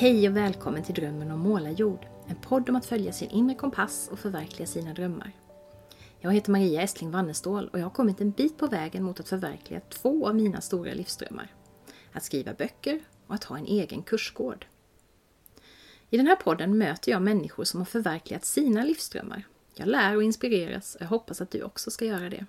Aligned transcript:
Hej 0.00 0.28
och 0.28 0.36
välkommen 0.36 0.82
till 0.82 0.94
Drömmen 0.94 1.30
om 1.30 1.40
målarjord. 1.40 2.06
En 2.26 2.36
podd 2.36 2.68
om 2.68 2.76
att 2.76 2.86
följa 2.86 3.12
sin 3.12 3.30
inre 3.30 3.54
kompass 3.54 4.08
och 4.12 4.18
förverkliga 4.18 4.66
sina 4.66 4.94
drömmar. 4.94 5.32
Jag 6.20 6.32
heter 6.32 6.52
Maria 6.52 6.82
Estling 6.82 7.10
Wannestål 7.10 7.68
och 7.68 7.78
jag 7.78 7.84
har 7.84 7.90
kommit 7.90 8.20
en 8.20 8.30
bit 8.30 8.58
på 8.58 8.66
vägen 8.66 9.02
mot 9.02 9.20
att 9.20 9.28
förverkliga 9.28 9.80
två 9.80 10.28
av 10.28 10.34
mina 10.34 10.60
stora 10.60 10.94
livsdrömmar. 10.94 11.54
Att 12.12 12.24
skriva 12.24 12.54
böcker 12.54 13.00
och 13.26 13.34
att 13.34 13.44
ha 13.44 13.58
en 13.58 13.66
egen 13.66 14.02
kursgård. 14.02 14.66
I 16.10 16.16
den 16.16 16.26
här 16.26 16.36
podden 16.36 16.78
möter 16.78 17.12
jag 17.12 17.22
människor 17.22 17.64
som 17.64 17.80
har 17.80 17.86
förverkligat 17.86 18.44
sina 18.44 18.84
livsdrömmar. 18.84 19.46
Jag 19.74 19.88
lär 19.88 20.16
och 20.16 20.22
inspireras 20.22 20.94
och 20.94 21.02
jag 21.02 21.08
hoppas 21.08 21.40
att 21.40 21.50
du 21.50 21.62
också 21.62 21.90
ska 21.90 22.04
göra 22.04 22.30
det. 22.30 22.46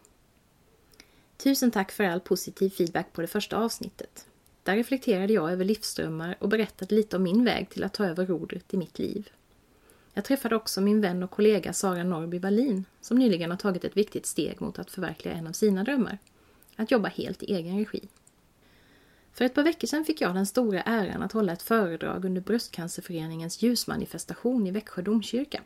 Tusen 1.38 1.72
tack 1.72 1.92
för 1.92 2.04
all 2.04 2.20
positiv 2.20 2.70
feedback 2.70 3.14
på 3.14 3.22
det 3.22 3.28
första 3.28 3.58
avsnittet. 3.58 4.26
Där 4.64 4.76
reflekterade 4.76 5.34
jag 5.34 5.52
över 5.52 5.66
livsdrömmar 5.66 6.36
och 6.40 6.50
berättade 6.50 6.96
lite 6.96 7.16
om 7.16 7.24
min 7.24 7.46
väg 7.46 7.70
till 7.70 7.84
att 7.84 7.94
ta 7.94 8.06
över 8.06 8.26
rodret 8.26 8.74
i 8.74 8.78
mitt 8.78 9.00
liv. 9.00 9.30
Jag 10.14 10.26
träffade 10.26 10.56
också 10.56 10.82
min 10.82 11.02
vän 11.02 11.24
och 11.24 11.32
kollega 11.32 11.74
Sara 11.74 12.04
Norby 12.04 12.40
Wallin 12.40 12.86
som 13.02 13.18
nyligen 13.18 13.52
har 13.52 13.58
tagit 13.58 13.84
ett 13.84 13.98
viktigt 13.98 14.26
steg 14.26 14.62
mot 14.62 14.80
att 14.80 14.92
förverkliga 14.92 15.34
en 15.34 15.48
av 15.48 15.52
sina 15.52 15.84
drömmar. 15.84 16.18
Att 16.76 16.92
jobba 16.92 17.10
helt 17.10 17.44
i 17.44 17.54
egen 17.54 17.80
regi. 17.80 18.08
För 19.34 19.46
ett 19.46 19.54
par 19.54 19.64
veckor 19.64 19.88
sedan 19.88 20.06
fick 20.06 20.22
jag 20.22 20.36
den 20.36 20.46
stora 20.46 20.82
äran 20.82 21.22
att 21.22 21.32
hålla 21.32 21.54
ett 21.54 21.62
föredrag 21.62 22.26
under 22.26 22.42
Bröstcancerföreningens 22.42 23.62
ljusmanifestation 23.62 24.68
i 24.68 24.72
Växjö 24.72 25.02
domkyrka. 25.02 25.62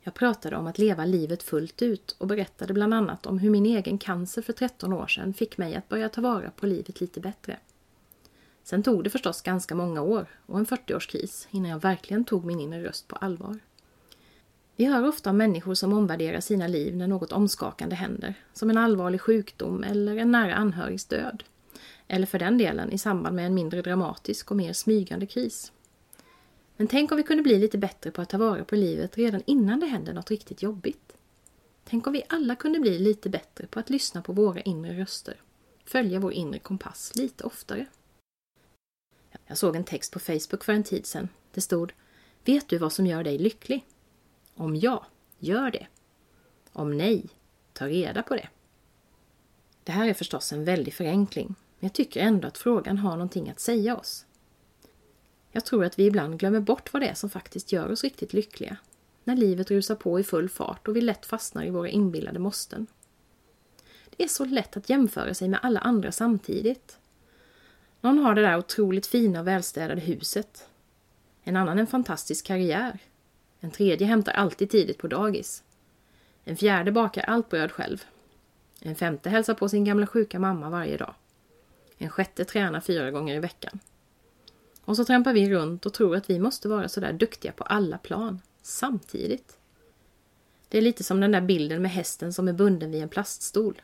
Jag 0.00 0.14
pratade 0.14 0.56
om 0.56 0.66
att 0.66 0.78
leva 0.78 1.04
livet 1.04 1.42
fullt 1.42 1.82
ut 1.82 2.16
och 2.18 2.26
berättade 2.26 2.74
bland 2.74 2.94
annat 2.94 3.26
om 3.26 3.38
hur 3.38 3.50
min 3.50 3.66
egen 3.66 3.98
cancer 3.98 4.42
för 4.42 4.52
13 4.52 4.92
år 4.92 5.06
sedan 5.06 5.34
fick 5.34 5.58
mig 5.58 5.74
att 5.74 5.88
börja 5.88 6.08
ta 6.08 6.20
vara 6.20 6.50
på 6.50 6.66
livet 6.66 7.00
lite 7.00 7.20
bättre. 7.20 7.58
Sen 8.68 8.82
tog 8.82 9.04
det 9.04 9.10
förstås 9.10 9.42
ganska 9.42 9.74
många 9.74 10.02
år 10.02 10.26
och 10.46 10.58
en 10.58 10.66
40-årskris 10.66 11.46
innan 11.50 11.70
jag 11.70 11.78
verkligen 11.78 12.24
tog 12.24 12.44
min 12.44 12.60
inre 12.60 12.84
röst 12.84 13.08
på 13.08 13.16
allvar. 13.16 13.58
Vi 14.76 14.84
hör 14.84 15.08
ofta 15.08 15.30
om 15.30 15.36
människor 15.36 15.74
som 15.74 15.92
omvärderar 15.92 16.40
sina 16.40 16.66
liv 16.66 16.96
när 16.96 17.06
något 17.06 17.32
omskakande 17.32 17.96
händer, 17.96 18.34
som 18.52 18.70
en 18.70 18.78
allvarlig 18.78 19.20
sjukdom 19.20 19.84
eller 19.84 20.16
en 20.16 20.32
nära 20.32 20.54
anhörigs 20.54 21.04
död. 21.04 21.44
Eller 22.08 22.26
för 22.26 22.38
den 22.38 22.58
delen 22.58 22.92
i 22.92 22.98
samband 22.98 23.36
med 23.36 23.46
en 23.46 23.54
mindre 23.54 23.82
dramatisk 23.82 24.50
och 24.50 24.56
mer 24.56 24.72
smygande 24.72 25.26
kris. 25.26 25.72
Men 26.76 26.86
tänk 26.86 27.10
om 27.12 27.16
vi 27.16 27.22
kunde 27.22 27.42
bli 27.42 27.58
lite 27.58 27.78
bättre 27.78 28.10
på 28.10 28.22
att 28.22 28.28
ta 28.28 28.38
vara 28.38 28.64
på 28.64 28.76
livet 28.76 29.18
redan 29.18 29.42
innan 29.46 29.80
det 29.80 29.86
händer 29.86 30.12
något 30.12 30.30
riktigt 30.30 30.62
jobbigt. 30.62 31.16
Tänk 31.84 32.06
om 32.06 32.12
vi 32.12 32.22
alla 32.28 32.56
kunde 32.56 32.78
bli 32.78 32.98
lite 32.98 33.28
bättre 33.28 33.66
på 33.66 33.80
att 33.80 33.90
lyssna 33.90 34.22
på 34.22 34.32
våra 34.32 34.60
inre 34.60 35.00
röster. 35.00 35.36
Följa 35.84 36.20
vår 36.20 36.32
inre 36.32 36.58
kompass 36.58 37.12
lite 37.16 37.44
oftare. 37.44 37.86
Jag 39.48 39.58
såg 39.58 39.76
en 39.76 39.84
text 39.84 40.12
på 40.12 40.18
Facebook 40.18 40.64
för 40.64 40.72
en 40.72 40.84
tid 40.84 41.06
sedan. 41.06 41.28
Det 41.52 41.60
stod 41.60 41.92
Vet 42.44 42.68
du 42.68 42.78
vad 42.78 42.92
som 42.92 43.06
gör 43.06 43.24
dig 43.24 43.38
lycklig? 43.38 43.86
Om 44.54 44.76
ja, 44.76 45.06
gör 45.38 45.70
det. 45.70 45.86
Om 46.72 46.98
nej, 46.98 47.26
ta 47.72 47.88
reda 47.88 48.22
på 48.22 48.34
det. 48.34 48.48
Det 49.84 49.92
här 49.92 50.08
är 50.08 50.14
förstås 50.14 50.52
en 50.52 50.64
väldig 50.64 50.94
förenkling, 50.94 51.46
men 51.48 51.86
jag 51.86 51.92
tycker 51.92 52.20
ändå 52.20 52.48
att 52.48 52.58
frågan 52.58 52.98
har 52.98 53.10
någonting 53.10 53.50
att 53.50 53.60
säga 53.60 53.96
oss. 53.96 54.26
Jag 55.50 55.64
tror 55.64 55.84
att 55.84 55.98
vi 55.98 56.06
ibland 56.06 56.38
glömmer 56.38 56.60
bort 56.60 56.92
vad 56.92 57.02
det 57.02 57.08
är 57.08 57.14
som 57.14 57.30
faktiskt 57.30 57.72
gör 57.72 57.90
oss 57.90 58.04
riktigt 58.04 58.32
lyckliga. 58.32 58.76
När 59.24 59.36
livet 59.36 59.70
rusar 59.70 59.94
på 59.94 60.20
i 60.20 60.24
full 60.24 60.48
fart 60.48 60.88
och 60.88 60.96
vi 60.96 61.00
lätt 61.00 61.26
fastnar 61.26 61.64
i 61.64 61.70
våra 61.70 61.88
inbillade 61.88 62.38
måsten. 62.38 62.86
Det 64.16 64.24
är 64.24 64.28
så 64.28 64.44
lätt 64.44 64.76
att 64.76 64.90
jämföra 64.90 65.34
sig 65.34 65.48
med 65.48 65.60
alla 65.62 65.80
andra 65.80 66.12
samtidigt. 66.12 66.98
Någon 68.00 68.18
har 68.18 68.34
det 68.34 68.42
där 68.42 68.58
otroligt 68.58 69.06
fina 69.06 69.40
och 69.40 69.46
välstädade 69.46 70.00
huset. 70.00 70.68
En 71.42 71.56
annan 71.56 71.78
en 71.78 71.86
fantastisk 71.86 72.46
karriär. 72.46 72.98
En 73.60 73.70
tredje 73.70 74.06
hämtar 74.06 74.32
alltid 74.32 74.70
tidigt 74.70 74.98
på 74.98 75.08
dagis. 75.08 75.62
En 76.44 76.56
fjärde 76.56 76.92
bakar 76.92 77.22
allt 77.22 77.48
bröd 77.48 77.72
själv. 77.72 78.04
En 78.80 78.94
femte 78.94 79.30
hälsar 79.30 79.54
på 79.54 79.68
sin 79.68 79.84
gamla 79.84 80.06
sjuka 80.06 80.38
mamma 80.38 80.70
varje 80.70 80.96
dag. 80.96 81.14
En 81.98 82.10
sjätte 82.10 82.44
tränar 82.44 82.80
fyra 82.80 83.10
gånger 83.10 83.34
i 83.34 83.38
veckan. 83.38 83.78
Och 84.84 84.96
så 84.96 85.04
trampar 85.04 85.32
vi 85.32 85.50
runt 85.50 85.86
och 85.86 85.94
tror 85.94 86.16
att 86.16 86.30
vi 86.30 86.38
måste 86.38 86.68
vara 86.68 86.88
sådär 86.88 87.12
duktiga 87.12 87.52
på 87.52 87.64
alla 87.64 87.98
plan, 87.98 88.40
samtidigt. 88.62 89.58
Det 90.68 90.78
är 90.78 90.82
lite 90.82 91.04
som 91.04 91.20
den 91.20 91.32
där 91.32 91.40
bilden 91.40 91.82
med 91.82 91.90
hästen 91.90 92.32
som 92.32 92.48
är 92.48 92.52
bunden 92.52 92.90
vid 92.90 93.02
en 93.02 93.08
plaststol. 93.08 93.82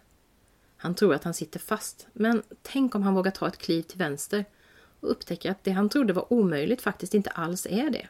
Han 0.85 0.95
tror 0.95 1.15
att 1.15 1.25
han 1.25 1.35
sitter 1.35 1.61
fast, 1.61 2.07
men 2.13 2.43
tänk 2.63 2.95
om 2.95 3.03
han 3.03 3.15
vågar 3.15 3.31
ta 3.31 3.49
ett 3.49 3.59
kliv 3.59 3.83
till 3.83 3.99
vänster 3.99 4.45
och 5.01 5.11
upptäcker 5.11 5.51
att 5.51 5.65
det 5.65 5.71
han 5.71 5.89
trodde 5.89 6.13
var 6.13 6.33
omöjligt 6.33 6.83
faktiskt 6.83 7.15
inte 7.15 7.31
alls 7.31 7.67
är 7.71 7.91
det. 7.91 8.09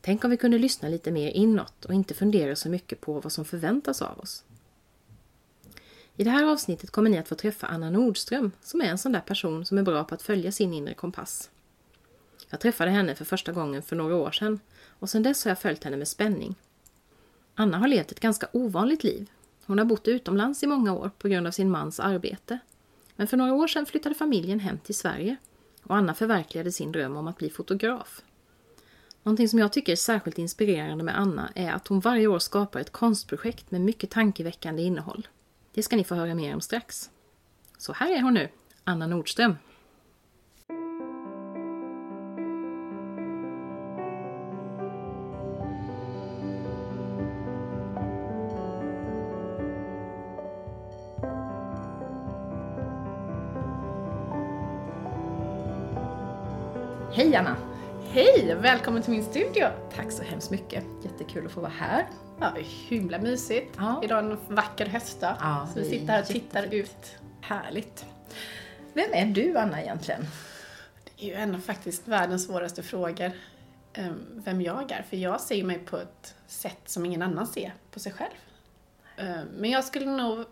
Tänk 0.00 0.24
om 0.24 0.30
vi 0.30 0.36
kunde 0.36 0.58
lyssna 0.58 0.88
lite 0.88 1.10
mer 1.10 1.30
inåt 1.30 1.84
och 1.84 1.94
inte 1.94 2.14
fundera 2.14 2.56
så 2.56 2.68
mycket 2.68 3.00
på 3.00 3.20
vad 3.20 3.32
som 3.32 3.44
förväntas 3.44 4.02
av 4.02 4.18
oss. 4.18 4.44
I 6.16 6.24
det 6.24 6.30
här 6.30 6.44
avsnittet 6.44 6.90
kommer 6.90 7.10
ni 7.10 7.18
att 7.18 7.28
få 7.28 7.34
träffa 7.34 7.66
Anna 7.66 7.90
Nordström 7.90 8.50
som 8.62 8.80
är 8.80 8.86
en 8.86 8.98
sån 8.98 9.12
där 9.12 9.20
person 9.20 9.64
som 9.64 9.78
är 9.78 9.82
bra 9.82 10.04
på 10.04 10.14
att 10.14 10.22
följa 10.22 10.52
sin 10.52 10.72
inre 10.72 10.94
kompass. 10.94 11.50
Jag 12.48 12.60
träffade 12.60 12.90
henne 12.90 13.14
för 13.14 13.24
första 13.24 13.52
gången 13.52 13.82
för 13.82 13.96
några 13.96 14.16
år 14.16 14.30
sedan 14.30 14.60
och 14.98 15.10
sedan 15.10 15.22
dess 15.22 15.44
har 15.44 15.50
jag 15.50 15.58
följt 15.58 15.84
henne 15.84 15.96
med 15.96 16.08
spänning. 16.08 16.54
Anna 17.54 17.78
har 17.78 17.88
levt 17.88 18.12
ett 18.12 18.20
ganska 18.20 18.48
ovanligt 18.52 19.04
liv. 19.04 19.30
Hon 19.72 19.78
har 19.78 19.86
bott 19.86 20.08
utomlands 20.08 20.62
i 20.62 20.66
många 20.66 20.94
år 20.94 21.10
på 21.18 21.28
grund 21.28 21.46
av 21.46 21.50
sin 21.50 21.70
mans 21.70 22.00
arbete. 22.00 22.58
Men 23.16 23.26
för 23.26 23.36
några 23.36 23.52
år 23.52 23.66
sedan 23.66 23.86
flyttade 23.86 24.14
familjen 24.14 24.60
hem 24.60 24.78
till 24.78 24.94
Sverige 24.94 25.36
och 25.82 25.96
Anna 25.96 26.14
förverkligade 26.14 26.72
sin 26.72 26.92
dröm 26.92 27.16
om 27.16 27.28
att 27.28 27.38
bli 27.38 27.50
fotograf. 27.50 28.22
Någonting 29.22 29.48
som 29.48 29.58
jag 29.58 29.72
tycker 29.72 29.92
är 29.92 29.96
särskilt 29.96 30.38
inspirerande 30.38 31.04
med 31.04 31.18
Anna 31.18 31.50
är 31.54 31.72
att 31.72 31.88
hon 31.88 32.00
varje 32.00 32.26
år 32.26 32.38
skapar 32.38 32.80
ett 32.80 32.92
konstprojekt 32.92 33.70
med 33.70 33.80
mycket 33.80 34.10
tankeväckande 34.10 34.82
innehåll. 34.82 35.28
Det 35.74 35.82
ska 35.82 35.96
ni 35.96 36.04
få 36.04 36.14
höra 36.14 36.34
mer 36.34 36.54
om 36.54 36.60
strax. 36.60 37.10
Så 37.78 37.92
här 37.92 38.16
är 38.16 38.22
hon 38.22 38.34
nu, 38.34 38.48
Anna 38.84 39.06
Nordström. 39.06 39.56
Hej 57.32 57.38
Anna! 57.38 57.56
Hej! 58.10 58.54
Välkommen 58.54 59.02
till 59.02 59.10
min 59.10 59.24
studio! 59.24 59.66
Tack 59.94 60.12
så 60.12 60.22
hemskt 60.22 60.50
mycket. 60.50 60.84
Jättekul 61.04 61.46
att 61.46 61.52
få 61.52 61.60
vara 61.60 61.70
här. 61.70 62.06
Ja, 62.40 62.52
hymla 62.88 63.18
mysigt. 63.18 63.74
Ja. 63.76 64.00
Idag 64.04 64.18
är 64.18 64.30
en 64.30 64.38
vacker 64.54 64.86
höstdag. 64.86 65.36
Ja, 65.40 65.68
så 65.74 65.80
vi 65.80 65.88
sitter 65.90 66.06
här 66.06 66.20
och 66.20 66.26
tittar 66.26 66.62
jättefint. 66.62 66.88
ut. 66.88 67.16
Härligt. 67.40 68.06
Vem 68.92 69.12
är 69.12 69.26
du 69.26 69.58
Anna 69.58 69.82
egentligen? 69.82 70.24
Det 71.04 71.24
är 71.24 71.28
ju 71.28 71.34
en 71.34 71.54
av 71.54 71.58
faktiskt 71.60 72.08
världens 72.08 72.46
svåraste 72.46 72.82
frågor. 72.82 73.30
eh, 73.92 74.12
Vem 74.30 74.60
jag 74.62 74.92
är. 74.92 75.02
För 75.02 75.16
jag 75.16 75.40
ser 75.40 75.64
mig 75.64 75.78
på 75.78 75.96
ett 75.96 76.34
sätt 76.46 76.80
som 76.86 77.06
ingen 77.06 77.22
annan 77.22 77.46
ser 77.46 77.74
på 77.90 78.00
sig 78.00 78.12
själv. 78.12 78.34
Eh, 79.16 79.40
Men 79.58 79.70
jag 79.70 79.84
skulle 79.84 80.06
nog 80.06 80.44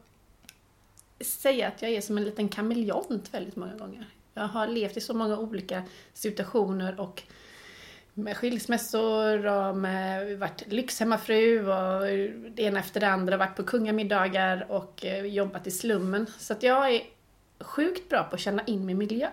säga 1.25 1.69
att 1.69 1.83
jag 1.83 1.91
är 1.91 2.01
som 2.01 2.19
en 2.19 2.25
liten 2.25 2.49
kameleont 2.49 3.35
väldigt 3.35 3.57
många 3.57 3.75
gånger. 3.77 4.07
Jag 4.35 4.43
har 4.43 4.67
levt 4.67 4.97
i 4.97 5.01
så 5.01 5.15
många 5.15 5.39
olika 5.39 5.83
situationer 6.13 7.01
och 7.01 7.23
med 8.15 8.37
skilsmässor 8.37 9.47
och 9.47 9.77
med 9.77 10.39
varit 10.39 10.63
lyxhemmafru 10.67 11.69
och 11.69 12.03
det 12.51 12.63
ena 12.63 12.81
efter 12.81 13.01
det 13.01 13.09
andra, 13.09 13.37
varit 13.37 13.57
på 13.57 13.63
kungamiddagar 13.63 14.67
och 14.69 15.05
eh, 15.05 15.25
jobbat 15.25 15.67
i 15.67 15.71
slummen. 15.71 16.27
Så 16.39 16.53
att 16.53 16.63
jag 16.63 16.95
är 16.95 17.03
sjukt 17.61 18.09
bra 18.09 18.25
på 18.25 18.35
att 18.35 18.41
känna 18.41 18.65
in 18.65 18.87
min 18.87 18.99
miljö. 18.99 19.31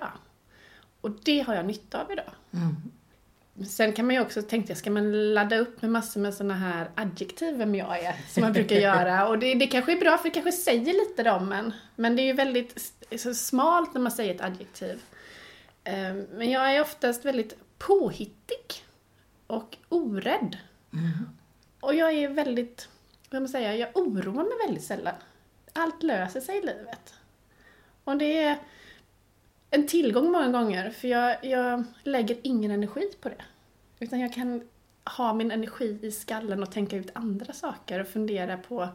Och 1.01 1.11
det 1.23 1.39
har 1.39 1.55
jag 1.55 1.65
nytta 1.65 2.01
av 2.03 2.11
idag. 2.11 2.31
Mm. 2.53 2.75
Sen 3.65 3.93
kan 3.93 4.05
man 4.05 4.15
ju 4.15 4.21
också, 4.21 4.41
tänkte 4.41 4.71
jag, 4.71 4.77
ska 4.77 4.91
man 4.91 5.33
ladda 5.33 5.57
upp 5.57 5.81
med 5.81 5.91
massor 5.91 6.21
med 6.21 6.33
såna 6.33 6.53
här 6.53 6.89
adjektiv 6.95 7.57
vem 7.57 7.75
jag 7.75 7.99
är, 7.99 8.15
som 8.29 8.41
man 8.41 8.53
brukar 8.53 8.75
göra. 8.75 9.27
Och 9.29 9.39
det, 9.39 9.53
det 9.53 9.67
kanske 9.67 9.91
är 9.91 9.99
bra 9.99 10.17
för 10.17 10.23
det 10.23 10.29
kanske 10.29 10.51
säger 10.51 10.93
lite 10.93 11.31
om 11.31 11.51
en. 11.51 11.73
Men 11.95 12.15
det 12.15 12.21
är 12.21 12.25
ju 12.25 12.33
väldigt 12.33 12.93
smalt 13.35 13.93
när 13.93 14.01
man 14.01 14.11
säger 14.11 14.35
ett 14.35 14.41
adjektiv. 14.41 15.01
Eh, 15.83 16.13
Men 16.33 16.51
jag 16.51 16.75
är 16.75 16.81
oftast 16.81 17.25
väldigt 17.25 17.55
påhittig 17.77 18.83
och 19.47 19.77
orädd. 19.89 20.57
Och 21.79 21.95
jag 21.95 22.13
är 22.13 22.29
väldigt, 22.29 22.89
vad 23.29 23.41
man 23.41 23.49
säga, 23.49 23.75
jag 23.75 23.97
oroar 23.97 24.43
mig 24.43 24.67
väldigt 24.67 24.83
sällan. 24.83 25.15
Allt 25.73 26.03
löser 26.03 26.41
sig 26.41 26.57
i 26.57 26.61
livet. 26.61 27.13
Och 28.03 28.17
det 28.17 28.43
är 28.43 28.57
en 29.69 29.87
tillgång 29.87 30.31
många 30.31 30.51
gånger, 30.51 30.89
för 30.89 31.07
jag, 31.07 31.45
jag 31.45 31.83
lägger 32.03 32.37
ingen 32.43 32.71
energi 32.71 33.11
på 33.21 33.29
det. 33.29 33.43
Utan 33.99 34.19
jag 34.19 34.33
kan 34.33 34.67
ha 35.17 35.33
min 35.33 35.51
energi 35.51 35.99
i 36.01 36.11
skallen 36.11 36.63
och 36.63 36.71
tänka 36.71 36.95
ut 36.95 37.11
andra 37.13 37.53
saker 37.53 37.99
och 37.99 38.07
fundera 38.07 38.57
på... 38.57 38.89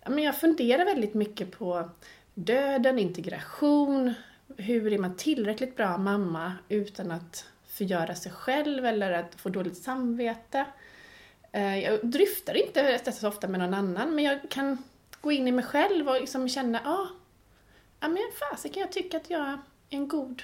Ja, 0.00 0.10
men 0.10 0.24
jag 0.24 0.40
funderar 0.40 0.84
väldigt 0.84 1.14
mycket 1.14 1.50
på 1.50 1.90
döden, 2.34 2.98
integration, 2.98 4.14
hur 4.56 4.92
är 4.92 4.98
man 4.98 5.16
tillräckligt 5.16 5.76
bra 5.76 5.98
mamma 5.98 6.52
utan 6.68 7.10
att 7.10 7.46
förgöra 7.66 8.14
sig 8.14 8.32
själv 8.32 8.86
eller 8.86 9.12
att 9.12 9.34
få 9.34 9.48
dåligt 9.48 9.76
samvete? 9.76 10.66
Eh, 11.52 11.78
jag 11.78 12.06
dryftar 12.06 12.54
inte 12.54 12.82
detta 12.82 13.12
så 13.12 13.28
ofta 13.28 13.48
med 13.48 13.60
någon 13.60 13.74
annan, 13.74 14.14
men 14.14 14.24
jag 14.24 14.50
kan 14.50 14.78
gå 15.20 15.32
in 15.32 15.48
i 15.48 15.52
mig 15.52 15.64
själv 15.64 16.08
och 16.08 16.20
liksom 16.20 16.48
känna, 16.48 16.80
ah, 16.84 17.06
ja 18.00 18.08
men 18.08 18.22
fasiken 18.50 18.80
jag 18.80 18.92
tycker 18.92 19.18
att 19.18 19.30
jag 19.30 19.48
är 19.48 19.58
en 19.90 20.08
god, 20.08 20.42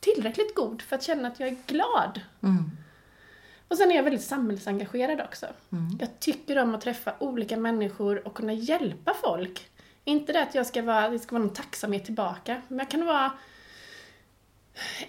tillräckligt 0.00 0.54
god 0.54 0.82
för 0.82 0.96
att 0.96 1.02
känna 1.02 1.28
att 1.28 1.40
jag 1.40 1.48
är 1.48 1.56
glad. 1.66 2.20
Mm. 2.42 2.70
Och 3.68 3.78
sen 3.78 3.90
är 3.90 3.96
jag 3.96 4.02
väldigt 4.02 4.24
samhällsengagerad 4.24 5.20
också. 5.20 5.46
Mm. 5.72 5.98
Jag 6.00 6.20
tycker 6.20 6.62
om 6.62 6.74
att 6.74 6.80
träffa 6.80 7.14
olika 7.18 7.56
människor 7.56 8.26
och 8.26 8.34
kunna 8.34 8.52
hjälpa 8.52 9.14
folk. 9.14 9.68
Inte 10.04 10.32
det 10.32 10.42
att 10.42 10.54
jag 10.54 10.66
ska 10.66 10.82
vara, 10.82 11.08
det 11.08 11.18
ska 11.18 11.34
vara 11.34 11.44
någon 11.44 11.54
tacksamhet 11.54 12.04
tillbaka, 12.04 12.62
men 12.68 12.78
jag 12.78 12.90
kan 12.90 13.06
vara 13.06 13.32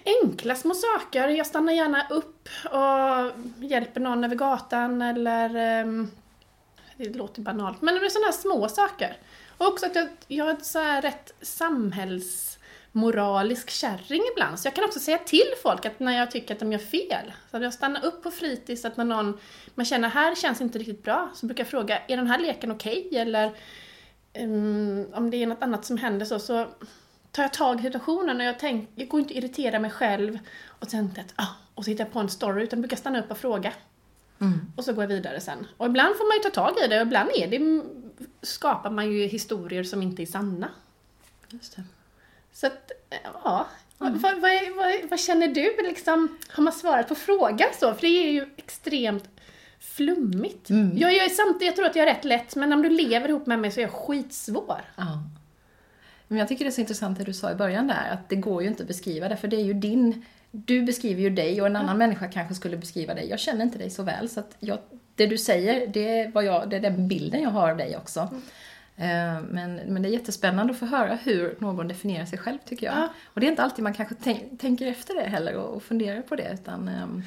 enkla 0.04 0.54
små 0.54 0.74
saker. 0.74 1.28
Jag 1.28 1.46
stannar 1.46 1.72
gärna 1.72 2.06
upp 2.10 2.48
och 2.64 3.40
hjälper 3.64 4.00
någon 4.00 4.24
över 4.24 4.36
gatan 4.36 5.02
eller 5.02 5.56
ehm, 5.56 6.10
det 6.96 7.16
låter 7.16 7.42
banalt, 7.42 7.82
men 7.82 7.94
det 7.94 8.06
är 8.06 8.08
sådana 8.08 8.26
här 8.26 8.32
små 8.32 8.68
saker. 8.68 9.16
Och 9.58 9.66
också 9.66 9.86
att 9.86 9.94
jag, 9.94 10.08
jag 10.28 10.50
är 10.50 10.56
så 10.62 10.78
här 10.78 11.02
rätt 11.02 11.34
samhällsmoralisk 11.40 13.70
kärring 13.70 14.22
ibland. 14.32 14.58
Så 14.58 14.66
jag 14.66 14.74
kan 14.74 14.84
också 14.84 15.00
säga 15.00 15.18
till 15.18 15.52
folk 15.62 15.86
att 15.86 16.00
när 16.00 16.18
jag 16.18 16.30
tycker 16.30 16.54
att 16.54 16.60
de 16.60 16.72
gör 16.72 16.78
fel. 16.78 17.32
Så 17.50 17.56
att 17.56 17.62
jag 17.62 17.74
stannar 17.74 18.04
upp 18.04 18.22
på 18.22 18.30
fritids, 18.30 18.84
att 18.84 18.96
när 18.96 19.04
någon, 19.04 19.38
man 19.74 19.86
känner 19.86 20.08
här 20.08 20.34
känns 20.34 20.60
inte 20.60 20.78
riktigt 20.78 21.02
bra, 21.02 21.30
så 21.34 21.46
brukar 21.46 21.64
jag 21.64 21.70
fråga, 21.70 21.98
är 22.08 22.16
den 22.16 22.26
här 22.26 22.38
leken 22.38 22.70
okej? 22.70 23.06
Okay? 23.06 23.20
Eller 23.20 23.52
um, 24.38 25.06
om 25.14 25.30
det 25.30 25.42
är 25.42 25.46
något 25.46 25.62
annat 25.62 25.84
som 25.84 25.96
händer 25.96 26.26
så, 26.26 26.38
så 26.38 26.66
tar 27.30 27.42
jag 27.42 27.52
tag 27.52 27.80
i 27.80 27.82
situationen 27.82 28.36
och 28.36 28.44
jag, 28.46 28.58
tänk, 28.58 28.90
jag 28.94 29.08
går 29.08 29.20
inte 29.20 29.32
att 29.32 29.38
irritera 29.38 29.78
mig 29.78 29.90
själv 29.90 30.38
och 30.66 30.90
sen 30.90 31.10
att, 31.18 31.32
ah, 31.36 31.48
och 31.74 31.84
så 31.84 31.90
hittar 31.90 32.04
jag 32.04 32.12
på 32.12 32.18
en 32.18 32.28
story, 32.28 32.62
utan 32.62 32.76
jag 32.76 32.82
brukar 32.82 32.96
stanna 32.96 33.20
upp 33.20 33.30
och 33.30 33.38
fråga. 33.38 33.72
Mm. 34.40 34.72
Och 34.76 34.84
så 34.84 34.92
går 34.92 35.04
jag 35.04 35.08
vidare 35.08 35.40
sen. 35.40 35.66
Och 35.76 35.86
ibland 35.86 36.16
får 36.16 36.28
man 36.28 36.36
ju 36.36 36.42
ta 36.42 36.62
tag 36.62 36.84
i 36.84 36.88
det 36.88 37.00
och 37.00 37.06
ibland 37.06 37.30
är 37.34 37.48
det, 37.48 37.82
skapar 38.42 38.90
man 38.90 39.12
ju 39.12 39.26
historier 39.26 39.84
som 39.84 40.02
inte 40.02 40.22
är 40.22 40.26
sanna. 40.26 40.68
Just 41.48 41.76
det. 41.76 41.84
Så 42.52 42.66
att, 42.66 42.92
ja. 43.44 43.66
Mm. 44.00 44.18
Vad, 44.18 44.40
vad, 44.40 44.52
vad, 44.76 45.10
vad, 45.10 45.20
känner 45.20 45.48
du 45.48 45.76
liksom? 45.82 46.38
Har 46.48 46.62
man 46.62 46.72
svarat 46.72 47.08
på 47.08 47.14
frågan 47.14 47.68
så? 47.80 47.94
För 47.94 48.00
det 48.00 48.26
är 48.26 48.32
ju 48.32 48.46
extremt 48.56 49.28
flummigt. 49.80 50.70
Mm. 50.70 50.98
Jag, 50.98 51.12
jag, 51.12 51.24
är 51.24 51.28
samtidigt, 51.28 51.66
jag 51.66 51.76
tror 51.76 51.86
att 51.86 51.96
jag 51.96 52.08
är 52.08 52.14
rätt 52.14 52.24
lätt, 52.24 52.56
men 52.56 52.72
om 52.72 52.82
du 52.82 52.88
lever 52.88 53.28
ihop 53.28 53.46
med 53.46 53.58
mig 53.58 53.70
så 53.70 53.80
är 53.80 53.82
jag 53.82 53.92
skitsvår. 53.92 54.80
Ja. 54.96 55.22
Men 56.28 56.38
jag 56.38 56.48
tycker 56.48 56.64
det 56.64 56.68
är 56.68 56.72
så 56.72 56.80
intressant 56.80 57.18
det 57.18 57.24
du 57.24 57.32
sa 57.32 57.52
i 57.52 57.54
början 57.54 57.86
där, 57.86 58.10
att 58.12 58.28
det 58.28 58.36
går 58.36 58.62
ju 58.62 58.68
inte 58.68 58.82
att 58.82 58.88
beskriva 58.88 59.28
det, 59.28 59.36
för 59.36 59.48
det 59.48 59.56
är 59.56 59.64
ju 59.64 59.74
din 59.74 60.24
du 60.56 60.82
beskriver 60.82 61.22
ju 61.22 61.30
dig 61.30 61.60
och 61.60 61.66
en 61.66 61.76
annan 61.76 61.98
människa 61.98 62.28
kanske 62.28 62.54
skulle 62.54 62.76
beskriva 62.76 63.14
dig. 63.14 63.28
Jag 63.28 63.40
känner 63.40 63.64
inte 63.64 63.78
dig 63.78 63.90
så 63.90 64.02
väl, 64.02 64.28
så 64.28 64.40
att 64.40 64.56
jag, 64.60 64.78
det 65.14 65.26
du 65.26 65.38
säger, 65.38 65.86
det 65.86 66.20
är, 66.20 66.30
vad 66.32 66.44
jag, 66.44 66.70
det 66.70 66.76
är 66.76 66.80
den 66.80 67.08
bilden 67.08 67.42
jag 67.42 67.50
har 67.50 67.70
av 67.70 67.76
dig 67.76 67.96
också. 67.96 68.20
Mm. 68.20 69.44
Men, 69.50 69.74
men 69.74 70.02
det 70.02 70.08
är 70.08 70.10
jättespännande 70.10 70.72
att 70.72 70.78
få 70.78 70.86
höra 70.86 71.14
hur 71.14 71.56
någon 71.58 71.88
definierar 71.88 72.24
sig 72.24 72.38
själv, 72.38 72.58
tycker 72.64 72.86
jag. 72.86 72.96
Ja. 72.96 73.08
Och 73.24 73.40
det 73.40 73.46
är 73.46 73.50
inte 73.50 73.62
alltid 73.62 73.82
man 73.82 73.94
kanske 73.94 74.14
tänk, 74.22 74.60
tänker 74.60 74.86
efter 74.86 75.14
det 75.14 75.28
heller 75.28 75.56
och, 75.56 75.76
och 75.76 75.82
funderar 75.82 76.22
på 76.22 76.36
det, 76.36 76.50
utan 76.52 76.88
um, 76.88 77.22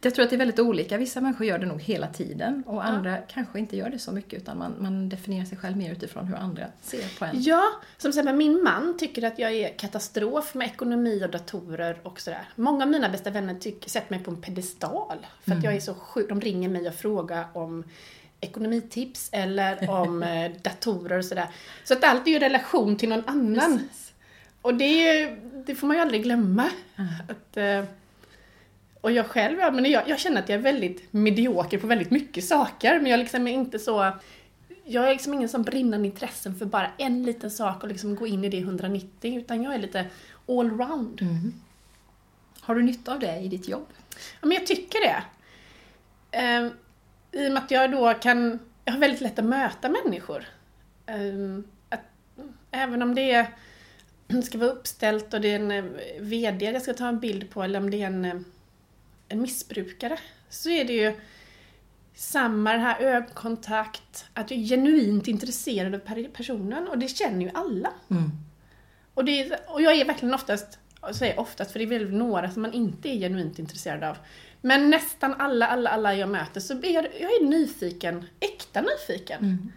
jag 0.00 0.14
tror 0.14 0.24
att 0.24 0.30
det 0.30 0.36
är 0.36 0.38
väldigt 0.38 0.58
olika. 0.58 0.98
Vissa 0.98 1.20
människor 1.20 1.46
gör 1.46 1.58
det 1.58 1.66
nog 1.66 1.82
hela 1.82 2.06
tiden 2.06 2.62
och 2.66 2.86
andra 2.86 3.10
ja. 3.10 3.22
kanske 3.28 3.58
inte 3.58 3.76
gör 3.76 3.90
det 3.90 3.98
så 3.98 4.12
mycket 4.12 4.42
utan 4.42 4.58
man, 4.58 4.74
man 4.78 5.08
definierar 5.08 5.44
sig 5.44 5.58
själv 5.58 5.76
mer 5.76 5.92
utifrån 5.92 6.26
hur 6.26 6.36
andra 6.36 6.66
ser 6.82 7.18
på 7.18 7.24
en. 7.24 7.42
Ja, 7.42 7.64
som 7.96 8.08
exempel 8.08 8.34
min 8.34 8.62
man 8.62 8.96
tycker 8.98 9.22
att 9.22 9.38
jag 9.38 9.52
är 9.52 9.78
katastrof 9.78 10.54
med 10.54 10.66
ekonomi 10.66 11.24
och 11.24 11.30
datorer 11.30 12.00
och 12.02 12.20
sådär. 12.20 12.48
Många 12.56 12.84
av 12.84 12.90
mina 12.90 13.08
bästa 13.08 13.30
vänner 13.30 13.54
tycker, 13.54 13.90
sätter 13.90 14.14
mig 14.14 14.24
på 14.24 14.30
en 14.30 14.40
pedestal 14.40 15.26
för 15.44 15.52
att 15.52 15.58
mm. 15.58 15.64
jag 15.64 15.74
är 15.74 15.80
så 15.80 15.94
sjuk. 15.94 16.28
De 16.28 16.40
ringer 16.40 16.68
mig 16.68 16.88
och 16.88 16.94
frågar 16.94 17.46
om 17.52 17.84
ekonomitips 18.40 19.28
eller 19.32 19.90
om 19.90 20.22
eh, 20.22 20.52
datorer 20.62 21.18
och 21.18 21.24
sådär. 21.24 21.48
Så 21.84 21.94
att 21.94 22.04
allt 22.04 22.26
är 22.26 22.30
ju 22.30 22.38
relation 22.38 22.96
till 22.96 23.08
någon 23.08 23.24
annan. 23.26 23.78
Precis. 23.78 24.12
Och 24.62 24.74
det, 24.74 25.26
det 25.66 25.74
får 25.74 25.86
man 25.86 25.96
ju 25.96 26.02
aldrig 26.02 26.22
glömma. 26.22 26.70
Mm. 26.96 27.10
Att, 27.28 27.56
eh, 27.56 27.84
och 29.00 29.12
jag 29.12 29.26
själv, 29.26 29.58
ja, 29.58 29.70
men 29.70 29.90
jag, 29.90 30.08
jag 30.08 30.18
känner 30.18 30.42
att 30.42 30.48
jag 30.48 30.58
är 30.58 30.62
väldigt 30.62 31.12
medioker 31.12 31.78
på 31.78 31.86
väldigt 31.86 32.10
mycket 32.10 32.44
saker, 32.44 33.00
men 33.00 33.10
jag 33.10 33.18
liksom 33.18 33.46
är 33.46 33.52
inte 33.52 33.78
så... 33.78 34.12
Jag 34.84 35.04
är 35.04 35.12
liksom 35.12 35.34
ingen 35.34 35.48
som 35.48 35.62
brinnande 35.62 36.08
intressen 36.08 36.54
för 36.54 36.66
bara 36.66 36.90
en 36.98 37.22
liten 37.22 37.50
sak 37.50 37.82
och 37.82 37.88
liksom 37.88 38.16
gå 38.16 38.26
in 38.26 38.44
i 38.44 38.48
det 38.48 38.58
190, 38.58 39.38
utan 39.38 39.62
jag 39.62 39.74
är 39.74 39.78
lite 39.78 40.06
allround. 40.48 41.22
Mm. 41.22 41.52
Har 42.60 42.74
du 42.74 42.82
nytta 42.82 43.12
av 43.12 43.20
det 43.20 43.38
i 43.38 43.48
ditt 43.48 43.68
jobb? 43.68 43.86
Ja, 44.40 44.46
men 44.46 44.52
jag 44.52 44.66
tycker 44.66 44.98
det. 45.00 45.22
Um, 46.38 46.72
I 47.32 47.48
och 47.48 47.52
med 47.52 47.62
att 47.62 47.70
jag 47.70 47.90
då 47.90 48.14
kan... 48.14 48.58
Jag 48.84 48.92
har 48.92 49.00
väldigt 49.00 49.20
lätt 49.20 49.38
att 49.38 49.44
möta 49.44 49.88
människor. 49.88 50.44
Um, 51.06 51.64
att, 51.88 52.00
även 52.70 53.02
om 53.02 53.14
det 53.14 53.32
är, 53.32 53.46
ska 54.42 54.58
vara 54.58 54.70
uppställt 54.70 55.34
och 55.34 55.40
det 55.40 55.52
är 55.52 55.56
en 55.56 55.70
eh, 55.70 55.84
VD 56.20 56.64
jag 56.64 56.82
ska 56.82 56.94
ta 56.94 57.08
en 57.08 57.20
bild 57.20 57.50
på, 57.50 57.62
eller 57.62 57.80
om 57.80 57.90
det 57.90 58.02
är 58.02 58.06
en 58.06 58.24
eh, 58.24 58.40
en 59.28 59.42
missbrukare 59.42 60.18
så 60.48 60.70
är 60.70 60.84
det 60.84 60.92
ju 60.92 61.20
samma 62.14 62.72
den 62.72 62.80
här 62.80 63.00
ögonkontakt, 63.00 64.24
att 64.34 64.50
jag 64.50 64.60
är 64.60 64.64
genuint 64.64 65.28
intresserad 65.28 65.94
av 65.94 66.28
personen 66.32 66.88
och 66.88 66.98
det 66.98 67.08
känner 67.08 67.40
ju 67.40 67.50
alla. 67.54 67.92
Mm. 68.10 68.30
Och, 69.14 69.24
det, 69.24 69.52
och 69.68 69.82
jag 69.82 69.96
är 69.96 70.04
verkligen 70.04 70.34
oftast, 70.34 70.78
jag 71.00 71.14
säger 71.14 71.40
oftast 71.40 71.70
för 71.70 71.78
det 71.78 71.84
är 71.84 71.98
väl 71.98 72.12
några 72.12 72.50
som 72.50 72.62
man 72.62 72.72
inte 72.72 73.08
är 73.08 73.18
genuint 73.18 73.58
intresserad 73.58 74.04
av. 74.04 74.16
Men 74.60 74.90
nästan 74.90 75.34
alla, 75.38 75.66
alla, 75.66 75.90
alla 75.90 76.14
jag 76.14 76.28
möter 76.28 76.60
så 76.60 76.74
är 76.74 76.94
jag, 76.94 77.04
jag 77.04 77.30
är 77.30 77.44
nyfiken, 77.44 78.26
äkta 78.40 78.80
nyfiken. 78.80 79.38
Mm. 79.38 79.72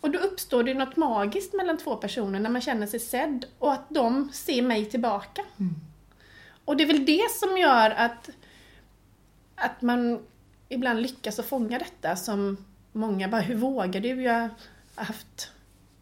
Och 0.00 0.10
då 0.10 0.18
uppstår 0.18 0.62
det 0.62 0.74
något 0.74 0.96
magiskt 0.96 1.54
mellan 1.54 1.78
två 1.78 1.96
personer 1.96 2.40
när 2.40 2.50
man 2.50 2.60
känner 2.60 2.86
sig 2.86 3.00
sedd 3.00 3.46
och 3.58 3.72
att 3.72 3.88
de 3.88 4.32
ser 4.32 4.62
mig 4.62 4.84
tillbaka. 4.84 5.42
Mm. 5.60 5.74
Och 6.64 6.76
det 6.76 6.84
är 6.84 6.86
väl 6.86 7.04
det 7.04 7.30
som 7.40 7.58
gör 7.58 7.90
att 7.90 8.30
att 9.60 9.82
man 9.82 10.22
ibland 10.68 11.02
lyckas 11.02 11.38
att 11.38 11.46
fånga 11.46 11.78
detta 11.78 12.16
som 12.16 12.64
många 12.92 13.28
bara, 13.28 13.40
hur 13.40 13.54
vågar 13.54 14.00
du? 14.00 14.22
Jag 14.22 14.48
har 14.94 15.04
haft 15.04 15.52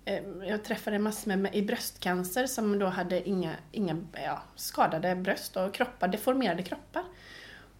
eh, 0.05 0.23
jag 0.49 0.65
träffade 0.65 0.99
massor 0.99 1.37
med 1.37 1.55
i 1.55 1.63
bröstcancer 1.63 2.47
som 2.47 2.79
då 2.79 2.87
hade 2.87 3.29
inga, 3.29 3.55
inga 3.73 3.97
ja, 4.13 4.43
skadade 4.57 5.15
bröst 5.15 5.57
och 5.57 5.75
kroppar, 5.75 6.09
deformerade 6.09 6.63
kroppar. 6.63 7.03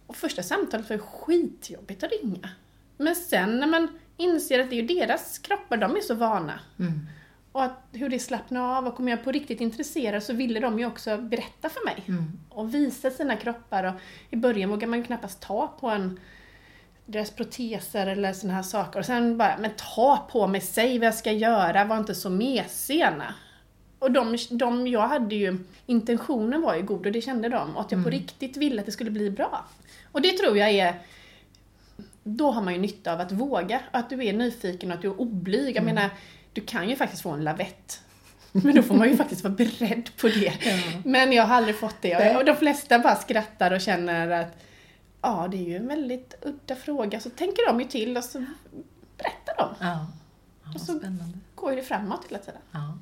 Och 0.07 0.15
första 0.15 0.43
samtalet 0.43 0.89
var 0.89 0.97
skitjobbigt 0.97 2.03
att 2.03 2.11
ringa. 2.11 2.49
Men 2.97 3.15
sen 3.15 3.59
när 3.59 3.67
man 3.67 3.99
inser 4.17 4.59
att 4.59 4.69
det 4.69 4.79
är 4.79 5.07
deras 5.07 5.39
kroppar, 5.39 5.77
de 5.77 5.95
är 5.95 6.01
så 6.01 6.13
vana. 6.13 6.59
Mm. 6.79 6.99
Och 7.51 7.63
att 7.63 7.83
hur 7.91 8.09
det 8.09 8.19
slappnar 8.19 8.77
av 8.77 8.87
och 8.87 8.99
om 8.99 9.07
jag 9.07 9.23
på 9.23 9.31
riktigt 9.31 9.61
intresserad 9.61 10.23
så 10.23 10.33
ville 10.33 10.59
de 10.59 10.79
ju 10.79 10.85
också 10.85 11.17
berätta 11.17 11.69
för 11.69 11.85
mig. 11.85 12.03
Mm. 12.07 12.39
Och 12.49 12.75
visa 12.75 13.11
sina 13.11 13.35
kroppar. 13.35 13.83
Och 13.83 13.93
I 14.29 14.35
början 14.35 14.69
vågar 14.69 14.87
man 14.87 14.99
ju 14.99 15.05
knappast 15.05 15.41
ta 15.41 15.67
på 15.79 15.87
en 15.89 16.19
deras 17.05 17.31
proteser 17.31 18.07
eller 18.07 18.33
såna 18.33 18.53
här 18.53 18.63
saker. 18.63 18.99
Och 18.99 19.05
sen 19.05 19.37
bara, 19.37 19.57
men 19.57 19.71
ta 19.95 20.27
på 20.31 20.47
mig, 20.47 20.61
säg 20.61 20.99
vad 20.99 21.07
jag 21.07 21.15
ska 21.15 21.31
göra, 21.31 21.85
var 21.85 21.97
inte 21.97 22.15
så 22.15 22.29
mesena. 22.29 23.33
Och 23.99 24.11
de, 24.11 24.37
de, 24.51 24.87
jag 24.87 25.07
hade 25.07 25.35
ju, 25.35 25.57
intentionen 25.85 26.61
var 26.61 26.75
ju 26.75 26.81
god 26.81 27.05
och 27.05 27.11
det 27.11 27.21
kände 27.21 27.49
de. 27.49 27.75
Och 27.75 27.81
att 27.81 27.91
jag 27.91 27.97
mm. 27.97 28.03
på 28.03 28.09
riktigt 28.09 28.57
ville 28.57 28.79
att 28.79 28.85
det 28.85 28.91
skulle 28.91 29.11
bli 29.11 29.29
bra. 29.29 29.65
Och 30.11 30.21
det 30.21 30.37
tror 30.37 30.57
jag 30.57 30.69
är, 30.69 30.93
då 32.23 32.51
har 32.51 32.61
man 32.61 32.73
ju 32.73 32.79
nytta 32.79 33.13
av 33.13 33.19
att 33.19 33.31
våga. 33.31 33.79
Att 33.91 34.09
du 34.09 34.25
är 34.25 34.33
nyfiken 34.33 34.91
och 34.91 34.95
att 34.95 35.01
du 35.01 35.07
är 35.07 35.21
oblyg. 35.21 35.75
Jag 35.75 35.83
Mm. 35.83 35.95
menar, 35.95 36.09
du 36.53 36.61
kan 36.61 36.89
ju 36.89 36.95
faktiskt 36.95 37.21
få 37.21 37.29
en 37.29 37.43
lavett. 37.43 38.01
Men 38.51 38.75
då 38.75 38.81
får 38.83 38.95
man 38.95 39.09
ju 39.09 39.17
faktiskt 39.17 39.43
vara 39.43 39.53
beredd 39.53 40.09
på 40.21 40.27
det. 40.27 40.53
Ja. 40.61 40.77
Men 41.05 41.31
jag 41.33 41.43
har 41.43 41.55
aldrig 41.55 41.75
fått 41.79 41.95
det. 42.01 42.35
Och 42.37 42.45
de 42.45 42.55
flesta 42.55 42.99
bara 42.99 43.15
skrattar 43.15 43.71
och 43.71 43.81
känner 43.81 44.29
att 44.29 44.57
ja, 45.21 45.47
det 45.51 45.57
är 45.57 45.63
ju 45.69 45.75
en 45.75 45.87
väldigt 45.87 46.33
udda 46.41 46.75
fråga. 46.75 47.19
Så 47.19 47.29
tänker 47.29 47.67
de 47.67 47.79
ju 47.81 47.87
till 47.87 48.17
och 48.17 48.23
så 48.23 48.45
berättar 49.17 49.55
de. 49.57 49.69
Ja. 49.79 50.07
ja 50.65 50.71
Och 50.75 50.81
så- 50.81 50.97
spännande. 50.99 51.37
Går 51.55 51.69
ju 51.71 51.75
det 51.77 51.83
framåt 51.83 52.25
hela 52.29 52.39
tiden. 52.39 52.61
Ja. 52.71 52.97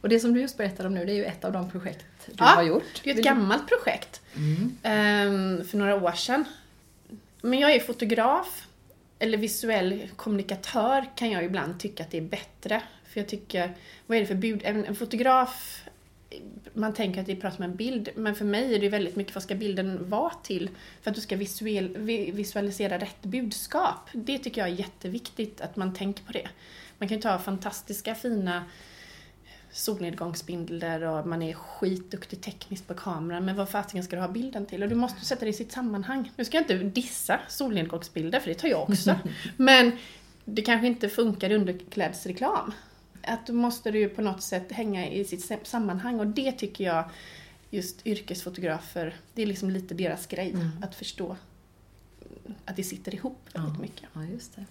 Och 0.00 0.08
det 0.08 0.20
som 0.20 0.34
du 0.34 0.40
just 0.40 0.56
berättade 0.56 0.88
om 0.88 0.94
nu, 0.94 1.04
det 1.04 1.12
är 1.12 1.16
ju 1.16 1.24
ett 1.24 1.44
av 1.44 1.52
de 1.52 1.70
projekt 1.70 2.06
du 2.26 2.32
Ja, 2.38 2.44
har 2.44 2.62
gjort. 2.62 2.82
Det 3.04 3.10
är 3.10 3.12
ett 3.12 3.16
Vill 3.18 3.24
du- 3.24 3.30
gammalt 3.30 3.68
projekt. 3.68 4.20
Mm. 4.36 4.76
ehm, 4.82 5.64
för 5.64 5.78
några 5.78 5.94
år 6.04 6.12
sedan. 6.12 6.44
Men 7.42 7.58
jag 7.58 7.74
är 7.74 7.80
fotograf, 7.80 8.66
eller 9.24 9.38
visuell 9.38 10.08
kommunikatör 10.16 11.04
kan 11.16 11.30
jag 11.30 11.44
ibland 11.44 11.80
tycka 11.80 12.02
att 12.02 12.10
det 12.10 12.18
är 12.18 12.22
bättre. 12.22 12.82
För 13.04 13.20
jag 13.20 13.28
tycker, 13.28 13.72
vad 14.06 14.16
är 14.16 14.20
det 14.20 14.26
för 14.26 14.34
bud? 14.34 14.60
En, 14.64 14.84
en 14.84 14.94
fotograf, 14.94 15.84
man 16.72 16.94
tänker 16.94 17.20
att 17.20 17.26
det 17.26 17.36
pratar 17.36 17.58
om 17.58 17.64
en 17.64 17.76
bild, 17.76 18.08
men 18.16 18.34
för 18.34 18.44
mig 18.44 18.74
är 18.74 18.78
det 18.78 18.88
väldigt 18.88 19.16
mycket 19.16 19.34
vad 19.34 19.42
ska 19.42 19.54
bilden 19.54 20.10
vara 20.10 20.32
till? 20.42 20.70
För 21.02 21.10
att 21.10 21.14
du 21.14 21.20
ska 21.20 21.36
visuell, 21.36 21.96
visualisera 22.32 22.98
rätt 22.98 23.22
budskap. 23.22 24.10
Det 24.12 24.38
tycker 24.38 24.60
jag 24.60 24.70
är 24.70 24.74
jätteviktigt 24.74 25.60
att 25.60 25.76
man 25.76 25.94
tänker 25.94 26.24
på 26.24 26.32
det. 26.32 26.48
Man 26.98 27.08
kan 27.08 27.16
ju 27.16 27.22
ta 27.22 27.38
fantastiska 27.38 28.14
fina 28.14 28.64
solnedgångsbilder 29.74 31.02
och 31.02 31.26
man 31.26 31.42
är 31.42 31.52
skitduktig 31.54 32.40
tekniskt 32.40 32.86
på 32.86 32.94
kameran, 32.94 33.44
men 33.44 33.56
vad 33.56 33.68
fasiken 33.68 34.04
ska 34.04 34.16
du 34.16 34.22
ha 34.22 34.28
bilden 34.28 34.66
till? 34.66 34.82
Och 34.82 34.88
du 34.88 34.94
måste 34.94 35.24
sätta 35.24 35.44
det 35.44 35.50
i 35.50 35.52
sitt 35.52 35.72
sammanhang. 35.72 36.32
Nu 36.36 36.44
ska 36.44 36.56
jag 36.56 36.62
inte 36.70 37.00
dissa 37.00 37.40
solnedgångsbilder, 37.48 38.40
för 38.40 38.48
det 38.48 38.54
tar 38.54 38.68
jag 38.68 38.82
också. 38.90 39.18
men 39.56 39.92
det 40.44 40.62
kanske 40.62 40.86
inte 40.86 41.08
funkar 41.08 41.50
i 41.50 41.54
underklädesreklam. 41.54 42.72
Att 43.22 43.46
då 43.46 43.52
måste 43.52 43.90
du 43.90 44.08
på 44.08 44.22
något 44.22 44.42
sätt 44.42 44.72
hänga 44.72 45.08
i 45.10 45.24
sitt 45.24 45.66
sammanhang 45.66 46.20
och 46.20 46.26
det 46.26 46.52
tycker 46.52 46.84
jag 46.84 47.04
just 47.70 48.06
yrkesfotografer, 48.06 49.14
det 49.34 49.42
är 49.42 49.46
liksom 49.46 49.70
lite 49.70 49.94
deras 49.94 50.26
grej, 50.26 50.50
Mm. 50.50 50.68
att 50.82 50.94
förstå 50.94 51.36
att 52.64 52.76
det 52.76 52.84
sitter 52.84 53.14
ihop 53.14 53.38
väldigt 53.52 53.74
Ja. 53.74 53.80
mycket. 53.82 54.08
Ja, 54.12 54.24
just 54.24 54.56
det. 54.56 54.64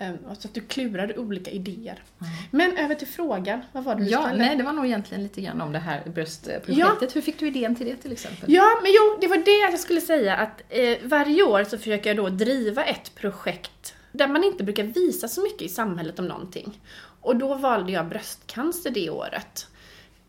Ehm, 0.00 0.16
Så 0.38 0.48
att 0.48 0.54
du 0.54 0.60
klurar 0.60 1.18
olika 1.18 1.50
idéer. 1.50 2.02
Ja. 2.18 2.26
Men 2.50 2.76
över 2.76 2.94
till 2.94 3.06
frågan, 3.06 3.60
vad 3.72 3.84
var 3.84 3.94
det 3.94 4.04
du 4.04 4.10
Ja, 4.10 4.22
ställde? 4.22 4.44
nej, 4.44 4.56
det 4.56 4.62
var 4.62 4.72
nog 4.72 4.86
egentligen 4.86 5.22
lite 5.22 5.40
grann 5.40 5.60
om 5.60 5.72
det 5.72 5.78
här 5.78 6.02
bröstprojektet. 6.14 7.16
Hur 7.16 7.20
fick 7.20 7.38
du 7.38 7.46
idén 7.46 7.76
till 7.76 7.86
det 7.86 7.96
till 7.96 8.12
exempel? 8.12 8.52
Ja, 8.52 8.78
men 8.82 8.90
jo, 8.94 9.18
det 9.20 9.26
var 9.26 9.36
det 9.36 9.70
jag 9.72 9.80
skulle 9.80 10.00
säga 10.00 10.36
att 10.36 10.62
eh, 10.68 10.96
varje 11.02 11.42
år 11.42 11.64
så 11.64 11.78
försöker 11.78 12.10
jag 12.10 12.16
då 12.16 12.28
driva 12.28 12.84
ett 12.84 13.14
projekt 13.14 13.94
där 14.12 14.28
man 14.28 14.44
inte 14.44 14.64
brukar 14.64 14.84
visa 14.84 15.28
så 15.28 15.42
mycket 15.42 15.62
i 15.62 15.68
samhället 15.68 16.18
om 16.18 16.26
någonting. 16.26 16.80
Och 17.20 17.36
då 17.36 17.54
valde 17.54 17.92
jag 17.92 18.06
bröstcancer 18.08 18.90
det 18.90 19.10
året. 19.10 19.66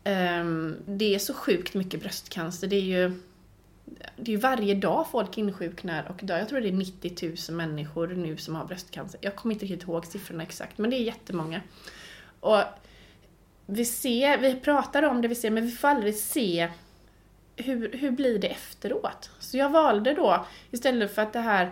Ehm, 0.04 0.76
det 0.86 1.14
är 1.14 1.18
så 1.18 1.34
sjukt 1.34 1.74
mycket 1.74 2.00
bröstcancer. 2.00 2.66
Det 2.66 2.76
är 2.76 2.80
ju 2.80 3.12
det 4.16 4.30
är 4.30 4.34
ju 4.34 4.40
varje 4.40 4.74
dag 4.74 5.06
folk 5.10 5.38
insjuknar 5.38 6.06
och 6.08 6.20
dör. 6.22 6.38
Jag 6.38 6.48
tror 6.48 6.60
det 6.60 6.68
är 6.68 6.72
90 6.72 7.32
000 7.48 7.56
människor 7.56 8.08
nu 8.08 8.36
som 8.36 8.54
har 8.54 8.64
bröstcancer. 8.64 9.20
Jag 9.22 9.36
kommer 9.36 9.54
inte 9.54 9.64
riktigt 9.64 9.88
ihåg 9.88 10.06
siffrorna 10.06 10.42
exakt, 10.42 10.78
men 10.78 10.90
det 10.90 10.96
är 10.96 11.02
jättemånga. 11.02 11.60
Och 12.40 12.62
vi 13.66 13.84
ser, 13.84 14.38
vi 14.38 14.54
pratar 14.54 15.02
om 15.02 15.22
det 15.22 15.28
vi 15.28 15.34
ser, 15.34 15.50
men 15.50 15.66
vi 15.66 15.72
får 15.72 15.88
aldrig 15.88 16.14
se 16.14 16.68
hur, 17.56 17.92
hur 17.92 18.10
blir 18.10 18.38
det 18.38 18.48
efteråt? 18.48 19.30
Så 19.38 19.56
jag 19.56 19.70
valde 19.70 20.14
då, 20.14 20.46
istället 20.70 21.14
för 21.14 21.22
att 21.22 21.32
det 21.32 21.40
här 21.40 21.70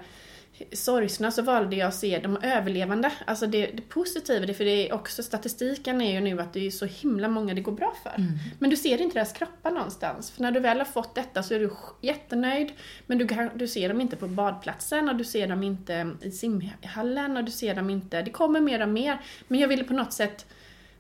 sorgsna 0.73 1.31
så 1.31 1.43
valde 1.43 1.77
jag 1.77 1.89
att 1.89 1.95
se 1.95 2.19
de 2.19 2.37
överlevande. 2.37 3.13
Alltså 3.25 3.47
det, 3.47 3.67
det 3.67 3.83
positiva, 3.83 4.47
det, 4.47 4.55
för 4.55 4.65
det 4.65 4.89
är 4.89 4.95
också 4.95 5.23
statistiken 5.23 6.01
är 6.01 6.13
ju 6.13 6.21
nu 6.21 6.41
att 6.41 6.53
det 6.53 6.67
är 6.67 6.71
så 6.71 6.85
himla 6.85 7.29
många 7.29 7.55
det 7.55 7.61
går 7.61 7.73
bra 7.73 7.95
för. 8.03 8.15
Mm. 8.15 8.33
Men 8.59 8.71
du 8.71 8.77
ser 8.77 9.01
inte 9.01 9.19
deras 9.19 9.33
kroppar 9.33 9.71
någonstans. 9.71 10.31
För 10.31 10.43
när 10.43 10.53
du 10.53 10.61
väl 10.61 10.79
har 10.79 10.85
fått 10.85 11.15
detta 11.15 11.43
så 11.43 11.55
är 11.55 11.59
du 11.59 11.71
jättenöjd, 12.01 12.73
men 13.07 13.19
du, 13.19 13.51
du 13.55 13.69
ser 13.69 13.89
dem 13.89 14.01
inte 14.01 14.17
på 14.17 14.29
badplatsen 14.29 15.09
och 15.09 15.17
du 15.17 15.25
ser 15.25 15.49
dem 15.49 15.63
inte 15.63 16.11
i 16.23 16.31
simhallen 16.31 17.37
och 17.37 17.45
du 17.45 17.51
ser 17.51 17.75
dem 17.75 17.91
inte, 17.91 18.23
det 18.23 18.31
kommer 18.31 18.61
mer 18.61 18.83
och 18.83 18.89
mer. 18.89 19.19
Men 19.49 19.61
jag 19.61 19.69
ville 19.69 19.85
på 19.85 19.95
något 19.95 20.13
sätt 20.13 20.47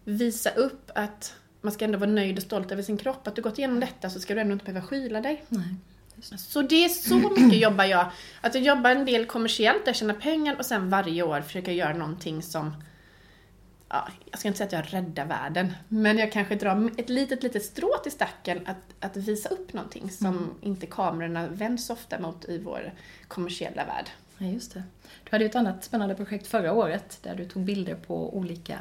visa 0.05 0.51
upp 0.51 0.91
att 0.95 1.35
man 1.61 1.73
ska 1.73 1.85
ändå 1.85 1.99
vara 1.99 2.11
nöjd 2.11 2.37
och 2.37 2.43
stolt 2.43 2.73
över 2.73 2.83
sin 2.83 2.97
kropp. 2.97 3.27
Att 3.27 3.37
du 3.37 3.43
gått 3.43 3.59
igenom 3.59 3.81
detta 3.81 4.11
så 4.11 4.21
ska 4.21 4.35
du 4.35 4.41
ändå 4.41 4.53
inte 4.53 4.65
behöva 4.65 4.87
skyla 4.87 5.21
dig. 5.21 5.45
Nej. 5.49 5.75
Så 6.21 6.63
det 6.63 6.85
är 6.85 6.89
så 6.89 7.15
mycket 7.37 7.61
jobbar 7.61 7.85
jag. 7.85 8.11
Att 8.41 8.55
jag 8.55 8.65
jobbar 8.65 8.91
en 8.91 9.05
del 9.05 9.27
kommersiellt, 9.27 9.85
där 9.85 9.89
jag 9.89 9.97
tjänar 9.97 10.15
pengar 10.15 10.57
och 10.59 10.67
sen 10.67 10.91
varje 10.91 11.23
år 11.23 11.41
försöker 11.41 11.73
jag 11.73 11.77
göra 11.77 11.99
någonting 11.99 12.43
som 12.43 12.73
Ja, 13.91 14.09
jag 14.31 14.39
ska 14.39 14.49
inte 14.49 14.59
säga 14.59 14.67
att 14.67 14.93
jag 14.93 14.95
räddar 14.95 15.27
världen, 15.27 15.73
men 15.89 16.19
jag 16.19 16.33
kanske 16.33 16.55
drar 16.55 16.91
ett 16.97 17.09
litet, 17.09 17.43
litet 17.43 17.65
strå 17.65 17.99
till 18.03 18.13
stacken 18.13 18.67
att, 18.67 18.77
att 19.01 19.17
visa 19.17 19.49
upp 19.49 19.73
någonting 19.73 20.11
som 20.11 20.55
inte 20.61 20.87
kamerorna 20.87 21.49
vänds 21.49 21.91
ofta 21.91 22.21
mot 22.21 22.45
i 22.45 22.59
vår 22.59 22.93
kommersiella 23.29 23.85
värld. 23.85 24.11
Ja, 24.39 24.47
just 24.47 24.75
det. 24.75 24.83
Du 25.25 25.31
hade 25.31 25.45
ju 25.45 25.49
ett 25.49 25.57
annat 25.57 25.85
spännande 25.85 26.15
projekt 26.15 26.47
förra 26.47 26.73
året 26.73 27.19
där 27.23 27.35
du 27.35 27.45
tog 27.45 27.65
bilder 27.65 27.95
på 27.95 28.37
olika 28.37 28.79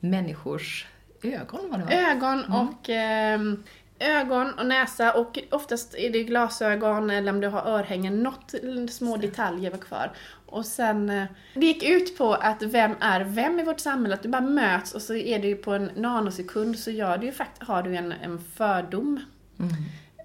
människors 0.00 0.86
ögon. 1.22 1.70
Var 1.70 1.78
det, 1.78 1.84
va? 1.84 1.92
Ögon 1.92 2.44
och 2.44 2.88
ehm, 2.88 3.62
ögon 4.02 4.54
och 4.58 4.66
näsa 4.66 5.12
och 5.12 5.38
oftast 5.50 5.94
är 5.94 6.10
det 6.10 6.22
glasögon 6.24 7.10
eller 7.10 7.32
om 7.32 7.40
du 7.40 7.48
har 7.48 7.60
örhängen, 7.68 8.22
något 8.22 8.54
små 8.90 9.16
detaljer 9.16 9.70
var 9.70 9.78
kvar. 9.78 10.12
Och 10.46 10.66
sen, 10.66 11.10
eh, 11.10 11.24
det 11.54 11.66
gick 11.66 11.82
ut 11.82 12.18
på 12.18 12.34
att 12.34 12.62
vem 12.62 12.94
är 13.00 13.20
vem 13.24 13.60
i 13.60 13.64
vårt 13.64 13.80
samhälle, 13.80 14.14
att 14.14 14.22
du 14.22 14.28
bara 14.28 14.42
möts 14.42 14.94
och 14.94 15.02
så 15.02 15.14
är 15.14 15.38
det 15.38 15.48
ju 15.48 15.56
på 15.56 15.72
en 15.72 15.90
nanosekund 15.96 16.78
så 16.78 16.90
gör 16.90 17.18
du 17.18 17.26
ju 17.26 17.32
fakt- 17.32 17.62
har 17.62 17.82
du 17.82 17.96
en, 17.96 18.12
en 18.12 18.38
fördom 18.38 19.20
Mm. 19.58 19.72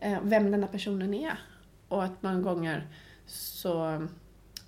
eh, 0.01 0.19
vem 0.23 0.51
denna 0.51 0.67
personen 0.67 1.13
är. 1.13 1.39
Och 1.87 2.03
att 2.03 2.23
många 2.23 2.39
gånger 2.41 2.87
så 3.25 4.07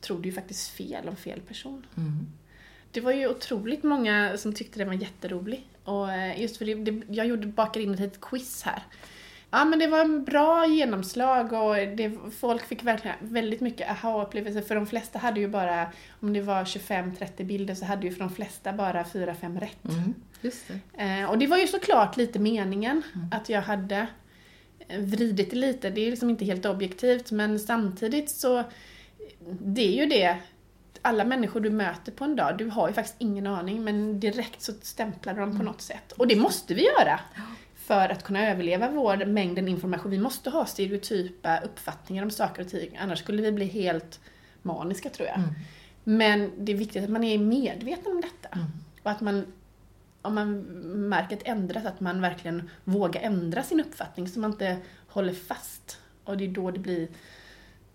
tror 0.01 0.19
du 0.19 0.29
ju 0.29 0.35
faktiskt 0.35 0.69
fel 0.69 1.09
om 1.09 1.15
fel 1.15 1.39
person. 1.41 1.85
Mm. 1.97 2.27
Det 2.91 3.01
var 3.01 3.11
ju 3.11 3.27
otroligt 3.27 3.83
många 3.83 4.37
som 4.37 4.53
tyckte 4.53 4.79
den 4.79 4.87
var 4.87 4.95
jätterolig. 4.95 5.67
Och 5.89 6.11
eh, 6.11 6.41
just 6.41 6.57
för 6.57 6.65
det, 6.65 6.75
det, 6.75 7.01
jag 7.09 7.27
gjorde, 7.27 7.47
bakade 7.47 7.83
in 7.83 7.93
ett 7.93 7.99
litet 7.99 8.21
quiz 8.21 8.63
här. 8.63 8.83
Ja 9.51 9.65
men 9.65 9.79
det 9.79 9.87
var 9.87 9.99
en 9.99 10.23
bra 10.23 10.67
genomslag 10.67 11.53
och 11.53 11.75
det, 11.75 12.11
folk 12.39 12.65
fick 12.65 12.83
verkligen 12.83 13.17
väldigt 13.19 13.61
mycket 13.61 13.89
aha-upplevelser 13.89 14.61
för 14.61 14.75
de 14.75 14.87
flesta 14.87 15.19
hade 15.19 15.39
ju 15.39 15.47
bara, 15.47 15.91
om 16.19 16.33
det 16.33 16.41
var 16.41 16.63
25-30 16.63 17.43
bilder 17.43 17.75
så 17.75 17.85
hade 17.85 18.07
ju 18.07 18.13
för 18.13 18.19
de 18.19 18.29
flesta 18.29 18.73
bara 18.73 19.03
4-5 19.03 19.59
rätt. 19.59 19.85
Mm. 19.85 20.13
Det. 20.41 21.03
Eh, 21.03 21.29
och 21.29 21.37
det 21.37 21.47
var 21.47 21.57
ju 21.57 21.67
såklart 21.67 22.17
lite 22.17 22.39
meningen 22.39 23.01
att 23.31 23.49
jag 23.49 23.61
hade 23.61 24.07
eh, 24.87 24.99
vridit 24.99 25.49
det 25.49 25.55
lite. 25.55 25.89
Det 25.89 26.01
är 26.01 26.09
liksom 26.09 26.29
inte 26.29 26.45
helt 26.45 26.65
objektivt 26.65 27.31
men 27.31 27.59
samtidigt 27.59 28.29
så, 28.29 28.63
det 29.59 29.81
är 29.81 30.03
ju 30.03 30.05
det, 30.05 30.37
alla 31.01 31.25
människor 31.25 31.59
du 31.59 31.69
möter 31.69 32.11
på 32.11 32.23
en 32.23 32.35
dag, 32.35 32.57
du 32.57 32.69
har 32.69 32.87
ju 32.87 32.93
faktiskt 32.93 33.15
ingen 33.19 33.47
aning 33.47 33.83
men 33.83 34.19
direkt 34.19 34.61
så 34.61 34.73
stämplar 34.81 35.33
de 35.33 35.57
på 35.57 35.63
något 35.63 35.81
sätt. 35.81 36.11
Och 36.11 36.27
det 36.27 36.35
måste 36.35 36.73
vi 36.73 36.85
göra! 36.85 37.19
För 37.75 38.09
att 38.09 38.23
kunna 38.23 38.49
överleva 38.49 38.89
vår 38.89 39.25
mängden 39.25 39.67
information. 39.67 40.11
Vi 40.11 40.17
måste 40.17 40.49
ha 40.49 40.65
stereotypa 40.65 41.59
uppfattningar 41.59 42.23
om 42.23 42.31
saker 42.31 42.63
och 42.63 42.69
ting, 42.69 42.97
annars 42.97 43.19
skulle 43.19 43.41
vi 43.41 43.51
bli 43.51 43.65
helt 43.65 44.19
maniska 44.61 45.09
tror 45.09 45.27
jag. 45.27 45.37
Mm. 45.37 45.49
Men 46.03 46.51
det 46.57 46.71
är 46.71 46.75
viktigt 46.75 47.03
att 47.03 47.09
man 47.09 47.23
är 47.23 47.37
medveten 47.37 48.11
om 48.11 48.21
detta. 48.21 48.55
Mm. 48.55 48.67
Och 49.03 49.11
att 49.11 49.21
man, 49.21 49.45
om 50.21 50.35
man 50.35 50.61
märker 51.09 51.37
att 51.37 51.43
ändras, 51.43 51.85
att 51.85 51.99
man 51.99 52.21
verkligen 52.21 52.69
vågar 52.83 53.21
ändra 53.21 53.63
sin 53.63 53.79
uppfattning 53.79 54.27
så 54.27 54.39
man 54.39 54.51
inte 54.51 54.77
håller 55.07 55.33
fast. 55.33 55.97
Och 56.23 56.37
det 56.37 56.43
är 56.43 56.49
då 56.49 56.71
det 56.71 56.79
blir, 56.79 57.07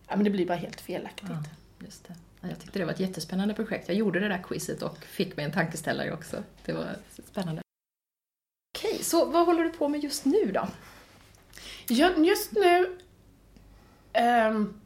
ja 0.09 0.17
men 0.17 0.25
det 0.25 0.31
blir 0.31 0.47
bara 0.47 0.59
helt 0.59 0.81
felaktigt. 0.81 1.29
Ja, 1.31 1.85
just 1.85 2.09
det. 2.09 2.15
Ja, 2.45 2.51
Jag 2.51 2.61
tyckte 2.61 2.79
det 2.79 2.85
var 2.85 2.93
ett 2.93 3.01
jättespännande 3.01 3.55
projekt. 3.55 3.89
Jag 3.89 3.97
gjorde 3.97 4.21
det 4.21 4.29
där 4.29 4.43
quizet 4.43 4.83
och 4.83 4.99
fick 5.05 5.37
mig 5.37 5.45
en 5.45 5.53
tankeställare 5.53 6.13
också. 6.13 6.43
Det 6.65 6.73
var 6.73 6.97
spännande. 7.31 7.63
Okej, 8.79 9.05
så 9.05 9.25
vad 9.25 9.47
håller 9.47 9.65
du 9.65 9.71
på 9.71 9.89
med 9.89 10.05
just 10.05 10.25
nu 10.25 10.53
då? 10.55 10.69
Ja, 11.89 12.11
just 12.17 12.53
nu, 12.53 12.99
ehm, 14.13 14.81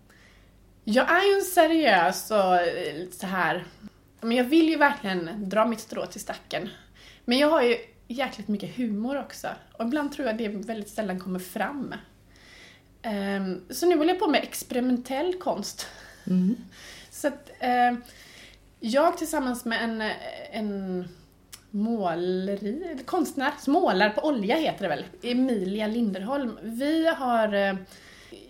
jag 0.84 1.10
är 1.10 1.28
ju 1.28 1.34
en 1.34 1.44
seriös 1.44 2.30
och 2.30 2.56
eh, 2.56 3.08
så 3.10 3.26
här. 3.26 3.64
men 4.20 4.36
jag 4.36 4.44
vill 4.44 4.68
ju 4.68 4.76
verkligen 4.76 5.48
dra 5.48 5.66
mitt 5.66 5.80
strå 5.80 6.06
till 6.06 6.20
stacken. 6.20 6.68
Men 7.24 7.38
jag 7.38 7.50
har 7.50 7.62
ju 7.62 7.76
jäkligt 8.08 8.48
mycket 8.48 8.76
humor 8.76 9.18
också. 9.20 9.48
Och 9.72 9.84
ibland 9.84 10.12
tror 10.12 10.26
jag 10.26 10.38
det 10.38 10.48
väldigt 10.48 10.88
sällan 10.90 11.20
kommer 11.20 11.38
fram. 11.38 11.94
Ehm, 13.02 13.60
så 13.70 13.86
nu 13.86 13.96
håller 13.96 14.12
jag 14.12 14.20
på 14.20 14.28
med 14.28 14.42
experimentell 14.42 15.34
konst. 15.34 15.86
Mm. 16.26 16.56
Så 17.18 17.28
att 17.28 17.50
eh, 17.58 17.94
jag 18.80 19.18
tillsammans 19.18 19.64
med 19.64 19.84
en, 19.84 20.02
en 20.50 21.08
måleri, 21.70 22.84
eller 22.90 23.04
konstnär, 23.04 23.52
som 23.58 23.72
målar 23.72 24.10
på 24.10 24.20
olja 24.28 24.56
heter 24.56 24.82
det 24.82 24.88
väl, 24.88 25.04
Emilia 25.22 25.86
Linderholm. 25.86 26.58
Vi 26.62 27.06
har 27.08 27.54
eh, 27.54 27.74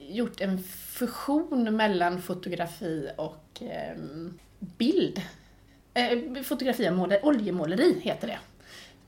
gjort 0.08 0.40
en 0.40 0.62
fusion 0.62 1.76
mellan 1.76 2.22
fotografi 2.22 3.10
och 3.16 3.62
eh, 3.62 3.96
bild. 4.58 5.22
Eh, 5.94 6.42
fotografi 6.42 6.88
och 6.88 6.94
måleri, 6.94 7.20
oljemåleri 7.22 8.00
heter 8.00 8.26
det. 8.26 8.38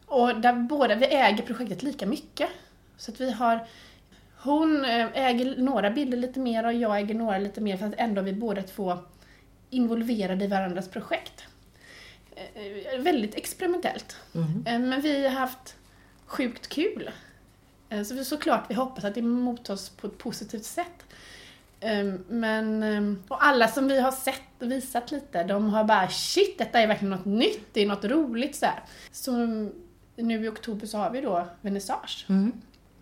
Och 0.07 0.41
där 0.41 0.53
båda, 0.53 0.95
vi 0.95 1.07
äger 1.07 1.43
projektet 1.43 1.83
lika 1.83 2.07
mycket. 2.07 2.49
Så 2.97 3.13
att 3.13 3.21
vi 3.21 3.31
har 3.33 3.67
hon 4.43 4.85
eh, 4.85 5.09
äger 5.15 5.57
några 5.57 5.91
bilder 5.91 6.19
lite 6.19 6.41
mer 6.41 6.67
och 6.67 6.73
jag 6.73 6.99
äger 6.99 7.15
några 7.15 7.39
lite 7.39 7.61
mer 7.61 7.77
för 7.77 7.87
att 7.87 7.95
ändå 7.97 8.21
har 8.21 8.27
vi 8.27 8.33
båda 8.33 8.63
två 8.63 8.99
involverade 9.71 10.45
i 10.45 10.49
varandras 10.49 10.89
projekt. 10.89 11.45
Eh, 12.35 13.01
Väldigt 13.01 13.35
experimentellt. 13.35 14.17
Mm. 14.35 14.67
Eh, 14.67 14.89
Men 14.89 15.01
vi 15.01 15.23
har 15.29 15.35
haft 15.35 15.77
sjukt 16.27 16.69
kul. 16.69 17.11
Eh, 17.89 18.03
Så 18.03 18.15
vi, 18.15 18.25
såklart 18.25 18.65
vi 18.69 18.75
hoppas 18.75 19.05
att 19.05 19.15
det 19.15 19.23
mottas 19.23 19.89
på 19.91 20.07
ett 20.07 20.19
positivt 20.19 20.65
sätt. 20.65 21.05
Eh, 21.81 22.05
Men, 22.29 22.83
eh, 22.83 23.15
och 23.29 23.45
alla 23.45 23.69
som 23.69 23.89
vi 23.89 24.01
har 24.01 24.13
sett 24.13 24.43
och 24.63 24.71
visat 24.73 25.11
lite, 25.13 25.45
de 25.45 25.69
har 25.71 25.85
bara 25.85 26.09
shit, 26.09 26.59
detta 26.59 26.81
är 26.81 26.87
verkligen 26.87 27.11
något 27.11 27.25
nytt, 27.25 27.65
det 27.73 27.81
är 27.81 27.87
något 27.87 28.05
roligt 28.05 28.57
så 28.57 28.67
här. 28.67 28.81
Så 29.13 29.33
nu 30.17 30.45
i 30.45 30.49
oktober 30.49 30.87
så 30.87 30.99
har 30.99 31.11
vi 31.11 31.21
då 31.21 31.47
vernissage. 31.61 32.27
Mm. 32.29 32.53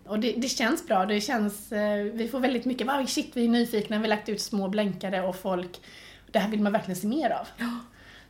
Och 0.05 0.19
det, 0.19 0.31
det 0.31 0.47
känns 0.47 0.87
bra, 0.87 1.05
det 1.05 1.21
känns, 1.21 1.71
eh, 1.71 2.03
vi 2.03 2.27
får 2.27 2.39
väldigt 2.39 2.65
mycket, 2.65 2.87
wow, 2.87 3.05
shit 3.05 3.31
vi 3.33 3.45
är 3.45 3.49
nyfikna, 3.49 3.97
vi 3.97 4.01
har 4.03 4.07
lagt 4.09 4.29
ut 4.29 4.41
små 4.41 4.67
blänkare 4.67 5.21
och 5.27 5.35
folk, 5.35 5.79
det 6.31 6.39
här 6.39 6.49
vill 6.49 6.61
man 6.61 6.73
verkligen 6.73 6.95
se 7.01 7.07
mer 7.07 7.29
av. 7.29 7.47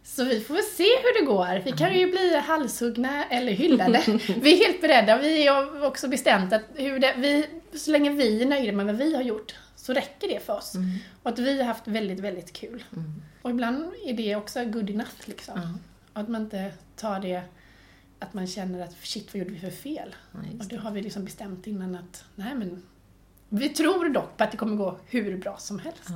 Så 0.04 0.24
vi 0.24 0.40
får 0.40 0.54
väl 0.54 0.64
se 0.64 0.84
hur 0.84 1.22
det 1.22 1.26
går. 1.26 1.62
Vi 1.66 1.72
kan 1.72 2.00
ju 2.00 2.12
bli 2.12 2.36
halshuggna 2.36 3.26
eller 3.26 3.52
hyllade. 3.52 4.04
vi 4.42 4.54
är 4.54 4.68
helt 4.68 4.82
beredda. 4.82 5.18
Vi 5.18 5.48
har 5.48 5.86
också 5.86 6.08
bestämt 6.08 6.54
att 6.54 6.62
hur 6.76 7.00
det, 7.00 7.16
vi, 7.18 7.46
så 7.78 7.92
länge 7.92 8.10
vi 8.10 8.42
är 8.42 8.46
nöjda 8.46 8.72
med 8.72 8.86
vad 8.86 8.96
vi 8.96 9.16
har 9.16 9.22
gjort 9.22 9.56
så 9.76 9.94
räcker 9.94 10.28
det 10.28 10.46
för 10.46 10.58
oss. 10.58 10.76
Mm. 10.76 10.90
Och 11.24 11.30
att 11.32 11.40
vi 11.40 11.58
har 11.58 11.66
haft 11.66 11.88
väldigt, 11.88 12.20
väldigt 12.20 12.54
kul. 12.54 12.84
Mm. 12.94 13.22
Och 13.42 13.50
ibland 13.50 13.94
är 14.06 14.14
det 14.14 14.36
också 14.36 14.66
good 14.66 14.90
enough 14.90 15.12
liksom. 15.26 15.80
Och 16.14 16.22
att 16.22 16.30
man 16.30 16.42
inte 16.42 16.72
tar 16.96 17.20
det 17.20 17.42
att 18.20 18.34
man 18.34 18.48
känner 18.48 18.84
att 18.84 18.96
shit, 19.04 19.34
vad 19.34 19.40
gjorde 19.40 19.52
vi 19.52 19.60
för 19.60 19.70
fel? 19.70 20.16
Ja, 20.32 20.40
Och 20.60 20.66
det. 20.66 20.78
har 20.78 20.92
vi 20.92 21.02
liksom 21.02 21.26
bestämt 21.26 21.68
innan 21.68 21.96
att, 21.96 22.26
nej 22.36 22.56
men 22.56 22.84
vi 23.50 23.70
tror 23.70 24.10
dock 24.10 24.38
på 24.38 24.44
att 24.44 24.52
det 24.52 24.58
kommer 24.58 24.76
gå 24.76 25.00
hur 25.06 25.38
bra 25.38 25.58
som 25.58 25.80
helst. 25.80 26.10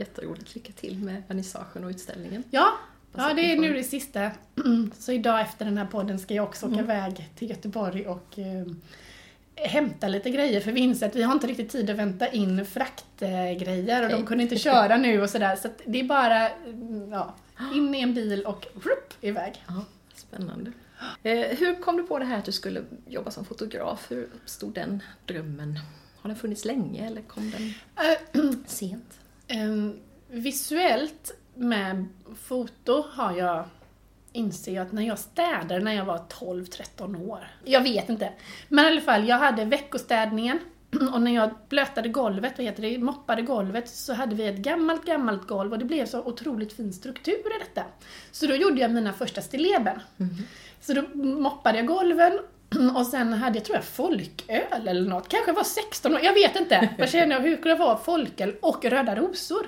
Jätteroligt. 0.00 0.54
Lycka 0.54 0.72
till 0.72 0.98
med 0.98 1.22
vernissagen 1.28 1.84
och 1.84 1.90
utställningen. 1.90 2.42
Ja, 2.50 2.72
ja 3.16 3.32
det 3.34 3.52
är 3.52 3.56
nu 3.56 3.72
det 3.72 3.84
sista. 3.84 4.30
Så 4.98 5.12
idag 5.12 5.40
efter 5.40 5.64
den 5.64 5.78
här 5.78 5.86
podden 5.86 6.18
ska 6.18 6.34
jag 6.34 6.44
också 6.44 6.66
åka 6.66 6.74
Mm. 6.74 6.84
iväg 6.84 7.30
till 7.36 7.50
Göteborg 7.50 8.06
och 8.06 8.38
eh, 8.38 8.66
hämta 9.68 10.08
lite 10.08 10.30
grejer 10.30 10.60
för 10.60 10.72
vi 10.72 10.80
inser 10.80 11.06
att 11.06 11.16
vi 11.16 11.22
har 11.22 11.32
inte 11.32 11.46
riktigt 11.46 11.70
tid 11.70 11.90
att 11.90 11.96
vänta 11.96 12.28
in 12.28 12.66
fraktgrejer 12.66 14.02
och 14.04 14.10
de 14.10 14.26
kunde 14.26 14.42
inte 14.42 14.56
köra 14.58 14.96
nu 14.96 15.22
och 15.22 15.30
sådär. 15.30 15.56
Så 15.56 15.68
det 15.86 16.00
är 16.00 16.04
bara 16.04 16.48
mm, 16.50 17.12
ja, 17.12 17.34
in 17.74 17.94
i 17.94 18.00
en 18.00 18.14
bil 18.14 18.42
och 18.46 18.66
rup, 18.74 19.14
iväg. 19.20 19.64
Ja, 19.68 19.84
spännande. 20.14 20.72
Eh, 21.22 21.58
hur 21.58 21.82
kom 21.82 21.96
du 21.96 22.02
på 22.02 22.18
det 22.18 22.24
här 22.24 22.38
att 22.38 22.44
du 22.44 22.52
skulle 22.52 22.82
jobba 23.06 23.30
som 23.30 23.44
fotograf? 23.44 24.06
Hur 24.10 24.22
uppstod 24.34 24.74
den 24.74 25.02
drömmen? 25.26 25.78
Har 26.16 26.28
den 26.28 26.36
funnits 26.38 26.64
länge 26.64 27.06
eller 27.06 27.22
kom 27.22 27.50
den 27.50 27.72
Eh, 28.06 28.50
sent? 28.66 29.18
Ehm, 29.50 30.00
visuellt 30.28 31.32
med 31.54 32.08
foto 32.34 33.04
har 33.12 33.36
jag 33.36 33.64
inser 34.32 34.74
jag 34.74 34.86
att 34.86 34.92
när 34.92 35.02
jag 35.02 35.18
städade 35.18 35.80
när 35.80 35.92
jag 35.92 36.04
var 36.04 36.18
12-13 36.18 37.28
år. 37.28 37.46
Jag 37.64 37.80
vet 37.80 38.08
inte. 38.08 38.32
Men 38.68 38.84
i 38.84 38.88
alla 38.88 39.00
fall, 39.00 39.28
jag 39.28 39.38
hade 39.38 39.64
veckostädningen 39.64 40.58
och 41.12 41.22
när 41.22 41.34
jag 41.34 41.50
blötade 41.68 42.08
golvet, 42.08 42.52
vad 42.58 42.66
heter 42.66 42.82
det, 42.82 42.98
moppade 42.98 43.42
golvet, 43.42 43.88
så 43.88 44.14
hade 44.14 44.34
vi 44.34 44.46
ett 44.46 44.56
gammalt, 44.56 45.04
gammalt 45.04 45.46
golv 45.46 45.72
och 45.72 45.78
det 45.78 45.84
blev 45.84 46.06
så 46.06 46.22
otroligt 46.22 46.72
fin 46.72 46.92
struktur 46.92 47.56
i 47.56 47.58
detta. 47.60 47.84
Så 48.30 48.46
då 48.46 48.54
gjorde 48.54 48.80
jag 48.80 48.90
mina 48.90 49.12
första 49.12 49.40
stilleben. 49.40 50.00
Så 50.80 50.92
då 50.92 51.02
moppade 51.14 51.78
jag 51.78 51.86
golven 51.86 52.38
och 52.94 53.06
sen 53.06 53.32
hade 53.32 53.58
jag, 53.58 53.64
tror 53.64 53.76
jag, 53.76 53.84
folköl 53.84 54.88
eller 54.88 55.08
något. 55.08 55.28
Kanske 55.28 55.52
var 55.52 55.64
16 55.64 56.14
år, 56.14 56.20
jag 56.22 56.34
vet 56.34 56.56
inte. 56.56 56.88
Kände 57.08 57.34
jag, 57.34 57.42
hur 57.42 57.56
kunde 57.56 57.68
det 57.68 57.74
vara 57.74 57.98
folköl 57.98 58.54
och 58.62 58.84
röda 58.84 59.16
rosor? 59.16 59.66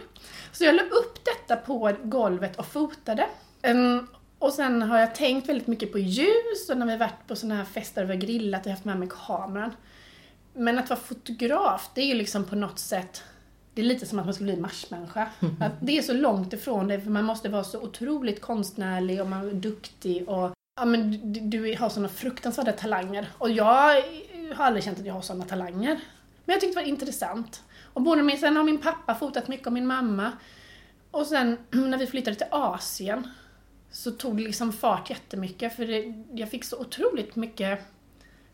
Så 0.52 0.64
jag 0.64 0.74
la 0.74 0.82
upp 0.82 1.24
detta 1.24 1.56
på 1.56 1.92
golvet 2.02 2.56
och 2.56 2.66
fotade. 2.66 3.26
Ehm, 3.62 4.06
och 4.38 4.52
sen 4.52 4.82
har 4.82 4.98
jag 4.98 5.14
tänkt 5.14 5.48
väldigt 5.48 5.66
mycket 5.66 5.92
på 5.92 5.98
ljus 5.98 6.68
och 6.70 6.78
när 6.78 6.86
vi 6.86 6.96
varit 6.96 7.26
på 7.26 7.36
sådana 7.36 7.54
här 7.54 7.64
fester 7.64 8.00
där 8.00 8.08
vi 8.08 8.14
har 8.14 8.20
grillat 8.20 8.66
och 8.66 8.72
haft 8.72 8.84
med 8.84 8.98
mig 8.98 9.08
kameran. 9.26 9.70
Men 10.54 10.78
att 10.78 10.90
vara 10.90 11.00
fotograf, 11.00 11.90
det 11.94 12.00
är 12.00 12.06
ju 12.06 12.14
liksom 12.14 12.44
på 12.44 12.56
något 12.56 12.78
sätt 12.78 13.22
det 13.74 13.82
är 13.82 13.86
lite 13.86 14.06
som 14.06 14.18
att 14.18 14.24
man 14.24 14.34
skulle 14.34 14.52
bli 14.52 14.62
marsmänniska. 14.62 15.28
Att 15.60 15.72
det 15.80 15.98
är 15.98 16.02
så 16.02 16.12
långt 16.12 16.52
ifrån 16.52 16.88
det, 16.88 17.00
för 17.00 17.10
man 17.10 17.24
måste 17.24 17.48
vara 17.48 17.64
så 17.64 17.80
otroligt 17.80 18.40
konstnärlig 18.40 19.20
och 19.20 19.26
man 19.26 19.48
är 19.48 19.52
duktig 19.52 20.28
och 20.28 20.50
ja, 20.76 20.84
men 20.84 21.32
du, 21.32 21.40
du 21.40 21.76
har 21.76 21.88
såna 21.88 22.08
fruktansvärda 22.08 22.72
talanger. 22.72 23.28
Och 23.38 23.50
jag 23.50 23.64
har 24.54 24.64
aldrig 24.64 24.84
känt 24.84 24.98
att 24.98 25.06
jag 25.06 25.14
har 25.14 25.22
såna 25.22 25.44
talanger. 25.44 26.00
Men 26.44 26.52
jag 26.52 26.60
tyckte 26.60 26.80
det 26.80 26.82
var 26.82 26.88
intressant. 26.88 27.62
Och 27.92 28.02
både 28.02 28.22
min, 28.22 28.38
sen 28.38 28.56
har 28.56 28.64
min 28.64 28.78
pappa 28.78 29.14
fotat 29.14 29.48
mycket 29.48 29.66
och 29.66 29.72
min 29.72 29.86
mamma. 29.86 30.32
Och 31.10 31.26
sen 31.26 31.58
när 31.70 31.98
vi 31.98 32.06
flyttade 32.06 32.36
till 32.36 32.46
Asien 32.50 33.28
så 33.90 34.10
tog 34.10 34.36
det 34.36 34.42
liksom 34.42 34.72
fart 34.72 35.10
jättemycket 35.10 35.76
för 35.76 35.86
det, 35.86 36.24
jag 36.32 36.50
fick 36.50 36.64
så 36.64 36.78
otroligt 36.78 37.36
mycket 37.36 37.80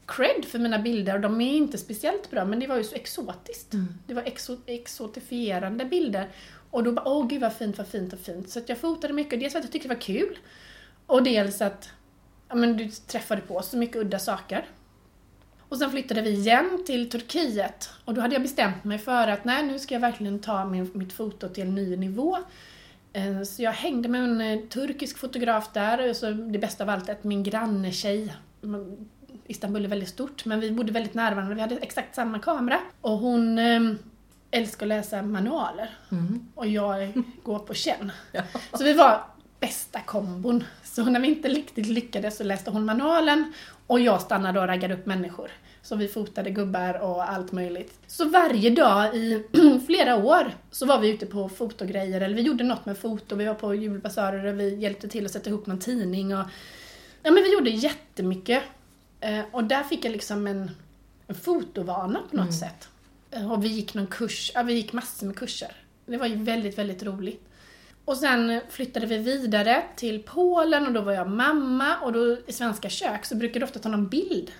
cred 0.06 0.44
för 0.44 0.58
mina 0.58 0.78
bilder 0.78 1.14
och 1.14 1.20
de 1.20 1.40
är 1.40 1.54
inte 1.54 1.78
speciellt 1.78 2.30
bra 2.30 2.44
men 2.44 2.60
det 2.60 2.66
var 2.66 2.76
ju 2.76 2.84
så 2.84 2.94
exotiskt. 2.94 3.72
Det 4.06 4.14
var 4.14 4.22
exo, 4.22 4.56
exotifierande 4.66 5.84
bilder. 5.84 6.28
Och 6.70 6.84
då 6.84 6.92
bara, 6.92 7.08
åh 7.08 7.28
gud 7.28 7.40
vad 7.40 7.52
fint, 7.52 7.78
vad 7.78 7.86
fint 7.86 8.12
och 8.12 8.18
fint. 8.18 8.50
Så 8.50 8.60
jag 8.66 8.78
fotade 8.78 9.12
mycket, 9.12 9.40
dels 9.40 9.52
för 9.52 9.58
att 9.58 9.64
jag 9.64 9.72
tyckte 9.72 9.88
det 9.88 9.94
var 9.94 10.00
kul 10.00 10.38
och 11.06 11.22
dels 11.22 11.60
att 11.60 11.90
ja, 12.48 12.54
men 12.54 12.76
du 12.76 12.88
träffade 12.88 13.40
på 13.40 13.62
så 13.62 13.76
mycket 13.76 13.96
udda 13.96 14.18
saker. 14.18 14.64
Och 15.68 15.78
sen 15.78 15.90
flyttade 15.90 16.22
vi 16.22 16.30
igen 16.30 16.82
till 16.86 17.10
Turkiet 17.10 17.90
och 18.04 18.14
då 18.14 18.20
hade 18.20 18.34
jag 18.34 18.42
bestämt 18.42 18.84
mig 18.84 18.98
för 18.98 19.28
att 19.28 19.44
nej, 19.44 19.62
nu 19.66 19.78
ska 19.78 19.94
jag 19.94 20.00
verkligen 20.00 20.38
ta 20.38 20.64
min, 20.64 20.90
mitt 20.94 21.12
foto 21.12 21.48
till 21.48 21.62
en 21.62 21.74
ny 21.74 21.96
nivå. 21.96 22.38
Eh, 23.12 23.42
Så 23.42 23.62
jag 23.62 23.72
hängde 23.72 24.08
med 24.08 24.24
en 24.24 24.40
eh, 24.40 24.58
turkisk 24.68 25.18
fotograf 25.18 25.72
där 25.72 26.10
och 26.10 26.16
så 26.16 26.30
det 26.30 26.58
bästa 26.58 26.84
av 26.84 26.90
allt 26.90 27.08
att 27.08 27.24
min 27.24 27.42
granne 27.42 27.92
tjej 27.92 28.34
man- 28.60 29.08
Istanbul 29.46 29.84
är 29.84 29.88
väldigt 29.88 30.08
stort 30.08 30.44
men 30.44 30.60
vi 30.60 30.70
bodde 30.70 30.92
väldigt 30.92 31.14
nära 31.14 31.34
varandra, 31.34 31.54
vi 31.54 31.60
hade 31.60 31.76
exakt 31.76 32.14
samma 32.14 32.38
kamera. 32.38 32.80
Och 33.00 33.18
hon 33.18 33.58
eh, 33.58 33.80
älskar 34.50 34.86
att 34.86 34.88
läsa 34.88 35.22
manualer 35.22 35.98
Mm. 36.10 36.48
och 36.54 36.66
jag 36.66 37.22
går 37.42 37.58
på 37.58 37.74
känn. 37.74 38.12
Ja. 38.32 38.42
Så 38.72 38.84
vi 38.84 38.92
var 38.92 39.20
bästa 39.60 40.00
kombon. 40.00 40.64
Så 40.98 41.04
när 41.04 41.20
vi 41.20 41.28
inte 41.28 41.48
riktigt 41.48 41.86
lyckades 41.86 42.36
så 42.36 42.44
läste 42.44 42.70
hon 42.70 42.84
manualen 42.84 43.52
och 43.86 44.00
jag 44.00 44.20
stannade 44.20 44.60
och 44.60 44.66
raggade 44.66 44.94
upp 44.94 45.06
människor. 45.06 45.50
Så 45.82 45.96
vi 45.96 46.08
fotade 46.08 46.50
gubbar 46.50 46.94
och 47.02 47.30
allt 47.30 47.52
möjligt. 47.52 47.98
Så 48.06 48.28
varje 48.28 48.70
dag 48.70 49.16
i 49.16 49.44
flera 49.86 50.16
år 50.16 50.52
så 50.70 50.86
var 50.86 50.98
vi 51.00 51.08
ute 51.08 51.26
på 51.26 51.48
fotogrejer, 51.48 52.20
eller 52.20 52.36
vi 52.36 52.42
gjorde 52.42 52.64
något 52.64 52.86
med 52.86 52.98
foto, 52.98 53.36
vi 53.36 53.44
var 53.44 53.54
på 53.54 53.74
julbasarer 53.74 54.44
och 54.46 54.60
vi 54.60 54.74
hjälpte 54.76 55.08
till 55.08 55.24
att 55.26 55.32
sätta 55.32 55.50
ihop 55.50 55.66
någon 55.66 55.78
tidning 55.78 56.36
och... 56.36 56.44
Ja 57.22 57.30
men 57.30 57.42
vi 57.42 57.52
gjorde 57.52 57.70
jättemycket. 57.70 58.62
Eh, 59.20 59.40
Och 59.52 59.64
där 59.64 59.82
fick 59.82 60.04
jag 60.04 60.12
liksom 60.12 60.46
en, 60.46 60.70
en 61.26 61.34
fotovana 61.34 62.20
på 62.30 62.36
något 62.36 62.54
sätt. 62.54 62.88
Eh, 63.30 63.52
Och 63.52 63.64
vi 63.64 63.68
gick 63.68 63.94
någon 63.94 64.06
kurs, 64.06 64.52
ja 64.54 64.62
vi 64.62 64.72
gick 64.72 64.92
massor 64.92 65.26
med 65.26 65.36
kurser. 65.36 65.72
Det 66.06 66.16
var 66.16 66.26
ju 66.26 66.36
väldigt, 66.36 66.78
väldigt 66.78 67.02
roligt. 67.02 67.44
Och 68.08 68.16
sen 68.16 68.60
flyttade 68.68 69.06
vi 69.06 69.18
vidare 69.18 69.82
till 69.96 70.22
Polen 70.22 70.86
och 70.86 70.92
då 70.92 71.00
var 71.00 71.12
jag 71.12 71.30
mamma 71.30 71.96
och 72.02 72.12
då 72.12 72.36
i 72.46 72.52
svenska 72.52 72.88
kök 72.88 73.24
så 73.24 73.34
brukar 73.36 73.60
det 73.60 73.66
ofta 73.66 73.78
ta 73.78 73.88
någon 73.88 74.08
bild. 74.08 74.52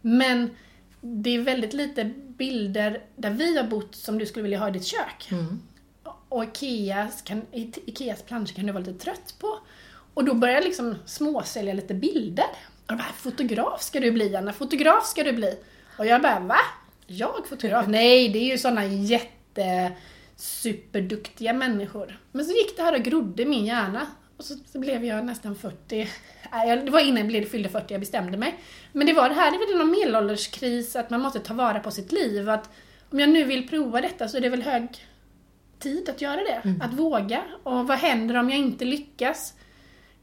Men 0.00 0.50
det 1.00 1.30
är 1.30 1.40
väldigt 1.40 1.72
lite 1.72 2.04
bilder 2.26 3.02
där 3.16 3.30
vi 3.30 3.56
har 3.56 3.64
bott 3.64 3.94
som 3.94 4.18
du 4.18 4.26
skulle 4.26 4.42
vilja 4.42 4.58
ha 4.58 4.68
i 4.68 4.70
ditt 4.70 4.84
kök. 4.84 5.28
Mm. 5.30 5.60
Och 6.28 6.44
Ikeas, 6.44 7.22
kan, 7.22 7.42
I- 7.52 7.72
Ikeas 7.86 8.22
planscher 8.22 8.54
kan 8.54 8.66
du 8.66 8.72
vara 8.72 8.84
lite 8.84 9.04
trött 9.04 9.34
på. 9.38 9.58
Och 10.14 10.24
då 10.24 10.34
började 10.34 10.60
jag 10.60 10.64
liksom 10.64 10.94
småsälja 11.06 11.74
lite 11.74 11.94
bilder. 11.94 12.46
Och 12.86 12.96
bara, 12.96 13.12
fotograf 13.16 13.82
ska 13.82 14.00
du 14.00 14.10
bli 14.12 14.36
Anna, 14.36 14.52
fotograf 14.52 15.06
ska 15.06 15.24
du 15.24 15.32
bli. 15.32 15.58
Och 15.98 16.06
jag 16.06 16.22
bara, 16.22 16.40
va? 16.40 16.58
Jag 17.06 17.46
fotograf? 17.48 17.86
Nej, 17.88 18.28
det 18.28 18.38
är 18.38 18.50
ju 18.52 18.58
såna 18.58 18.84
jätte 18.86 19.92
superduktiga 20.38 21.52
människor. 21.52 22.18
Men 22.32 22.44
så 22.44 22.52
gick 22.52 22.76
det 22.76 22.82
här 22.82 22.94
och 22.94 23.02
grodde 23.02 23.42
i 23.42 23.46
min 23.46 23.64
hjärna. 23.64 24.06
Och 24.36 24.44
så, 24.44 24.54
så 24.72 24.78
blev 24.78 25.04
jag 25.04 25.24
nästan 25.24 25.56
40. 25.56 26.08
Nej, 26.52 26.76
det 26.76 26.90
var 26.90 27.00
innan 27.00 27.16
jag 27.16 27.26
blev, 27.26 27.44
fyllde 27.44 27.68
40 27.68 27.94
jag 27.94 28.00
bestämde 28.00 28.38
mig. 28.38 28.58
Men 28.92 29.06
det 29.06 29.12
var 29.12 29.28
det 29.28 29.34
här, 29.34 29.50
det 29.50 29.58
var 29.58 29.78
någon 29.78 29.90
medelålderskris, 29.90 30.96
att 30.96 31.10
man 31.10 31.20
måste 31.20 31.40
ta 31.40 31.54
vara 31.54 31.80
på 31.80 31.90
sitt 31.90 32.12
liv. 32.12 32.50
Att 32.50 32.70
om 33.10 33.20
jag 33.20 33.28
nu 33.28 33.44
vill 33.44 33.68
prova 33.68 34.00
detta 34.00 34.28
så 34.28 34.36
är 34.36 34.40
det 34.40 34.48
väl 34.48 34.62
hög 34.62 35.06
tid 35.78 36.08
att 36.08 36.20
göra 36.20 36.36
det. 36.40 36.76
Att 36.80 36.92
våga. 36.92 37.42
Och 37.62 37.86
vad 37.86 37.98
händer 37.98 38.36
om 38.36 38.50
jag 38.50 38.58
inte 38.58 38.84
lyckas? 38.84 39.54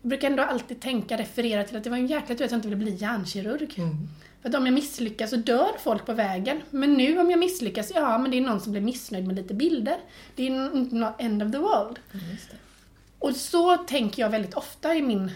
Jag 0.02 0.10
brukar 0.10 0.30
ändå 0.30 0.44
alltid 0.44 0.82
tänka, 0.82 1.18
referera 1.18 1.64
till 1.64 1.78
att 1.78 1.84
det 1.84 1.90
var 1.90 1.98
en 1.98 2.08
jäkla 2.08 2.36
tur 2.36 2.46
att 2.46 2.52
jag 2.52 2.58
inte 2.58 2.68
ville 2.68 2.84
bli 2.84 2.96
hjärnkirurg. 2.96 3.74
Mm. 3.78 4.08
För 4.46 4.50
att 4.50 4.56
om 4.56 4.66
jag 4.66 4.74
misslyckas 4.74 5.30
så 5.30 5.36
dör 5.36 5.72
folk 5.80 6.06
på 6.06 6.14
vägen. 6.14 6.62
Men 6.70 6.94
nu 6.94 7.20
om 7.20 7.30
jag 7.30 7.40
misslyckas, 7.40 7.92
ja 7.96 8.18
men 8.18 8.32
det 8.32 8.38
är 8.38 8.42
någon 8.42 8.62
som 8.62 8.72
blir 8.72 8.82
missnöjd 8.82 9.28
med 9.28 9.36
lite 9.36 9.54
bilder. 9.54 9.98
Det 10.36 10.48
är 10.48 10.76
inte 10.76 10.96
något 10.96 11.16
end 11.18 11.44
of 11.44 11.52
the 11.52 11.58
world. 11.58 12.00
Och 13.20 13.36
så 13.36 13.78
tänker 13.78 14.22
jag 14.22 14.30
väldigt 14.30 14.54
ofta 14.54 14.96
i 14.96 15.02
min 15.02 15.32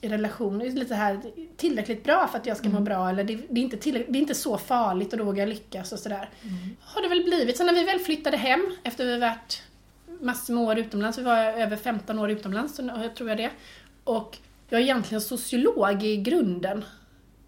i 0.00 0.08
relation. 0.08 0.58
Lite 0.58 0.94
här, 0.94 1.20
tillräckligt 1.56 2.04
bra 2.04 2.28
för 2.28 2.38
att 2.38 2.46
jag 2.46 2.56
ska 2.56 2.68
må 2.68 2.80
bra 2.80 3.08
eller 3.08 3.24
det, 3.24 3.38
det, 3.50 3.60
är 3.60 3.64
inte 3.64 3.90
det 3.90 3.98
är 3.98 4.16
inte 4.16 4.34
så 4.34 4.58
farligt 4.58 5.12
och 5.12 5.18
då 5.18 5.24
vågar 5.24 5.38
jag 5.38 5.48
lyckas 5.48 5.92
och 5.92 5.98
sådär. 5.98 6.30
Har 6.80 7.02
det 7.02 7.08
väl 7.08 7.24
blivit. 7.24 7.56
Så 7.56 7.64
när 7.64 7.74
vi 7.74 7.84
väl 7.84 7.98
flyttade 7.98 8.36
hem 8.36 8.76
efter 8.82 9.06
vi 9.06 9.18
varit 9.18 9.62
massor 10.20 10.54
med 10.54 10.64
år 10.64 10.78
utomlands, 10.78 11.18
vi 11.18 11.22
var 11.22 11.36
över 11.36 11.76
15 11.76 12.18
år 12.18 12.30
utomlands, 12.30 12.76
tror 13.16 13.28
jag 13.28 13.38
det. 13.38 13.50
Och 14.04 14.38
jag 14.68 14.80
är 14.80 14.84
egentligen 14.84 15.20
sociolog 15.20 16.02
i 16.02 16.16
grunden. 16.16 16.84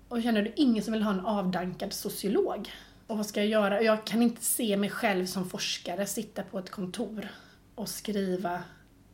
Och 0.08 0.22
känner 0.22 0.42
är 0.42 0.52
ingen 0.56 0.84
som 0.84 0.92
vill 0.92 1.02
ha 1.02 1.10
en 1.10 1.26
avdankad 1.26 1.92
sociolog. 1.92 2.72
Och 3.06 3.16
vad 3.16 3.26
ska 3.26 3.40
jag 3.40 3.48
göra? 3.48 3.82
Jag 3.82 4.04
kan 4.04 4.22
inte 4.22 4.44
se 4.44 4.76
mig 4.76 4.90
själv 4.90 5.26
som 5.26 5.50
forskare 5.50 6.06
sitta 6.06 6.42
på 6.42 6.58
ett 6.58 6.70
kontor 6.70 7.28
och 7.74 7.88
skriva 7.88 8.60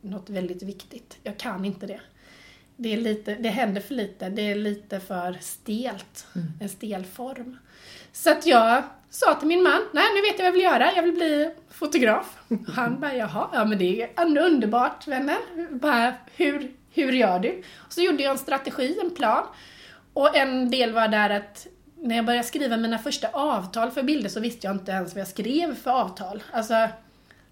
något 0.01 0.29
väldigt 0.29 0.63
viktigt. 0.63 1.17
Jag 1.23 1.37
kan 1.37 1.65
inte 1.65 1.85
det. 1.85 2.01
Det, 2.75 2.93
är 2.93 2.97
lite, 2.97 3.35
det 3.35 3.49
händer 3.49 3.81
för 3.81 3.93
lite, 3.93 4.29
det 4.29 4.41
är 4.41 4.55
lite 4.55 4.99
för 4.99 5.37
stelt. 5.41 6.27
En 6.59 6.69
stel 6.69 7.05
form. 7.05 7.57
Så 8.11 8.31
att 8.31 8.45
jag 8.45 8.83
sa 9.09 9.33
till 9.33 9.47
min 9.47 9.63
man, 9.63 9.81
nej 9.93 10.05
nu 10.15 10.21
vet 10.21 10.39
jag 10.39 10.45
vad 10.45 10.47
jag 10.47 10.51
vill 10.51 10.61
göra, 10.61 10.95
jag 10.95 11.03
vill 11.03 11.13
bli 11.13 11.51
fotograf. 11.69 12.37
Han 12.67 12.99
bara, 12.99 13.15
jaha, 13.15 13.49
ja 13.53 13.65
men 13.65 13.77
det 13.77 14.01
är 14.01 14.37
underbart 14.37 15.07
vänner. 15.07 15.37
Bara, 15.79 16.13
hur 16.35 16.71
Hur 16.95 17.11
gör 17.11 17.39
du? 17.39 17.63
Och 17.75 17.93
så 17.93 18.01
gjorde 18.01 18.23
jag 18.23 18.31
en 18.31 18.37
strategi, 18.37 18.99
en 19.01 19.15
plan. 19.15 19.47
Och 20.13 20.37
en 20.37 20.71
del 20.71 20.93
var 20.93 21.07
där 21.07 21.29
att 21.29 21.67
när 21.95 22.15
jag 22.15 22.25
började 22.25 22.47
skriva 22.47 22.77
mina 22.77 22.97
första 22.97 23.27
avtal 23.27 23.91
för 23.91 24.03
bilder 24.03 24.29
så 24.29 24.39
visste 24.39 24.67
jag 24.67 24.75
inte 24.75 24.91
ens 24.91 25.13
vad 25.13 25.21
jag 25.21 25.27
skrev 25.27 25.75
för 25.75 25.91
avtal. 25.91 26.43
Alltså, 26.51 26.87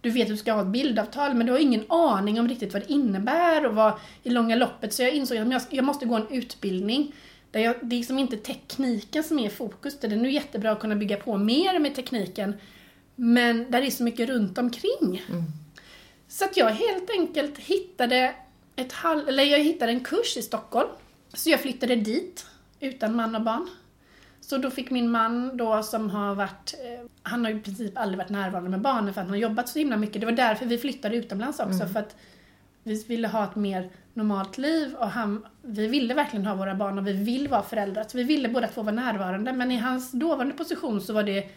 du 0.01 0.09
vet 0.09 0.23
att 0.23 0.29
du 0.29 0.37
ska 0.37 0.53
ha 0.53 0.61
ett 0.61 0.67
bildavtal 0.67 1.33
men 1.33 1.45
du 1.45 1.51
har 1.51 1.59
ingen 1.59 1.85
aning 1.89 2.39
om 2.39 2.47
riktigt 2.47 2.73
vad 2.73 2.81
det 2.81 2.93
innebär 2.93 3.65
och 3.65 3.75
vad 3.75 3.93
i 4.23 4.29
långa 4.29 4.55
loppet. 4.55 4.93
Så 4.93 5.03
jag 5.03 5.13
insåg 5.13 5.37
att 5.37 5.51
jag, 5.51 5.61
jag 5.69 5.85
måste 5.85 6.05
gå 6.05 6.15
en 6.15 6.27
utbildning 6.29 7.15
där 7.51 7.59
jag, 7.59 7.75
det 7.81 7.95
är 7.95 7.97
liksom 7.97 8.19
inte 8.19 8.37
tekniken 8.37 9.23
som 9.23 9.39
är 9.39 9.45
i 9.45 9.49
fokus. 9.49 9.99
Det 9.99 10.07
är 10.07 10.15
nu 10.15 10.31
jättebra 10.31 10.71
att 10.71 10.79
kunna 10.79 10.95
bygga 10.95 11.17
på 11.17 11.37
mer 11.37 11.79
med 11.79 11.95
tekniken. 11.95 12.53
Men 13.15 13.71
där 13.71 13.81
är 13.81 13.89
så 13.89 14.03
mycket 14.03 14.29
runt 14.29 14.57
omkring. 14.57 15.23
Mm. 15.29 15.43
Så 16.27 16.45
att 16.45 16.57
jag 16.57 16.69
helt 16.69 17.09
enkelt 17.09 17.57
hittade 17.57 18.33
ett 18.75 18.93
halv, 18.93 19.29
eller 19.29 19.43
jag 19.43 19.59
hittade 19.59 19.91
en 19.91 19.99
kurs 19.99 20.37
i 20.37 20.41
Stockholm. 20.41 20.89
Så 21.33 21.49
jag 21.49 21.59
flyttade 21.59 21.95
dit 21.95 22.45
utan 22.81 23.15
man 23.15 23.35
och 23.35 23.41
barn. 23.41 23.69
Så 24.41 24.57
då 24.57 24.69
fick 24.71 24.89
min 24.91 25.11
man 25.11 25.57
då 25.57 25.83
som 25.83 26.09
har 26.09 26.35
varit, 26.35 26.73
eh, 26.73 27.05
han 27.23 27.45
har 27.45 27.51
i 27.51 27.59
princip 27.59 27.97
aldrig 27.97 28.17
varit 28.17 28.29
närvarande 28.29 28.69
med 28.69 28.81
barnen 28.81 29.13
för 29.13 29.21
att 29.21 29.27
han 29.27 29.33
har 29.35 29.41
jobbat 29.41 29.69
så 29.69 29.79
himla 29.79 29.97
mycket. 29.97 30.21
Det 30.21 30.25
var 30.25 30.33
därför 30.33 30.65
vi 30.65 30.77
flyttade 30.77 31.15
utomlands 31.15 31.59
också 31.59 31.73
Mm. 31.73 31.89
för 31.93 31.99
att 31.99 32.15
vi 32.83 33.03
ville 33.03 33.27
ha 33.27 33.43
ett 33.43 33.55
mer 33.55 33.89
normalt 34.13 34.57
liv 34.57 34.95
och 34.95 35.07
han, 35.09 35.45
vi 35.61 35.87
ville 35.87 36.13
verkligen 36.13 36.45
ha 36.45 36.55
våra 36.55 36.75
barn 36.75 36.97
och 36.97 37.07
vi 37.07 37.13
vill 37.13 37.47
vara 37.47 37.63
föräldrar. 37.63 38.03
Så 38.07 38.17
vi 38.17 38.23
ville 38.23 38.49
båda 38.49 38.67
två 38.67 38.81
vara 38.81 38.95
närvarande 38.95 39.53
men 39.53 39.71
i 39.71 39.77
hans 39.77 40.11
dåvarande 40.11 40.53
position 40.55 41.01
så 41.01 41.13
var 41.13 41.23
det 41.23 41.49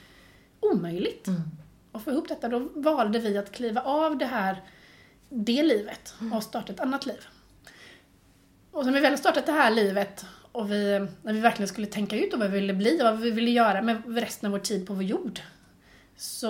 omöjligt 0.61 1.27
Mm. 1.27 1.41
att 1.93 2.03
få 2.03 2.11
ihop 2.11 2.29
detta. 2.29 2.49
Då 2.49 2.59
valde 2.75 3.19
vi 3.19 3.39
att 3.39 3.53
kliva 3.53 3.81
av 3.81 4.19
det 4.19 4.27
här, 4.27 4.63
det 5.29 5.63
livet 5.63 6.15
och 6.35 6.43
starta 6.43 6.73
ett 6.73 6.81
annat 6.81 7.07
liv. 7.07 7.27
Och 8.71 8.87
när 8.87 8.93
vi 8.93 9.01
väl 9.01 9.13
har 9.13 9.17
startat 9.17 9.47
det 9.47 9.53
här 9.53 9.71
livet 9.71 10.27
och 10.55 10.71
vi, 10.71 11.07
när 11.23 11.33
vi 11.33 11.41
verkligen 11.41 11.69
skulle 11.69 11.87
tänka 11.87 12.17
ut 12.17 12.33
vad 12.33 12.51
vi 12.51 12.61
ville 12.61 12.75
bli 12.75 13.01
och 13.01 13.05
vad 13.05 13.19
vi 13.19 13.31
ville 13.31 13.51
göra 13.51 13.83
med 13.83 14.03
resten 14.07 14.47
av 14.47 14.53
vår 14.53 14.59
tid 14.59 14.87
på 14.87 14.95
vår 14.95 15.03
jord. 15.03 15.41
Så 16.17 16.49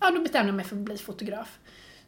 ja, 0.00 0.10
då 0.10 0.20
bestämde 0.20 0.48
jag 0.48 0.54
mig 0.54 0.64
för 0.64 0.76
att 0.76 0.82
bli 0.82 0.96
fotograf. 0.96 1.58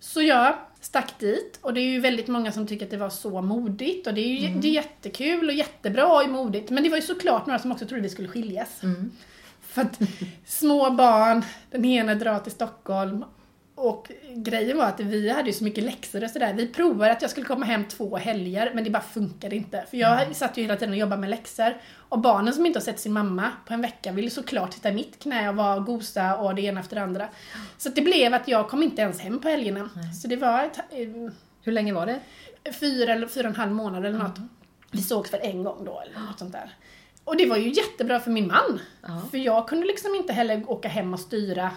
Så 0.01 0.23
jag 0.23 0.55
stack 0.81 1.19
dit 1.19 1.59
och 1.63 1.75
det 1.75 1.81
är 1.81 1.85
ju 1.85 2.01
väldigt 2.01 2.29
många 2.29 2.53
som 2.53 2.67
tycker 2.67 2.85
att 2.85 2.91
det 2.91 2.97
var 2.97 3.11
så 3.11 3.43
modigt 3.43 4.07
och 4.07 4.15
det 4.15 4.21
är 4.21 4.49
ju 4.49 4.61
det 4.61 4.69
är 4.69 4.73
jättekul 4.73 5.49
och 5.49 5.55
jättebra 5.55 6.23
och 6.23 6.29
modigt. 6.29 6.71
Men 6.71 6.83
det 6.83 6.89
var 6.91 6.97
ju 6.97 7.03
såklart 7.03 7.47
några 7.47 7.59
som 7.59 7.73
också 7.73 7.87
trodde 7.87 8.03
vi 8.03 8.09
skulle 8.09 8.29
skiljas. 8.29 8.83
Mm. 8.83 9.11
För 9.61 9.83
att 9.83 9.99
små 10.45 10.91
barn, 10.91 11.43
den 11.71 11.85
ena 11.85 12.15
drar 12.15 12.39
till 12.39 12.53
Stockholm 12.53 13.25
och 13.89 14.13
grejen 14.35 14.79
var 14.79 14.85
att 14.85 15.01
vi 15.01 15.31
hade 15.31 15.49
ju 15.49 15.53
så 15.53 15.65
mycket 15.65 15.85
läxor 15.85 16.25
och 16.25 16.31
sådär. 16.31 16.55
Vi 16.55 16.67
provade 16.69 17.13
att 17.13 17.23
jag 17.23 17.31
skulle 17.31 17.47
komma 17.47 17.67
hem 17.67 17.85
två 17.89 18.17
helger 18.17 18.71
men 18.75 18.85
det 18.85 18.91
bara 18.91 19.03
funkade 19.03 19.57
inte. 19.57 19.85
För 19.91 19.97
jag 19.97 20.37
satt 20.37 20.57
ju 20.57 20.63
hela 20.63 20.77
tiden 20.77 20.91
och 20.91 20.99
jobbade 20.99 21.21
med 21.21 21.31
läxor. 21.31 21.77
Och 22.09 22.19
barnen 22.19 22.55
som 22.55 22.67
inte 22.67 22.79
har 22.79 22.85
sett 22.85 23.01
sin 23.01 23.13
mamma 23.13 23.51
på 23.67 23.75
en 23.75 23.83
vecka 23.83 24.13
ville 24.13 24.31
såklart 24.31 24.73
sitta 24.75 24.89
i 24.89 24.93
mitt 24.93 25.19
knä 25.19 25.49
och 25.49 25.57
vara 25.57 25.79
gosa 25.79 26.37
och 26.37 26.55
det 26.55 26.63
ena 26.63 26.81
efter 26.81 26.97
det 26.97 27.03
andra. 27.03 27.29
Så 27.79 27.89
det 27.89 28.03
blev 28.03 28.35
att 28.35 28.49
jag 28.49 28.69
kom 28.69 28.83
inte 28.83 29.03
ens 29.03 29.21
hem 29.21 29.39
på 29.41 29.49
helgerna. 29.49 29.91
Så 30.23 30.29
det 30.29 30.37
var 30.37 30.63
ett, 30.65 30.79
eh, 30.79 31.33
Hur 31.63 31.73
länge 31.73 31.93
var 31.93 32.07
det? 32.07 32.21
fyra 32.81 33.13
eller 33.13 33.27
fyra 33.27 33.49
och 33.49 33.55
en 33.55 33.61
halv 33.61 33.73
månad 33.73 34.07
eller 34.07 34.19
något. 34.19 34.39
Vi 34.91 35.03
sågs 35.03 35.33
väl 35.33 35.41
en 35.43 35.65
gång 35.65 35.85
då 35.85 36.01
eller 36.01 36.21
något 36.21 36.39
sånt 36.39 36.53
där. 36.53 36.75
Och 37.25 37.37
det 37.37 37.47
var 37.47 37.57
ju 37.57 37.69
jättebra 37.69 38.21
för 38.21 38.31
min 38.31 38.47
man. 38.47 38.81
Ja. 39.03 39.23
För 39.31 39.39
jag 39.39 39.69
kunde 39.69 39.87
liksom 39.87 40.15
inte 40.15 40.33
heller 40.33 40.71
åka 40.71 40.89
hem 40.89 41.15
och 41.15 41.21
styra 41.21 41.71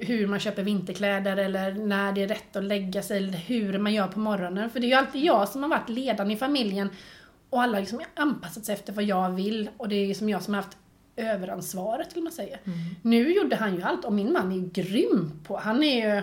hur 0.00 0.26
man 0.26 0.40
köper 0.40 0.62
vinterkläder 0.62 1.36
eller 1.36 1.74
när 1.74 2.12
det 2.12 2.22
är 2.22 2.28
rätt 2.28 2.56
att 2.56 2.64
lägga 2.64 3.02
sig 3.02 3.16
eller 3.16 3.38
hur 3.38 3.78
man 3.78 3.94
gör 3.94 4.08
på 4.08 4.18
morgonen. 4.18 4.70
För 4.70 4.80
det 4.80 4.86
är 4.86 4.88
ju 4.88 4.94
alltid 4.94 5.24
jag 5.24 5.48
som 5.48 5.62
har 5.62 5.70
varit 5.70 5.88
ledaren 5.88 6.30
i 6.30 6.36
familjen 6.36 6.90
och 7.50 7.62
alla 7.62 7.72
har 7.72 7.80
liksom 7.80 8.00
anpassat 8.14 8.64
sig 8.64 8.74
efter 8.74 8.92
vad 8.92 9.04
jag 9.04 9.30
vill 9.30 9.70
och 9.76 9.88
det 9.88 9.96
är 9.96 10.06
liksom 10.08 10.28
jag 10.28 10.42
som 10.42 10.54
har 10.54 10.62
haft 10.62 10.76
överansvaret 11.16 12.12
eller 12.12 12.22
man 12.22 12.32
säger. 12.32 12.58
Nu 13.02 13.34
gjorde 13.34 13.56
han 13.56 13.74
ju 13.74 13.82
allt 13.82 14.04
och 14.04 14.12
min 14.12 14.32
man 14.32 14.52
är 14.52 14.56
ju 14.56 14.68
grym 14.68 15.40
på, 15.44 15.56
han 15.56 15.82
är 15.82 16.16
ju 16.16 16.22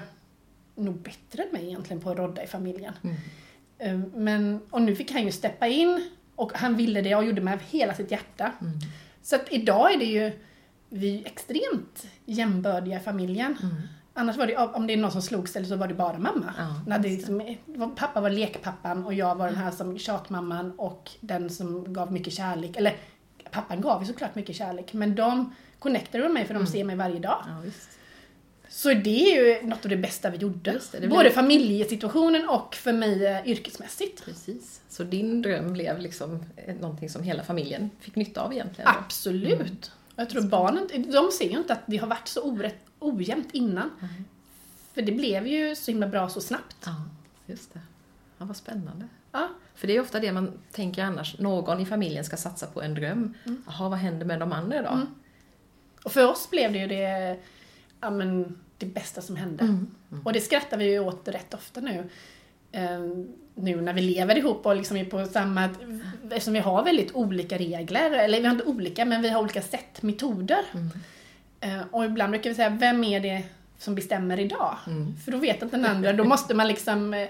nog 0.75 1.01
bättre 1.01 1.43
än 1.43 1.49
mig 1.51 1.65
egentligen 1.67 2.01
på 2.01 2.09
att 2.09 2.17
rodda 2.17 2.43
i 2.43 2.47
familjen. 2.47 2.93
Mm. 3.03 3.15
Eh, 3.77 4.19
Men, 4.19 4.59
och 4.69 4.81
nu 4.81 4.95
fick 4.95 5.11
han 5.11 5.23
ju 5.25 5.31
steppa 5.31 5.67
in 5.67 6.09
och 6.35 6.51
han 6.53 6.75
ville 6.75 7.01
det 7.01 7.15
och 7.15 7.25
gjorde 7.25 7.41
med 7.41 7.59
hela 7.69 7.93
sitt 7.93 8.11
hjärta. 8.11 8.51
Mm. 8.61 8.73
Så 9.21 9.35
att 9.35 9.47
idag 9.51 9.93
är 9.93 9.97
det 9.97 10.05
ju, 10.05 10.31
vi 10.89 11.21
är 11.21 11.25
extremt 11.25 12.07
jämbördiga 12.25 12.97
i 12.97 13.03
familjen. 13.03 13.57
Mm. 13.63 13.75
Annars 14.13 14.37
var 14.37 14.47
det, 14.47 14.57
om 14.57 14.87
det 14.87 14.93
är 14.93 14.97
någon 14.97 15.11
som 15.11 15.21
slogs 15.21 15.55
eller 15.55 15.67
så 15.67 15.75
var 15.75 15.87
det 15.87 15.93
bara 15.93 16.17
mamma. 16.17 16.53
Ja, 16.57 16.81
När 16.87 16.99
det 16.99 17.09
liksom, 17.09 17.57
pappa 17.95 18.21
var 18.21 18.29
lekpappan 18.29 19.05
och 19.05 19.13
jag 19.13 19.35
var 19.35 19.45
den 19.47 19.55
här 19.57 19.71
som 19.71 19.97
tjatmamman 19.97 20.71
och 20.77 21.11
den 21.21 21.49
som 21.49 21.93
gav 21.93 22.11
mycket 22.13 22.33
kärlek. 22.33 22.75
Eller 22.77 22.95
pappan 23.51 23.81
gav 23.81 24.01
ju 24.01 24.07
såklart 24.07 24.35
mycket 24.35 24.55
kärlek 24.55 24.93
men 24.93 25.15
de 25.15 25.55
connectade 25.79 26.23
med 26.23 26.31
mig 26.33 26.45
för 26.45 26.53
de 26.53 26.59
Mm. 26.59 26.71
ser 26.71 26.83
mig 26.83 26.95
varje 26.95 27.19
dag. 27.19 27.43
Ja. 27.47 27.71
Så 28.69 28.93
det 28.93 29.31
är 29.37 29.43
ju 29.61 29.67
något 29.67 29.85
av 29.85 29.89
det 29.89 29.97
bästa 29.97 30.29
vi 30.29 30.37
gjorde. 30.37 30.71
Det, 30.71 30.79
det 30.91 30.99
blir- 30.99 31.09
Både 31.09 31.31
familjesituationen 31.31 32.49
och 32.49 32.75
för 32.75 32.93
mig 32.93 33.25
eh, 33.25 33.47
yrkesmässigt. 33.47 34.25
Precis. 34.25 34.81
Så 34.89 35.03
din 35.03 35.41
dröm 35.41 35.73
blev 35.73 35.99
liksom 35.99 36.43
eh, 36.55 36.75
någonting 36.75 37.09
som 37.09 37.23
hela 37.23 37.43
familjen 37.43 37.89
fick 37.99 38.15
nytta 38.15 38.41
av 38.41 38.53
egentligen? 38.53 38.89
Absolut. 39.05 39.91
Och 39.91 40.04
Jag 40.15 40.29
tror 40.29 40.41
barnen, 40.41 40.87
de 41.11 41.31
ser 41.31 41.49
ju 41.49 41.57
inte 41.57 41.73
att 41.73 41.83
det 41.85 41.97
har 41.97 42.07
varit 42.07 42.27
så 42.27 42.41
orätt, 42.41 42.77
ojämnt 42.99 43.51
innan. 43.51 43.89
Mm. 43.99 44.25
För 44.93 45.01
det 45.01 45.11
blev 45.11 45.47
ju 45.47 45.75
så 45.75 45.91
himla 45.91 46.07
bra 46.07 46.29
så 46.29 46.41
snabbt. 46.41 46.77
Ja, 46.85 46.95
just 47.45 47.73
det. 47.73 47.79
Ja, 48.37 48.45
vad 48.45 48.57
spännande. 48.57 49.07
Ja. 49.31 49.49
För 49.75 49.87
det 49.87 49.95
är 49.95 50.01
ofta 50.01 50.19
det 50.19 50.31
man 50.31 50.51
tänker 50.71 51.03
annars. 51.03 51.39
Någon 51.39 51.79
i 51.79 51.85
familjen 51.85 52.25
ska 52.25 52.37
satsa 52.37 52.67
på 52.67 52.81
en 52.81 52.93
dröm. 52.93 53.33
Mm. 53.45 53.63
Jaha, 53.67 53.89
vad 53.89 53.99
händer 53.99 54.25
med 54.25 54.39
de 54.39 54.53
andra 54.53 54.81
då? 54.81 54.89
Mm. 54.89 55.07
Och 56.03 56.11
för 56.11 56.27
oss 56.27 56.49
blev 56.49 56.73
det 56.73 56.79
ju 56.79 56.87
det, 56.87 57.37
ja, 58.01 58.09
men, 58.09 58.59
det 58.77 58.85
bästa 58.85 59.21
som 59.21 59.35
hände. 59.35 59.63
Mm. 59.63 59.87
Och 60.23 60.33
det 60.33 60.41
skrattar 60.41 60.77
vi 60.77 60.91
ju 60.91 60.99
åt 60.99 61.27
rätt 61.27 61.53
ofta 61.53 61.81
nu. 61.81 62.09
Ehm, 62.71 63.33
nu 63.55 63.81
när 63.81 63.93
vi 63.93 64.01
lever 64.01 64.37
ihop 64.37 64.65
och 64.65 64.75
liksom 64.75 64.97
är 64.97 65.05
på 65.05 65.25
samma... 65.25 65.69
Eftersom 66.23 66.53
vi 66.53 66.59
har 66.59 66.83
väldigt 66.83 67.15
olika 67.15 67.57
regler, 67.57 68.11
eller 68.11 68.39
vi 68.39 68.45
har 68.45 68.53
inte 68.53 68.65
olika, 68.65 69.05
men 69.05 69.21
vi 69.21 69.29
har 69.29 69.41
olika 69.41 69.61
sätt, 69.61 70.01
metoder. 70.01 70.63
Mm. 70.73 70.89
Eh, 71.59 71.85
och 71.91 72.05
ibland 72.05 72.31
brukar 72.31 72.49
vi 72.49 72.55
säga, 72.55 72.69
vem 72.69 73.03
är 73.03 73.19
det 73.19 73.43
som 73.77 73.95
bestämmer 73.95 74.39
idag? 74.39 74.77
Mm. 74.87 75.15
För 75.25 75.31
då 75.31 75.37
vet 75.37 75.61
inte 75.61 75.77
den 75.77 75.85
andra, 75.95 76.13
då 76.13 76.23
måste 76.23 76.53
man 76.53 76.67
liksom 76.67 77.13
eh, 77.13 77.27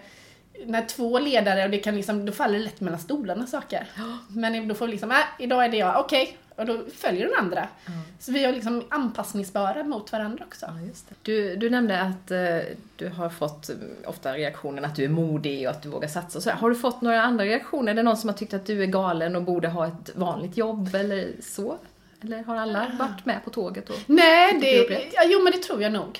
när 0.65 0.85
två 0.85 1.19
ledare, 1.19 1.63
och 1.63 1.69
det 1.69 1.77
kan 1.77 1.95
liksom, 1.95 2.25
då 2.25 2.31
faller 2.31 2.57
det 2.57 2.63
lätt 2.63 2.81
mellan 2.81 2.99
stolarna 2.99 3.47
saker. 3.47 3.87
Men 4.27 4.67
då 4.67 4.75
får 4.75 4.85
vi 4.85 4.91
liksom, 4.91 5.11
äh, 5.11 5.17
idag 5.39 5.65
är 5.65 5.69
det 5.69 5.77
jag, 5.77 5.99
okej. 5.99 6.37
Och 6.55 6.65
då 6.65 6.79
följer 6.95 7.27
den 7.27 7.35
andra. 7.39 7.67
Ja. 7.85 7.91
Så 8.19 8.31
vi 8.31 8.43
är 8.43 8.53
liksom 8.53 8.83
anpassningsbara 8.89 9.83
mot 9.83 10.11
varandra 10.11 10.45
också. 10.47 10.65
Ja. 10.65 11.13
Du, 11.21 11.55
du 11.55 11.69
nämnde 11.69 12.01
att 12.01 12.31
eh, 12.31 12.57
du 12.95 13.09
har 13.09 13.29
fått 13.29 13.69
eh, 13.69 13.75
ofta 14.05 14.33
reaktionen 14.33 14.85
att 14.85 14.95
du 14.95 15.03
är 15.03 15.09
modig 15.09 15.67
och 15.67 15.71
att 15.71 15.83
du 15.83 15.89
vågar 15.89 16.07
satsa. 16.07 16.41
Så, 16.41 16.49
har 16.49 16.69
du 16.69 16.75
fått 16.75 17.01
några 17.01 17.21
andra 17.21 17.45
reaktioner? 17.45 17.91
Är 17.91 17.95
det 17.95 18.03
någon 18.03 18.17
som 18.17 18.29
har 18.29 18.37
tyckt 18.37 18.53
att 18.53 18.65
du 18.65 18.83
är 18.83 18.87
galen 18.87 19.35
och 19.35 19.41
borde 19.41 19.67
ha 19.67 19.87
ett 19.87 20.15
vanligt 20.15 20.57
jobb 20.57 20.95
eller 20.95 21.31
så? 21.41 21.77
Eller 22.21 22.43
har 22.43 22.55
alla 22.55 22.91
varit 22.99 23.25
med 23.25 23.43
på 23.43 23.49
tåget? 23.49 23.89
Och... 23.89 23.97
Nej, 24.05 24.59
det, 24.61 24.87
ja, 25.13 25.21
jo 25.25 25.43
men 25.43 25.51
det 25.51 25.57
tror 25.57 25.81
jag 25.81 25.91
nog. 25.91 26.19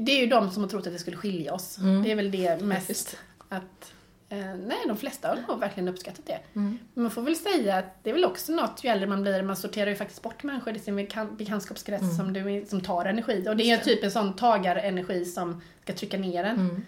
Det 0.00 0.12
är 0.12 0.20
ju 0.20 0.26
de 0.26 0.50
som 0.50 0.62
har 0.62 0.70
trott 0.70 0.86
att 0.86 0.92
det 0.92 0.98
skulle 0.98 1.16
skilja 1.16 1.54
oss. 1.54 1.78
Mm. 1.78 2.02
Det 2.02 2.12
är 2.12 2.16
väl 2.16 2.30
det 2.30 2.62
mest 2.62 2.88
Just 2.88 3.16
att 3.48 3.92
eh, 4.28 4.38
nej, 4.38 4.78
de 4.88 4.96
flesta 4.96 5.28
har 5.28 5.36
nog 5.48 5.60
verkligen 5.60 5.88
uppskattat 5.88 6.26
det. 6.26 6.38
Mm. 6.54 6.78
Man 6.94 7.10
får 7.10 7.22
väl 7.22 7.36
säga 7.36 7.76
att 7.76 8.04
det 8.04 8.10
är 8.10 8.14
väl 8.14 8.24
också 8.24 8.52
något, 8.52 8.84
ju 8.84 8.88
äldre 8.90 9.06
man 9.06 9.22
blir, 9.22 9.42
man 9.42 9.56
sorterar 9.56 9.90
ju 9.90 9.96
faktiskt 9.96 10.22
bort 10.22 10.42
människor 10.42 10.76
i 10.76 10.78
sin 10.78 10.98
bekan- 10.98 11.36
bekantskapskrets 11.36 12.02
Mm. 12.02 12.16
som, 12.16 12.32
du, 12.32 12.66
som 12.68 12.80
tar 12.80 13.04
energi. 13.04 13.48
Och 13.48 13.56
det 13.56 13.70
är 13.70 13.76
det. 13.78 13.84
typ 13.84 14.04
en 14.04 14.10
sån 14.10 14.32
tagarenergi 14.36 15.24
som 15.24 15.62
ska 15.82 15.92
trycka 15.92 16.18
ner 16.18 16.44
en. 16.44 16.56
Mm. 16.60 16.82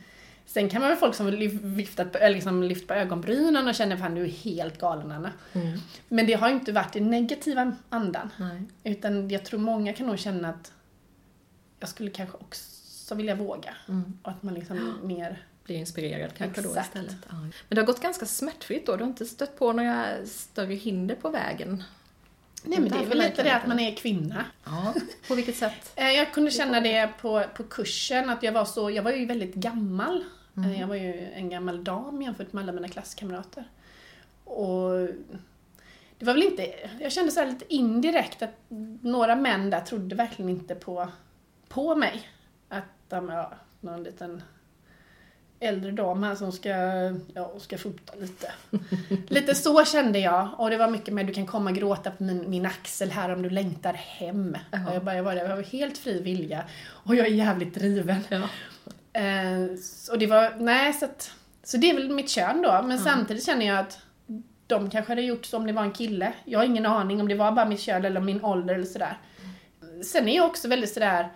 Sen 0.46 0.68
kan 0.68 0.80
man 0.80 0.90
väl 0.90 0.98
folk 0.98 1.14
som 1.14 1.26
har 1.26 1.32
lyf- 1.32 1.74
viftat 1.74 2.12
på, 2.12 2.18
liksom 2.28 2.62
lyft 2.62 2.86
på 2.88 2.94
ögonbrynen 2.94 3.68
och 3.68 3.74
känner 3.74 3.96
fan 3.96 4.14
du 4.14 4.22
är 4.24 4.28
helt 4.28 4.78
galen 4.78 5.12
Anna. 5.12 5.30
Mm. 5.52 5.78
Men 6.08 6.26
det 6.26 6.32
har 6.34 6.48
ju 6.48 6.54
inte 6.54 6.72
varit 6.72 6.96
i 6.96 7.00
negativa 7.00 7.72
andan. 7.88 8.30
Nej. 8.36 8.62
Utan 8.84 9.30
jag 9.30 9.44
tror 9.44 9.60
många 9.60 9.92
kan 9.92 10.06
nog 10.06 10.18
känna 10.18 10.48
att 10.48 10.72
jag 11.80 11.88
skulle 11.88 12.10
kanske 12.10 12.36
också 12.36 12.69
vilja 13.14 13.34
våga. 13.34 13.74
Mm. 13.88 14.18
Och 14.22 14.30
att 14.30 14.42
man 14.42 14.54
liksom 14.54 14.98
mer... 15.02 15.44
Blir 15.64 15.76
inspirerad 15.76 16.34
kanske 16.36 16.62
då 16.62 16.68
Exakt. 16.68 16.86
istället. 16.86 17.16
Ja. 17.28 17.36
Men 17.40 17.50
det 17.68 17.76
har 17.80 17.86
gått 17.86 18.00
ganska 18.02 18.26
smärtfritt 18.26 18.86
då? 18.86 18.96
Du 18.96 19.02
har 19.04 19.08
inte 19.10 19.26
stött 19.26 19.58
på 19.58 19.72
några 19.72 20.26
större 20.26 20.74
hinder 20.74 21.14
på 21.14 21.28
vägen? 21.28 21.82
Nej 22.64 22.80
men 22.80 22.88
det 22.88 22.98
är 22.98 23.06
väl 23.06 23.18
lite 23.18 23.42
det 23.42 23.54
att 23.56 23.66
man 23.66 23.80
är 23.80 23.94
kvinna. 23.96 24.44
Ja. 24.64 24.94
På 25.28 25.34
vilket 25.34 25.56
sätt? 25.56 25.92
Eh, 25.96 26.10
Jag 26.10 26.32
kunde 26.34 26.50
känna 26.50 26.80
det 26.80 27.10
på, 27.20 27.44
på 27.56 27.62
kursen, 27.64 28.30
att 28.30 28.42
jag 28.42 28.52
var 28.52 28.64
så, 28.64 28.90
jag 28.90 29.02
var 29.02 29.10
ju 29.10 29.26
väldigt 29.26 29.54
gammal. 29.54 30.24
Mm. 30.56 30.70
Eh, 30.70 30.80
Jag 30.80 30.86
var 30.86 30.94
ju 30.94 31.28
en 31.34 31.48
gammal 31.48 31.84
dam 31.84 32.22
jämfört 32.22 32.52
med 32.52 32.62
alla 32.62 32.72
mina 32.72 32.88
klasskamrater. 32.88 33.64
Och 34.44 34.90
det 36.18 36.24
var 36.26 36.32
väl 36.32 36.42
inte, 36.42 36.74
jag 37.00 37.12
kände 37.12 37.32
så 37.32 37.40
här 37.40 37.46
lite 37.46 37.74
indirekt 37.74 38.42
att 38.42 38.54
några 39.02 39.36
män 39.36 39.70
där 39.70 39.80
trodde 39.80 40.14
verkligen 40.14 40.48
inte 40.48 40.74
på, 40.74 41.08
på 41.68 41.94
mig. 41.96 42.28
De, 43.10 43.28
ja, 43.28 43.52
någon 43.80 44.02
liten 44.02 44.42
äldre 45.60 45.90
dam 45.90 46.22
här 46.22 46.34
som 46.34 46.52
ska, 46.52 46.68
ja, 47.34 47.52
ska 47.58 47.78
fota 47.78 48.12
lite. 48.20 48.52
lite 49.28 49.54
så 49.54 49.84
kände 49.84 50.18
jag. 50.18 50.48
Och 50.58 50.70
det 50.70 50.76
var 50.76 50.88
mycket 50.88 51.14
med 51.14 51.26
du 51.26 51.32
kan 51.32 51.46
komma 51.46 51.70
och 51.70 51.76
gråta 51.76 52.10
på 52.10 52.22
min, 52.22 52.50
min 52.50 52.66
axel 52.66 53.10
här 53.10 53.32
om 53.32 53.42
du 53.42 53.50
längtar 53.50 53.92
hem. 53.92 54.56
Jaha. 54.70 54.88
Och 54.88 54.94
jag, 54.94 55.04
bara, 55.04 55.16
jag 55.16 55.22
var 55.22 55.34
där, 55.34 55.48
jag 55.48 55.56
var 55.56 55.62
helt 55.62 55.98
fri 55.98 56.22
vilja. 56.22 56.64
Och 56.88 57.14
jag 57.16 57.26
är 57.26 57.30
jävligt 57.30 57.74
driven. 57.74 58.20
Ja. 58.28 58.42
Eh, 59.20 59.66
och 60.10 60.18
det 60.18 60.26
var, 60.26 60.54
nej 60.58 60.92
så 60.92 61.04
att, 61.04 61.30
så 61.62 61.76
det 61.76 61.90
är 61.90 61.94
väl 61.94 62.10
mitt 62.10 62.30
kön 62.30 62.62
då. 62.62 62.82
Men 62.82 62.90
Ja. 62.90 62.98
samtidigt 63.04 63.46
känner 63.46 63.66
jag 63.66 63.78
att 63.78 63.98
de 64.66 64.90
kanske 64.90 65.12
hade 65.12 65.22
gjort 65.22 65.44
så 65.46 65.56
om 65.56 65.66
det 65.66 65.72
var 65.72 65.82
en 65.82 65.92
kille. 65.92 66.32
Jag 66.44 66.58
har 66.58 66.66
ingen 66.66 66.86
aning 66.86 67.20
om 67.20 67.28
det 67.28 67.34
var 67.34 67.52
bara 67.52 67.64
mitt 67.66 67.80
kön 67.80 68.04
eller 68.04 68.20
min 68.20 68.44
ålder 68.44 68.74
eller 68.74 68.84
sådär. 68.86 69.18
Sen 70.04 70.28
är 70.28 70.36
jag 70.36 70.46
också 70.46 70.68
väldigt 70.68 70.92
sådär 70.92 71.28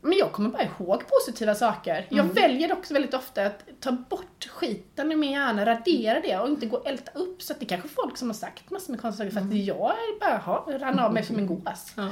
men 0.00 0.18
jag 0.18 0.32
kommer 0.32 0.48
bara 0.48 0.62
ihåg 0.62 1.02
positiva 1.06 1.54
saker. 1.54 2.06
Jag 2.08 2.24
Mm. 2.24 2.34
väljer 2.34 2.72
också 2.72 2.94
väldigt 2.94 3.14
ofta 3.14 3.46
att 3.46 3.64
ta 3.80 3.92
bort 3.92 4.48
skiten 4.50 5.12
ur 5.12 5.16
min 5.16 5.30
hjärna, 5.32 5.66
radera 5.66 6.20
det 6.20 6.38
och 6.38 6.48
inte 6.48 6.66
gå 6.66 6.76
och 6.76 6.86
älta 6.86 7.10
upp. 7.18 7.42
Så 7.42 7.52
att 7.52 7.60
det 7.60 7.64
är 7.66 7.68
kanske 7.68 7.88
folk 7.88 8.16
som 8.16 8.28
har 8.28 8.34
sagt 8.34 8.70
massor 8.70 8.92
med 8.92 9.00
konstiga 9.00 9.30
saker 9.30 9.40
för 9.40 9.48
att 9.56 9.64
jag 9.64 9.90
är 9.90 10.20
bara, 10.20 10.36
ha, 10.38 10.66
rann 10.78 10.98
av 10.98 11.14
mig 11.14 11.22
som 11.24 11.36
en 11.38 11.46
gås. 11.46 11.92
Ja. 11.96 12.08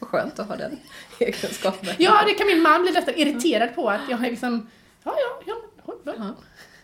Skönt 0.00 0.38
att 0.38 0.48
ha 0.48 0.56
den 0.56 0.78
egenskapen. 1.20 1.88
Ja, 1.98 2.22
det 2.26 2.34
kan 2.34 2.46
min 2.46 2.62
man 2.62 2.82
bli 2.82 2.90
nästan 2.92 3.14
irriterad 3.14 3.74
på 3.74 3.88
att 3.90 4.00
jag 4.10 4.24
är 4.26 4.30
liksom, 4.30 4.70
ja, 5.04 5.14
ja, 5.16 5.42
ja. 5.46 5.54
ja. 5.86 5.94
Ja. 6.04 6.12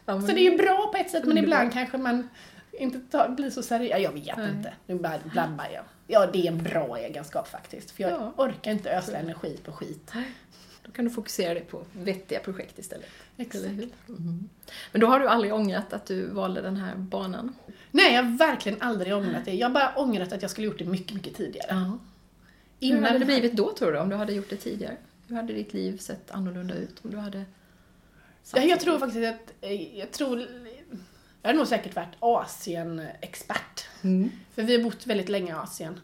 Ja, 0.06 0.14
men- 0.14 0.22
Så 0.26 0.32
det 0.32 0.40
är 0.46 0.50
ju 0.50 0.56
bra 0.56 0.86
på 0.92 0.98
ett 0.98 1.10
sätt, 1.10 1.24
men 1.24 1.30
Underbart. 1.38 1.44
ibland 1.44 1.72
kanske 1.72 1.98
man 1.98 2.28
inte 2.72 2.98
tar, 3.00 3.28
blir 3.28 3.50
så 3.50 3.62
seriös. 3.62 4.00
Jag 4.02 4.12
vet 4.12 4.36
Nej. 4.36 4.50
inte. 4.50 4.72
Nu 4.86 4.94
bara 4.94 5.18
blabbar 5.32 5.66
jag. 5.74 5.84
Ja, 6.06 6.26
det 6.26 6.38
är 6.38 6.52
en 6.52 6.62
bra 6.62 6.98
egenskap 6.98 7.48
faktiskt. 7.48 7.90
För 7.90 8.02
jag 8.02 8.12
Ja. 8.12 8.32
orkar 8.36 8.70
inte 8.70 8.96
ösla 8.98 9.18
energi 9.18 9.58
på 9.64 9.72
skit. 9.72 10.12
Då 10.82 10.92
kan 10.92 11.04
du 11.04 11.10
fokusera 11.10 11.54
dig 11.54 11.62
på 11.64 11.84
vettiga 11.92 12.40
projekt 12.40 12.78
istället. 12.78 13.08
Exakt. 13.36 13.64
Hur? 13.64 13.88
Mm. 14.08 14.48
Men 14.92 15.00
då 15.00 15.06
har 15.06 15.20
du 15.20 15.28
aldrig 15.28 15.54
ångrat 15.54 15.92
att 15.92 16.06
du 16.06 16.26
valde 16.26 16.60
den 16.60 16.76
här 16.76 16.94
banan? 16.96 17.54
Nej, 17.90 18.14
jag 18.14 18.22
har 18.22 18.38
verkligen 18.38 18.82
aldrig 18.82 19.14
ångrat 19.14 19.44
det. 19.44 19.52
Jag 19.54 19.68
har 19.68 19.74
bara 19.74 19.94
ångrat 19.96 20.32
att 20.32 20.42
jag 20.42 20.50
skulle 20.50 20.66
gjort 20.66 20.78
det 20.78 20.84
mycket, 20.84 21.14
mycket 21.14 21.34
tidigare. 21.36 21.66
Ja. 21.70 21.98
Hur 22.80 22.88
Innan 22.88 23.04
hade 23.04 23.18
det 23.18 23.24
blivit 23.24 23.52
då 23.56 23.72
tror 23.72 23.92
du, 23.92 23.98
om 23.98 24.08
du 24.08 24.16
hade 24.16 24.32
gjort 24.32 24.50
det 24.50 24.56
tidigare? 24.56 24.96
Hur 25.28 25.36
hade 25.36 25.52
ditt 25.52 25.72
liv 25.72 25.98
sett 25.98 26.30
annorlunda 26.30 26.74
ut 26.74 27.00
om 27.04 27.10
du 27.10 27.16
hade 27.16 27.44
Ja, 28.54 28.62
jag 28.62 28.80
tror 28.80 28.98
faktiskt 28.98 29.26
att, 29.34 29.54
eh, 29.60 29.98
jag 29.98 30.10
tror, 30.10 30.40
jag 31.42 31.48
hade 31.48 31.58
nog 31.58 31.68
säkert 31.68 31.96
varit 31.96 32.14
Asien-expert. 32.20 33.84
Mm. 34.04 34.30
För 34.54 34.62
vi 34.62 34.76
har 34.76 34.84
bott 34.84 35.06
väldigt 35.06 35.28
länge 35.28 35.52
i 35.52 35.54
Asien. 35.54 36.00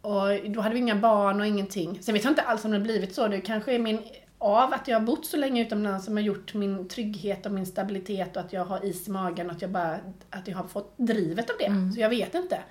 Och 0.00 0.50
då 0.50 0.60
hade 0.60 0.74
vi 0.74 0.80
inga 0.80 0.96
barn 0.96 1.40
och 1.40 1.46
ingenting. 1.46 2.02
Sen 2.02 2.14
vet 2.14 2.24
jag 2.24 2.30
inte 2.30 2.42
alls 2.42 2.64
om 2.64 2.70
det 2.70 2.76
har 2.76 2.84
blivit 2.84 3.14
så. 3.14 3.28
Det 3.28 3.40
kanske 3.40 3.74
är 3.74 3.78
min 3.78 3.98
av 4.38 4.72
att 4.72 4.88
jag 4.88 5.00
har 5.00 5.06
bott 5.06 5.26
så 5.26 5.36
länge 5.36 5.62
utomlands 5.62 6.04
som 6.04 6.16
har 6.16 6.24
gjort 6.24 6.54
min 6.54 6.88
trygghet 6.88 7.46
och 7.46 7.52
min 7.52 7.66
stabilitet 7.66 8.36
och 8.36 8.42
att 8.42 8.52
jag 8.52 8.64
har 8.64 8.84
is 8.84 9.08
i 9.08 9.10
magen 9.10 9.46
och 9.46 9.52
att 9.52 9.62
jag 9.62 9.70
bara, 9.70 9.98
att 10.30 10.48
jag 10.48 10.56
har 10.56 10.68
fått 10.68 10.94
drivet 10.96 11.50
av 11.50 11.56
det. 11.58 11.66
Mm. 11.66 11.92
Så 11.92 12.00
jag 12.00 12.08
vet 12.08 12.34
inte. 12.34 12.62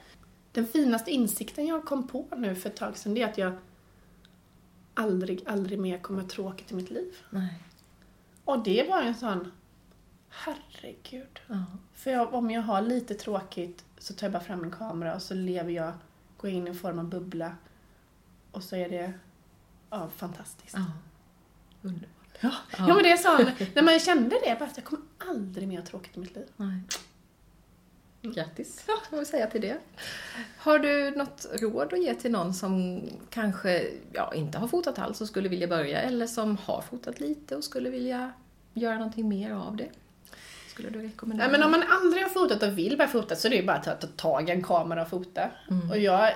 Den 0.51 0.67
finaste 0.67 1.11
insikten 1.11 1.67
jag 1.67 1.85
kom 1.85 2.07
på 2.07 2.27
nu 2.37 2.55
för 2.55 2.69
ett 2.69 2.75
tag 2.75 2.97
sedan 2.97 3.13
det 3.13 3.21
är 3.21 3.27
att 3.27 3.37
jag 3.37 3.53
aldrig, 4.93 5.43
aldrig 5.45 5.79
mer 5.79 5.97
kommer 5.97 6.21
ha 6.21 6.29
tråkigt 6.29 6.71
i 6.71 6.75
mitt 6.75 6.89
liv. 6.89 7.15
Nej. 7.29 7.53
Och 8.45 8.63
det 8.63 8.89
var 8.89 9.01
en 9.01 9.15
sån, 9.15 9.51
herregud. 10.29 11.39
Ja. 11.47 11.65
För 11.93 12.11
jag, 12.11 12.33
om 12.33 12.51
jag 12.51 12.61
har 12.61 12.81
lite 12.81 13.13
tråkigt 13.13 13.83
så 14.05 14.13
tar 14.13 14.27
jag 14.27 14.31
bara 14.31 14.43
fram 14.43 14.63
en 14.63 14.71
kamera 14.71 15.15
och 15.15 15.21
så 15.21 15.33
lever 15.33 15.71
jag, 15.71 15.93
går 16.37 16.49
in 16.49 16.67
i 16.67 16.69
en 16.69 16.75
form 16.75 16.99
av 16.99 17.09
bubbla. 17.09 17.55
Och 18.51 18.63
så 18.63 18.75
är 18.75 18.89
det, 18.89 19.13
ja, 19.89 20.09
fantastiskt. 20.15 20.75
ja. 20.77 20.85
Underbart. 21.81 22.09
Ja, 22.39 22.51
ja. 22.77 22.87
men 22.87 23.03
det 23.03 23.11
är 23.11 23.17
så, 23.17 23.37
när 23.75 23.83
man 23.83 23.99
kände 23.99 24.39
det, 24.43 24.59
bara 24.59 24.69
att 24.69 24.77
jag 24.77 24.85
kommer 24.85 25.05
aldrig 25.17 25.67
mer 25.67 25.77
ha 25.77 25.85
tråkigt 25.85 26.17
i 26.17 26.19
mitt 26.19 26.35
liv. 26.35 26.45
Nej. 26.57 26.81
Grattis, 28.21 28.85
får 29.09 29.19
vi 29.19 29.25
säga 29.25 29.47
till 29.47 29.61
det. 29.61 29.77
Har 30.57 30.79
du 30.79 31.11
något 31.11 31.45
råd 31.53 31.93
att 31.93 32.03
ge 32.03 32.15
till 32.15 32.31
någon 32.31 32.53
som 32.53 33.03
kanske 33.29 33.91
ja, 34.13 34.33
inte 34.33 34.57
har 34.57 34.67
fotat 34.67 34.99
alls 34.99 35.21
och 35.21 35.27
skulle 35.27 35.49
vilja 35.49 35.67
börja, 35.67 36.01
eller 36.01 36.27
som 36.27 36.57
har 36.57 36.81
fotat 36.81 37.19
lite 37.19 37.55
och 37.55 37.63
skulle 37.63 37.89
vilja 37.89 38.33
göra 38.73 38.95
någonting 38.95 39.29
mer 39.29 39.51
av 39.51 39.75
det? 39.75 39.89
Skulle 40.75 40.89
du 40.89 41.01
rekommendera? 41.01 41.47
Nej, 41.47 41.59
men 41.59 41.65
om 41.65 41.71
man 41.71 41.83
aldrig 41.89 42.23
har 42.23 42.29
fotat 42.29 42.63
och 42.63 42.77
vill 42.77 42.97
börja 42.97 43.07
fota 43.07 43.35
så 43.35 43.47
är 43.47 43.49
det 43.49 43.55
ju 43.55 43.65
bara 43.65 43.77
att 43.77 43.83
ta, 43.83 43.93
ta 43.95 44.07
tag 44.07 44.49
i 44.49 44.51
en 44.51 44.63
kamera 44.63 45.01
och 45.01 45.09
fota. 45.09 45.49
Mm. 45.71 45.89
Och 45.89 45.97
jag, 45.97 46.31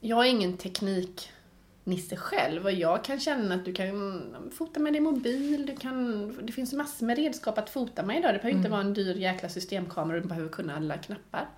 jag 0.00 0.26
är 0.26 0.30
ingen 0.30 0.56
tekniknisse 0.56 2.16
själv 2.16 2.64
och 2.64 2.72
jag 2.72 3.04
kan 3.04 3.20
känna 3.20 3.54
att 3.54 3.64
du 3.64 3.72
kan 3.72 4.22
fota 4.56 4.80
med 4.80 4.92
din 4.92 5.02
mobil, 5.02 5.66
du 5.66 5.76
kan, 5.76 6.32
det 6.46 6.52
finns 6.52 6.72
massor 6.72 7.06
med 7.06 7.16
redskap 7.18 7.58
att 7.58 7.70
fota 7.70 8.02
med 8.02 8.18
idag. 8.18 8.34
Det 8.34 8.38
behöver 8.38 8.58
inte 8.58 8.68
Mm. 8.68 8.70
vara 8.70 8.80
en 8.80 8.94
dyr 8.94 9.14
jäkla 9.14 9.48
systemkamera, 9.48 10.20
du 10.20 10.28
behöver 10.28 10.48
kunna 10.48 10.76
alla 10.76 10.96
knappar. 10.98 11.48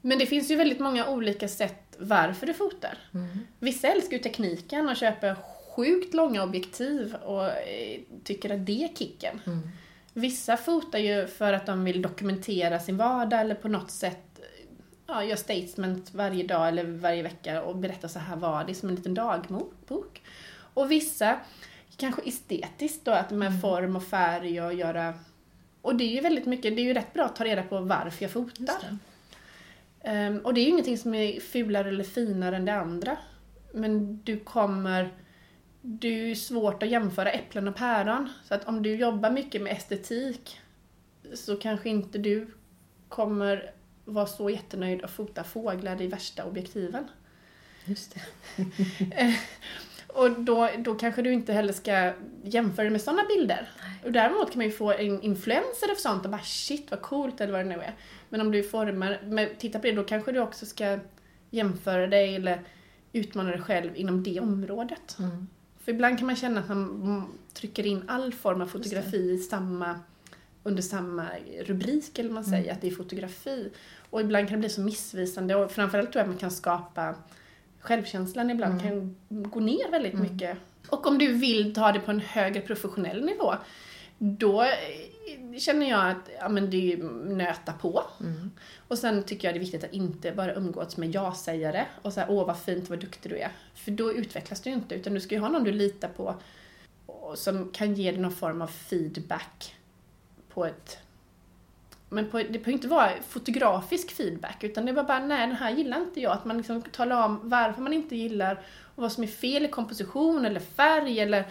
Men 0.00 0.18
det 0.18 0.26
finns 0.26 0.50
ju 0.50 0.56
väldigt 0.56 0.80
många 0.80 1.08
olika 1.08 1.48
sätt 1.48 1.96
varför 1.98 2.46
du 2.46 2.54
fotar. 2.54 2.98
Mm. 3.14 3.38
Vissa 3.58 3.88
älskar 3.88 4.12
ju 4.16 4.22
tekniken 4.22 4.88
och 4.88 4.96
köper 4.96 5.36
sjukt 5.76 6.14
långa 6.14 6.42
objektiv 6.42 7.14
och 7.14 7.44
eh, 7.44 8.00
tycker 8.24 8.54
att 8.54 8.66
det 8.66 8.84
är 8.84 8.88
kicken. 8.88 9.40
Mm. 9.46 9.68
Vissa 10.14 10.56
fotar 10.56 10.98
ju 10.98 11.26
för 11.26 11.52
att 11.52 11.66
de 11.66 11.84
vill 11.84 12.02
dokumentera 12.02 12.80
sin 12.80 12.96
vardag 12.96 13.40
eller 13.40 13.54
på 13.54 13.68
något 13.68 13.90
sätt 13.90 14.40
ja, 15.06 15.24
gör 15.24 15.36
statement 15.36 16.14
varje 16.14 16.46
dag 16.46 16.68
eller 16.68 16.84
varje 16.84 17.22
vecka 17.22 17.62
och 17.62 17.76
berättar 17.76 18.08
så 18.08 18.18
här 18.18 18.36
var 18.36 18.64
det 18.64 18.74
som 18.74 18.88
en 18.88 18.94
liten 18.94 19.14
dagbok. 19.14 20.22
Och 20.74 20.90
vissa 20.90 21.40
kanske 21.96 22.22
estetiskt 22.22 23.04
då, 23.04 23.10
att 23.10 23.30
med 23.30 23.60
form 23.60 23.96
och 23.96 24.04
färg 24.04 24.62
och 24.62 24.74
göra... 24.74 25.14
Och 25.82 25.96
det 25.96 26.04
är 26.04 26.14
ju 26.14 26.20
väldigt 26.20 26.46
mycket, 26.46 26.76
det 26.76 26.82
är 26.82 26.84
ju 26.84 26.94
rätt 26.94 27.12
bra 27.12 27.24
att 27.24 27.36
ta 27.36 27.44
reda 27.44 27.62
på 27.62 27.80
varför 27.80 28.22
jag 28.22 28.30
fotar. 28.30 28.66
det. 28.66 28.98
Ehm, 30.10 30.38
och 30.38 30.54
det 30.54 30.60
är 30.60 30.62
ju 30.62 30.70
ingenting 30.70 30.98
som 30.98 31.14
är 31.14 31.40
fulare 31.40 31.88
eller 31.88 32.04
finare 32.04 32.56
än 32.56 32.64
det 32.64 32.74
andra. 32.74 33.16
Men 33.72 34.22
du 34.24 34.40
kommer... 34.40 35.10
Det 35.86 36.30
är 36.30 36.34
svårt 36.34 36.82
att 36.82 36.88
jämföra 36.88 37.30
äpplen 37.30 37.68
och 37.68 37.76
päron. 37.76 38.28
Så 38.44 38.54
att 38.54 38.68
om 38.68 38.82
du 38.82 38.94
jobbar 38.94 39.30
mycket 39.30 39.62
med 39.62 39.72
estetik 39.72 40.60
så 41.34 41.56
kanske 41.56 41.88
inte 41.88 42.18
du 42.18 42.46
kommer 43.08 43.72
vara 44.04 44.26
så 44.26 44.50
jättenöjd 44.50 45.04
att 45.04 45.10
fota 45.10 45.44
fåglar 45.44 46.02
i 46.02 46.06
värsta 46.06 46.44
objektiven. 46.44 47.04
Just 47.84 48.14
det. 48.14 49.34
Och 50.06 50.30
då, 50.30 50.70
då 50.78 50.94
kanske 50.94 51.22
du 51.22 51.32
inte 51.32 51.52
heller 51.52 51.72
ska 51.72 52.12
jämföra 52.44 52.90
med 52.90 53.00
sådana 53.00 53.22
bilder. 53.28 53.68
Och 54.04 54.12
däremot 54.12 54.50
kan 54.50 54.58
man 54.58 54.66
ju 54.66 54.72
få 54.72 54.92
en 54.92 55.22
influencer 55.22 55.90
av 55.90 55.94
sånt 55.94 56.24
och 56.24 56.30
bara 56.30 56.42
shit 56.42 56.90
vad 56.90 57.02
coolt 57.02 57.40
eller 57.40 57.52
vad 57.52 57.60
det 57.60 57.76
nu 57.76 57.82
är. 57.82 57.94
Men 58.28 58.40
om 58.40 58.52
du 58.52 58.62
formar, 58.62 59.20
men 59.24 59.48
titta 59.58 59.78
på 59.78 59.86
det, 59.86 59.92
då 59.92 60.04
kanske 60.04 60.32
du 60.32 60.40
också 60.40 60.66
ska 60.66 60.98
jämföra 61.50 62.06
dig 62.06 62.34
eller 62.34 62.62
utmana 63.12 63.50
dig 63.50 63.60
själv 63.60 63.96
inom 63.96 64.22
det 64.22 64.40
området. 64.40 65.16
Mm. 65.18 65.46
För 65.84 65.92
ibland 65.92 66.18
kan 66.18 66.26
man 66.26 66.36
känna 66.36 66.60
att 66.60 66.68
man 66.68 67.02
mm, 67.02 67.22
trycker 67.52 67.86
in 67.86 68.04
all 68.08 68.32
form 68.32 68.60
av 68.60 68.66
fotografi 68.66 69.16
i 69.30 69.38
samma, 69.38 69.98
under 70.62 70.82
samma 70.82 71.26
rubrik, 71.64 72.18
eller 72.18 72.30
man 72.30 72.44
säger, 72.44 72.62
Mm. 72.64 72.74
att 72.74 72.80
det 72.80 72.86
är 72.88 72.90
fotografi. 72.94 73.70
Och 74.10 74.20
ibland 74.20 74.48
kan 74.48 74.56
det 74.56 74.60
bli 74.60 74.68
så 74.68 74.80
missvisande 74.80 75.54
och 75.56 75.70
framförallt 75.72 76.12
tror 76.12 76.20
jag 76.20 76.24
att 76.24 76.28
man 76.30 76.38
kan 76.38 76.50
skapa 76.50 77.14
självkänslan 77.80 78.50
ibland 78.50 78.82
kan 78.82 79.16
gå 79.28 79.60
ner 79.60 79.90
väldigt 79.90 80.14
Mm. 80.14 80.32
mycket. 80.32 80.58
Och 80.88 81.06
om 81.06 81.18
du 81.18 81.32
vill 81.32 81.74
ta 81.74 81.92
det 81.92 82.00
på 82.00 82.10
en 82.10 82.20
högre 82.20 82.60
professionell 82.60 83.24
nivå, 83.24 83.54
då 84.18 84.66
känner 85.58 85.90
jag 85.90 86.10
att 86.10 86.30
ja, 86.40 86.48
men 86.48 86.70
det 86.70 86.92
är 86.92 86.96
nöta 87.36 87.72
på. 87.72 88.04
Mm. 88.20 88.50
Och 88.88 88.98
sen 88.98 89.22
tycker 89.22 89.48
jag 89.48 89.54
det 89.54 89.58
är 89.58 89.60
viktigt 89.60 89.84
att 89.84 89.92
inte 89.92 90.32
bara 90.32 90.54
umgås 90.54 90.96
med 90.96 91.14
ja-sägare 91.14 91.86
och 92.02 92.12
säga 92.12 92.26
åh 92.28 92.46
vad 92.46 92.58
fint, 92.58 92.90
vad 92.90 93.00
duktig 93.00 93.32
du 93.32 93.38
är. 93.38 93.52
För 93.74 93.90
då 93.90 94.12
utvecklas 94.12 94.60
du 94.60 94.70
ju 94.70 94.76
inte, 94.76 94.94
utan 94.94 95.14
du 95.14 95.20
ska 95.20 95.34
ju 95.34 95.40
ha 95.40 95.48
någon 95.48 95.64
du 95.64 95.72
litar 95.72 96.08
på 96.08 96.34
som 97.34 97.70
kan 97.72 97.94
ge 97.94 98.10
dig 98.10 98.20
någon 98.20 98.32
form 98.32 98.62
av 98.62 98.66
feedback 98.66 99.74
på 100.48 100.66
ett 100.66 100.98
men 102.08 102.30
på, 102.30 102.38
det 102.38 102.44
behöver 102.44 102.72
inte 102.72 102.88
vara 102.88 103.10
fotografisk 103.28 104.10
feedback, 104.10 104.64
utan 104.64 104.86
det 104.86 104.92
var 104.92 105.04
bara 105.04 105.26
nej, 105.26 105.46
den 105.46 105.56
här 105.56 105.70
gillar 105.70 106.00
inte 106.00 106.20
jag. 106.20 106.32
Att 106.32 106.44
man 106.44 106.56
liksom 106.56 106.82
talar 106.82 107.24
om 107.24 107.40
varför 107.42 107.82
man 107.82 107.92
inte 107.92 108.16
gillar 108.16 108.54
och 108.94 109.02
vad 109.02 109.12
som 109.12 109.22
är 109.22 109.28
fel 109.28 109.64
i 109.64 109.68
komposition 109.68 110.44
eller 110.44 110.60
färg 110.60 111.20
eller... 111.20 111.44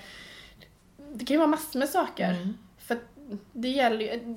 Det 1.13 1.25
kan 1.25 1.33
ju 1.33 1.37
vara 1.37 1.47
massor 1.47 1.79
med 1.79 1.89
saker. 1.89 2.31
Mm. 2.31 2.57
Det 3.53 3.69
gäller 3.69 3.99
ju... 3.99 4.35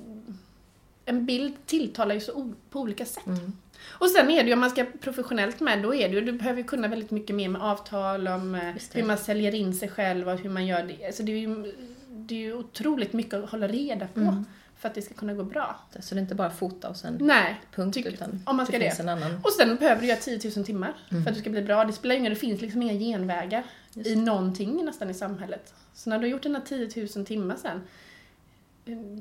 En 1.05 1.25
bild 1.25 1.53
tilltalar 1.65 2.15
ju 2.15 2.21
så 2.21 2.53
på 2.69 2.79
olika 2.79 3.05
sätt. 3.05 3.27
Mm. 3.27 3.53
Och 3.89 4.09
sen 4.09 4.29
är 4.29 4.43
det 4.43 4.47
ju, 4.47 4.53
om 4.53 4.59
man 4.59 4.69
ska 4.69 4.85
professionellt 5.01 5.59
med, 5.59 5.81
då 5.83 5.95
är 5.95 6.09
det 6.09 6.15
ju, 6.15 6.21
du 6.21 6.31
behöver 6.31 6.57
ju 6.57 6.63
kunna 6.67 6.87
väldigt 6.87 7.11
mycket 7.11 7.35
mer 7.35 7.49
med 7.49 7.61
avtal, 7.61 8.27
om 8.27 8.55
eh, 8.55 8.61
det. 8.61 8.99
hur 8.99 9.03
man 9.07 9.17
säljer 9.17 9.55
in 9.55 9.73
sig 9.73 9.89
själv 9.89 10.29
och 10.29 10.39
hur 10.39 10.49
man 10.49 10.65
gör 10.65 10.83
det. 10.83 11.05
Alltså 11.05 11.23
det 11.23 11.31
är 11.31 11.37
ju, 11.37 11.73
det 12.09 12.35
är 12.35 12.39
ju 12.39 12.53
otroligt 12.53 13.13
mycket 13.13 13.33
att 13.33 13.49
hålla 13.49 13.67
reda 13.67 14.07
på 14.07 14.19
Mm. 14.19 14.45
för 14.77 14.87
att 14.89 14.95
det 14.95 15.01
ska 15.01 15.13
kunna 15.13 15.33
gå 15.33 15.43
bra. 15.43 15.79
Så 15.99 16.15
det 16.15 16.19
är 16.19 16.21
inte 16.21 16.35
bara 16.35 16.49
fota 16.49 16.89
och 16.89 16.97
sen 16.97 17.17
Nej. 17.21 17.61
punkt, 17.75 17.93
tycker- 17.93 18.09
utan 18.11 18.43
om 18.45 18.57
man 18.57 18.65
ska 18.65 18.73
det 18.77 18.83
det. 18.83 18.89
finns 18.89 18.99
en 18.99 19.09
annan. 19.09 19.35
Och 19.43 19.51
sen 19.51 19.75
behöver 19.75 20.01
du 20.01 20.07
göra 20.07 20.19
10 20.19 20.39
000 20.55 20.65
timmar 20.65 20.93
Mm. 21.11 21.23
för 21.23 21.29
att 21.29 21.35
du 21.35 21.41
ska 21.41 21.49
bli 21.49 21.61
bra. 21.61 21.85
Det 21.85 21.93
spelar 21.93 22.15
ingen 22.15 22.33
det 22.33 22.39
finns 22.39 22.61
liksom 22.61 22.81
inga 22.81 22.93
genvägar 22.93 23.63
Just 23.93 24.09
i 24.09 24.15
någonting 24.15 24.85
nästan 24.85 25.09
i 25.09 25.13
samhället. 25.13 25.73
Så 25.93 26.09
när 26.09 26.17
du 26.19 26.23
har 26.25 26.31
gjort 26.31 26.43
dina 26.43 26.61
10 26.61 27.07
000 27.15 27.25
timmar 27.25 27.55
sen, 27.61 27.81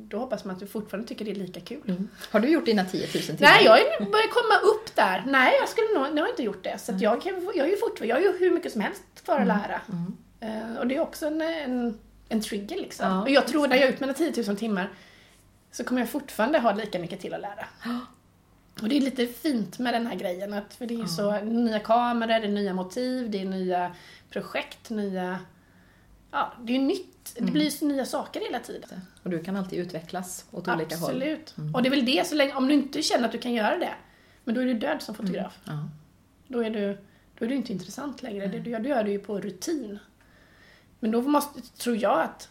då 0.09 0.19
hoppas 0.19 0.45
man 0.45 0.55
att 0.55 0.61
du 0.61 0.67
fortfarande 0.67 1.09
tycker 1.09 1.25
det 1.25 1.31
är 1.31 1.35
lika 1.35 1.61
kul. 1.61 1.83
Mm. 1.89 2.09
Har 2.31 2.41
du 2.41 2.49
gjort 2.49 2.65
dina 2.65 2.85
10 2.85 3.01
000 3.01 3.09
timmar? 3.09 3.39
Nej, 3.41 3.65
jag 3.65 4.11
börjar 4.11 4.29
komma 4.29 4.71
upp 4.75 4.97
där. 4.97 5.25
Nej, 5.27 5.57
jag 5.61 5.69
skulle 5.69 5.87
nog, 5.95 6.19
jag 6.19 6.23
har 6.23 6.31
inte 6.31 6.43
gjort 6.43 6.65
det. 6.65 6.79
Så 6.79 6.95
att 6.95 7.01
jag, 7.01 7.23
kan, 7.23 7.51
jag 7.55 7.67
är 7.67 7.71
ju 7.71 7.77
fortfarande, 7.77 8.07
jag 8.07 8.17
har 8.17 8.23
ju 8.23 8.39
hur 8.39 8.51
mycket 8.51 8.73
som 8.73 8.81
helst 8.81 9.03
för 9.25 9.41
att 9.41 9.47
lära. 9.47 9.81
Mm. 9.89 10.17
Eh, 10.41 10.79
och 10.79 10.87
det 10.87 10.97
är 10.97 11.01
också 11.01 11.27
en, 11.27 11.41
en, 11.41 11.99
en 12.29 12.41
trigger 12.41 12.77
liksom. 12.77 13.07
Ja, 13.07 13.23
och 13.23 13.31
jag 13.31 13.47
tror 13.47 13.69
när 13.69 13.77
jag 13.77 13.89
är 13.89 13.93
ut 13.93 14.01
mina 14.01 14.15
10 14.15 14.45
000 14.47 14.57
timmar 14.57 14.91
så 15.73 15.85
kommer 15.85 16.01
jag 16.01 16.11
fortfarande 16.11 16.59
ha 16.59 16.73
lika 16.73 16.99
mycket 16.99 17.21
till 17.21 17.35
att 17.35 17.41
lära. 17.41 17.67
Och 18.83 18.89
det 18.89 18.97
är 18.97 19.01
lite 19.01 19.27
fint 19.27 19.79
med 19.79 19.95
den 19.95 20.07
här 20.07 20.15
grejen 20.15 20.53
att 20.53 20.75
för 20.75 20.87
det 20.87 21.01
är 21.01 21.07
så 21.07 21.41
nya 21.41 21.81
kameror, 21.81 22.41
det 22.41 22.47
är 22.47 22.49
nya 22.49 22.75
motiv, 22.75 23.31
det 23.31 23.41
är 23.41 23.45
nya 23.45 23.95
projekt, 24.31 24.91
nya... 24.91 25.39
Ja, 26.37 26.53
det 26.63 26.73
är 26.73 26.79
ju 26.79 26.83
nytt. 26.83 27.35
Mm. 27.37 27.47
Det 27.47 27.53
blir 27.53 27.65
ju 27.65 27.71
så 27.71 27.87
nya 27.87 28.05
saker 28.05 28.41
hela 28.41 28.61
tiden. 28.61 29.01
Och 29.23 29.31
du 29.31 29.43
kan 29.45 29.57
alltid 29.57 29.79
utvecklas 29.79 30.45
åt 30.51 30.69
olika 30.69 30.97
håll. 30.97 31.11
Absolut. 31.11 31.55
Och 31.75 31.83
det 31.83 31.89
är 31.89 31.91
väl 31.91 32.05
det, 32.05 32.27
så 32.27 32.35
länge, 32.35 32.55
om 32.55 32.69
du 32.69 32.75
inte 32.75 33.03
känner 33.03 33.25
att 33.25 33.33
du 33.33 33.39
kan 33.39 33.53
göra 33.53 33.79
det, 33.79 33.95
men 34.45 34.55
då 34.55 34.61
är 34.61 34.65
du 34.67 34.75
död 34.75 35.03
som 35.03 35.15
fotograf. 35.15 35.59
Ja. 35.65 35.89
Då, 36.49 36.65
är 36.65 36.71
du, 36.71 36.99
då 37.39 37.45
är 37.45 37.49
du 37.49 37.55
inte 37.55 37.73
intressant 37.73 38.23
längre. 38.23 38.47
Det 38.47 38.59
du 38.59 38.71
gör, 38.71 38.81
du 38.81 38.89
gör 38.89 39.05
det 39.05 39.11
ju 39.11 39.19
på 39.19 39.41
rutin. 39.41 39.99
Men 41.01 41.11
då 41.11 41.23
måste, 41.23 41.61
tror 41.63 41.97
jag 41.97 42.21
att, 42.21 42.49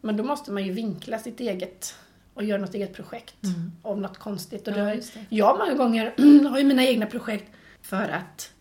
men 0.00 0.16
då 0.16 0.24
måste 0.24 0.52
man 0.52 0.64
ju 0.64 0.72
vinkla 0.72 1.18
sitt 1.18 1.40
eget 1.40 1.94
och 2.34 2.44
göra 2.44 2.60
något 2.60 2.74
eget 2.74 2.94
projekt 2.94 3.36
om 3.82 4.02
något 4.02 4.18
konstigt. 4.18 4.68
Och 4.68 4.76
Ja, 4.76 4.84
det. 4.84 5.02
jag 5.28 5.58
många 5.58 5.74
gånger 5.74 6.14
har 6.50 6.58
ju 6.58 6.64
mina 6.64 6.84
egna 6.84 7.06
projekt 7.06 7.52
för 7.82 8.08
att 8.08 8.52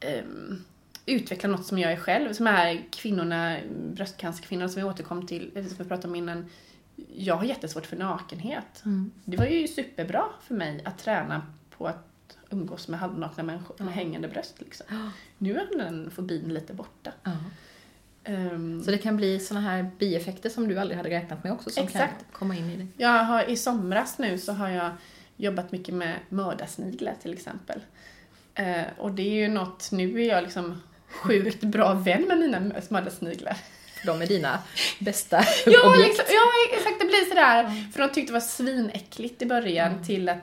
ehm, 0.00 0.64
utveckla 1.06 1.48
något 1.48 1.66
som 1.66 1.78
jag 1.78 1.92
är 1.92 1.96
själv. 1.96 2.32
Som 2.32 2.46
är 2.46 2.84
kvinnorna, 2.90 3.56
bröstcancerkvinnorna 3.92 4.68
som 4.68 4.82
vi 4.82 4.88
återkom 4.88 5.26
till, 5.26 5.50
som 5.54 5.76
vi 5.78 5.84
pratade 5.84 6.08
om 6.08 6.14
innan. 6.14 6.46
Jag 7.16 7.36
har 7.36 7.44
jättesvårt 7.44 7.86
för 7.86 7.96
nakenhet. 7.96 8.82
Mm. 8.84 9.10
Det 9.24 9.36
var 9.36 9.46
ju 9.46 9.68
superbra 9.68 10.24
för 10.42 10.54
mig 10.54 10.80
att 10.84 10.98
träna 10.98 11.42
på 11.70 11.86
att 11.86 12.36
umgås 12.50 12.88
med 12.88 13.00
halvnakna 13.00 13.42
människor 13.42 13.84
med 13.84 13.94
hängande 13.94 14.28
bröst. 14.28 14.60
Liksom. 14.60 15.10
Nu 15.38 15.56
är 15.58 15.78
den 15.78 16.10
fobin 16.10 16.54
lite 16.54 16.74
borta. 16.74 17.12
Ehm, 18.24 18.82
Så 18.82 18.90
det 18.90 18.98
kan 18.98 19.16
bli 19.16 19.40
såna 19.40 19.60
här 19.60 19.90
bieffekter 19.98 20.50
som 20.50 20.68
du 20.68 20.78
aldrig 20.78 20.96
hade 20.96 21.10
räknat 21.10 21.44
med 21.44 21.52
också 21.52 21.70
som 21.70 21.84
Exakt. 21.84 22.12
kan 22.18 22.24
komma 22.32 22.56
in 22.56 22.70
i 22.70 22.76
det. 22.76 22.86
jag 22.96 23.24
har, 23.24 23.42
I 23.50 23.56
somras 23.56 24.18
nu 24.18 24.38
så 24.38 24.52
har 24.52 24.68
jag 24.68 24.90
jobbat 25.36 25.72
mycket 25.72 25.94
med 25.94 26.16
mördarsniglar 26.28 27.14
till 27.22 27.32
exempel. 27.32 27.80
Eh, 28.54 28.82
och 28.98 29.12
det 29.12 29.22
är 29.22 29.34
ju 29.34 29.48
något, 29.48 29.88
nu 29.92 30.22
är 30.22 30.28
jag 30.28 30.42
liksom 30.42 30.82
sjukt 31.22 31.60
bra 31.60 31.94
vän 31.94 32.22
med 32.22 32.38
mina 32.38 32.60
mördarsniglar. 32.88 33.56
För 34.00 34.06
de 34.06 34.22
är 34.22 34.26
dina 34.26 34.58
bästa 34.98 35.44
Ja, 35.66 35.90
objekt. 35.90 36.08
liksom, 36.08 36.24
ja, 36.28 36.76
exakt. 36.78 37.00
Det 37.00 37.06
blir 37.06 37.28
sådär. 37.28 37.90
För 37.92 38.00
de 38.00 38.08
tyckte 38.08 38.30
det 38.32 38.32
var 38.32 38.40
svinäckligt 38.40 39.42
i 39.42 39.46
början 39.46 40.04
till 40.04 40.28
att 40.28 40.38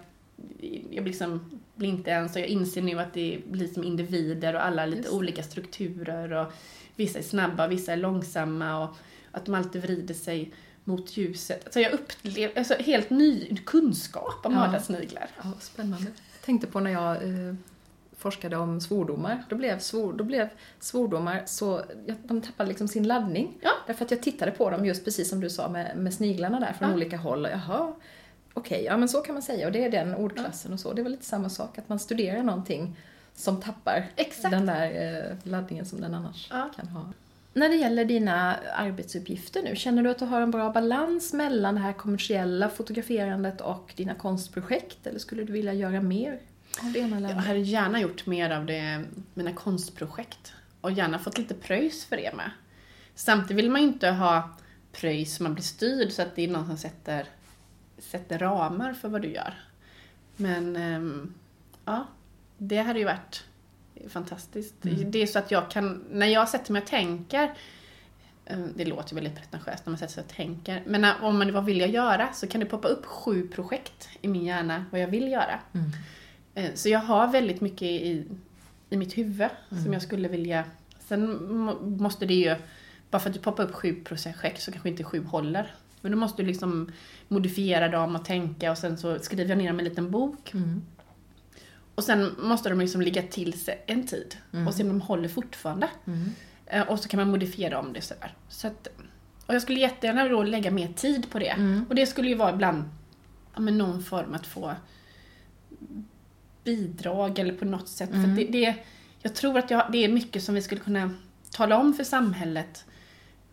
jag 0.91 1.07
liksom 1.07 1.59
blir 1.75 1.89
inte 1.89 2.09
ens 2.09 2.35
och 2.35 2.41
jag 2.41 2.47
inser 2.47 2.81
nu 2.81 2.99
att 2.99 3.13
det 3.13 3.39
blir 3.47 3.67
som 3.67 3.83
individer 3.83 4.53
och 4.53 4.65
alla 4.65 4.85
lite 4.85 5.01
Just 5.01 5.13
olika 5.13 5.43
strukturer 5.43 6.31
och 6.31 6.53
vissa 6.95 7.19
är 7.19 7.23
snabba, 7.23 7.67
vissa 7.67 7.93
är 7.93 7.97
långsamma 7.97 8.83
och 8.83 8.95
att 9.31 9.45
de 9.45 9.55
alltid 9.55 9.81
vrider 9.81 10.13
sig 10.13 10.51
mot 10.83 11.17
ljuset. 11.17 11.61
Alltså 11.65 11.79
jag 11.79 11.91
upplevde 11.91 12.59
alltså 12.59 12.73
helt 12.79 13.09
ny 13.09 13.57
kunskap 13.65 14.45
om 14.45 14.53
Ja. 14.53 14.59
mördarsniglar. 14.59 15.27
Ja, 15.43 15.51
spännande. 15.59 16.05
Jag 16.05 16.45
tänkte 16.45 16.67
på 16.67 16.79
när 16.79 16.91
jag 16.91 17.15
eh, 17.15 17.55
forskade 18.21 18.57
om 18.57 18.81
svordomar. 18.81 19.43
Då 19.49 19.55
blev, 19.55 19.79
svor, 19.79 20.13
då 20.13 20.23
blev 20.23 20.49
svordomar 20.79 21.43
så, 21.45 21.81
ja, 22.05 22.13
de 22.23 22.41
tappade 22.41 22.69
liksom 22.69 22.87
sin 22.87 23.07
laddning. 23.07 23.57
Ja. 23.61 23.71
Därför 23.87 24.05
att 24.05 24.11
jag 24.11 24.21
tittade 24.21 24.51
på 24.51 24.69
dem 24.69 24.85
just 24.85 25.05
precis 25.05 25.29
som 25.29 25.39
du 25.39 25.49
sa 25.49 25.69
med, 25.69 25.97
med 25.97 26.13
sniglarna 26.13 26.59
där 26.59 26.73
från 26.73 26.89
Ja. 26.89 26.95
olika 26.95 27.17
håll. 27.17 27.45
Och 27.45 27.51
Jaha, 27.51 27.93
okej, 28.53 28.83
ja 28.83 28.97
men 28.97 29.09
så 29.09 29.21
kan 29.21 29.35
man 29.35 29.41
säga. 29.41 29.65
Och 29.67 29.71
det 29.73 29.85
är 29.85 29.91
den 29.91 30.15
ordklassen 30.15 30.73
och 30.73 30.79
så. 30.79 30.93
Det 30.93 31.03
var 31.03 31.09
lite 31.09 31.25
samma 31.25 31.49
sak, 31.49 31.77
att 31.77 31.89
man 31.89 31.99
studerar 31.99 32.43
någonting 32.43 32.97
som 33.35 33.61
tappar 33.61 34.05
Exakt. 34.15 34.51
den 34.51 34.65
där 34.65 35.17
eh, 35.31 35.37
laddningen 35.51 35.85
som 35.85 36.01
den 36.01 36.13
annars 36.13 36.47
Ja. 36.51 36.69
kan 36.75 36.87
ha. 36.87 37.05
När 37.53 37.69
det 37.69 37.75
gäller 37.75 38.05
dina 38.05 38.55
arbetsuppgifter 38.75 39.61
nu, 39.63 39.75
känner 39.75 40.03
du 40.03 40.09
att 40.09 40.19
du 40.19 40.25
har 40.25 40.41
en 40.41 40.51
bra 40.51 40.69
balans 40.71 41.33
mellan 41.33 41.75
det 41.75 41.81
här 41.81 41.93
kommersiella 41.93 42.69
fotograferandet 42.69 43.61
och 43.61 43.93
dina 43.95 44.13
konstprojekt? 44.15 45.07
Eller 45.07 45.19
skulle 45.19 45.43
du 45.43 45.53
vilja 45.53 45.73
göra 45.73 46.01
mer 46.01 46.39
Jag 47.29 47.35
hade 47.35 47.59
gärna 47.59 48.01
gjort 48.01 48.25
mer 48.25 48.49
av 48.49 48.65
det, 48.65 49.03
mina 49.33 49.53
konstprojekt 49.53 50.53
och 50.81 50.91
gärna 50.91 51.19
fått 51.19 51.37
lite 51.37 51.53
pröjs 51.53 52.05
för 52.05 52.17
det 52.17 52.35
med. 52.35 52.51
Samtidigt 53.15 53.63
vill 53.63 53.71
man 53.71 53.81
ju 53.81 53.87
inte 53.87 54.09
ha 54.09 54.57
pröjs 54.91 55.35
så 55.35 55.43
man 55.43 55.53
blir 55.53 55.63
styrd 55.63 56.11
så 56.11 56.21
att 56.21 56.35
det 56.35 56.41
är 56.41 56.47
någon 56.47 56.67
som 56.67 56.77
sätter, 56.77 57.25
sätter 57.97 58.39
ramar 58.39 58.93
för 58.93 59.09
vad 59.09 59.21
du 59.21 59.27
gör. 59.27 59.53
Men 60.35 60.75
ehm, 60.75 61.33
ja, 61.85 62.07
det 62.57 62.77
hade 62.77 62.99
ju 62.99 63.05
varit 63.05 63.43
fantastiskt. 64.09 64.73
Det 64.81 65.21
är 65.21 65.27
så 65.27 65.39
att 65.39 65.51
jag 65.51 65.71
kan, 65.71 66.03
när 66.11 66.27
jag 66.27 66.49
sätter 66.49 66.73
mig 66.73 66.81
och 66.81 66.87
tänker 66.87 67.53
ehm, 68.45 68.73
det 68.75 68.85
låter 68.85 69.15
väldigt 69.15 69.35
pretentiöst 69.35 69.85
när 69.85 69.91
man 69.91 69.97
sätter 69.97 70.13
sig 70.13 70.23
och 70.23 70.29
tänker. 70.35 70.83
Men 70.85 71.01
när, 71.01 71.23
om 71.23 71.39
man 71.39 71.53
vad 71.53 71.65
vill 71.65 71.79
jag 71.79 71.89
göra 71.89 72.33
så 72.33 72.47
kan 72.47 72.59
det 72.59 72.65
poppa 72.65 72.87
upp 72.87 73.05
sju 73.05 73.47
projekt 73.47 74.09
i 74.21 74.27
min 74.27 74.45
hjärna 74.45 74.85
vad 74.91 75.01
jag 75.01 75.07
vill 75.07 75.31
göra. 75.31 75.59
Mm. 75.73 75.91
Eh, 76.55 76.71
Så 76.73 76.89
jag 76.89 76.99
har 76.99 77.27
väldigt 77.31 77.61
mycket 77.61 77.81
i, 77.81 78.25
i 78.89 78.97
mitt 78.97 79.17
huvud 79.17 79.49
som 79.83 79.93
jag 79.93 80.01
skulle 80.01 80.27
vilja... 80.27 80.63
Sen 80.99 81.53
må- 81.55 81.79
måste 81.81 82.25
det 82.25 82.33
ju... 82.33 82.55
Bara 83.09 83.19
för 83.19 83.29
att 83.29 83.33
du 83.35 83.39
poppar 83.41 83.63
upp 83.63 83.73
sju 83.75 83.95
projekt 84.03 84.61
så 84.61 84.71
kanske 84.71 84.89
inte 84.89 85.03
sju 85.03 85.23
håller. 85.23 85.73
Men 86.01 86.11
då 86.11 86.17
måste 86.17 86.41
du 86.41 86.47
liksom 86.47 86.91
modifiera 87.27 87.87
dem 87.87 88.15
och 88.15 88.25
tänka 88.25 88.71
och 88.71 88.77
sen 88.77 88.97
så 88.97 89.19
skriver 89.19 89.45
jag 89.49 89.57
ner 89.57 89.67
dem 89.67 89.79
i 89.79 89.83
en 89.83 89.89
liten 89.89 90.11
bok. 90.11 90.53
Mm. 90.53 90.81
Och 91.95 92.03
sen 92.03 92.35
måste 92.39 92.69
de 92.69 92.79
liksom 92.79 93.01
ligga 93.01 93.21
till 93.21 93.53
sig 93.59 93.83
en 93.87 94.07
tid 94.07 94.35
och 94.67 94.73
se 94.73 94.83
om 94.83 94.89
de 94.89 95.01
håller 95.01 95.29
fortfarande. 95.29 95.89
Mm. 96.05 96.29
Eh, 96.65 96.89
Och 96.89 96.99
så 96.99 97.09
kan 97.09 97.19
man 97.19 97.29
modifiera 97.29 97.79
om 97.79 97.93
det 97.93 98.01
sådär. 98.01 98.33
Så 98.49 98.67
att, 98.67 98.87
och 99.45 99.55
jag 99.55 99.61
skulle 99.61 99.79
jättegärna 99.79 100.27
då 100.27 100.43
lägga 100.43 100.71
mer 100.71 100.87
tid 100.87 101.31
på 101.31 101.39
det. 101.39 101.49
Mm. 101.49 101.85
Och 101.89 101.95
det 101.95 102.05
skulle 102.05 102.29
ju 102.29 102.35
vara 102.35 102.53
ibland 102.53 102.83
ja, 103.53 103.59
men 103.59 103.77
någon 103.77 104.03
form 104.03 104.33
att 104.33 104.45
få 104.47 104.75
bidrag 106.63 107.39
eller 107.39 107.53
på 107.53 107.65
något 107.65 107.87
sätt. 107.87 108.09
Mm. 108.09 108.23
För 108.23 108.43
det, 108.43 108.51
det, 108.51 108.75
jag 109.21 109.35
tror 109.35 109.57
att 109.57 109.71
jag, 109.71 109.91
det 109.91 110.05
är 110.05 110.09
mycket 110.09 110.43
som 110.43 110.55
vi 110.55 110.61
skulle 110.61 110.81
kunna 110.81 111.13
tala 111.51 111.77
om 111.77 111.93
för 111.93 112.03
samhället. 112.03 112.85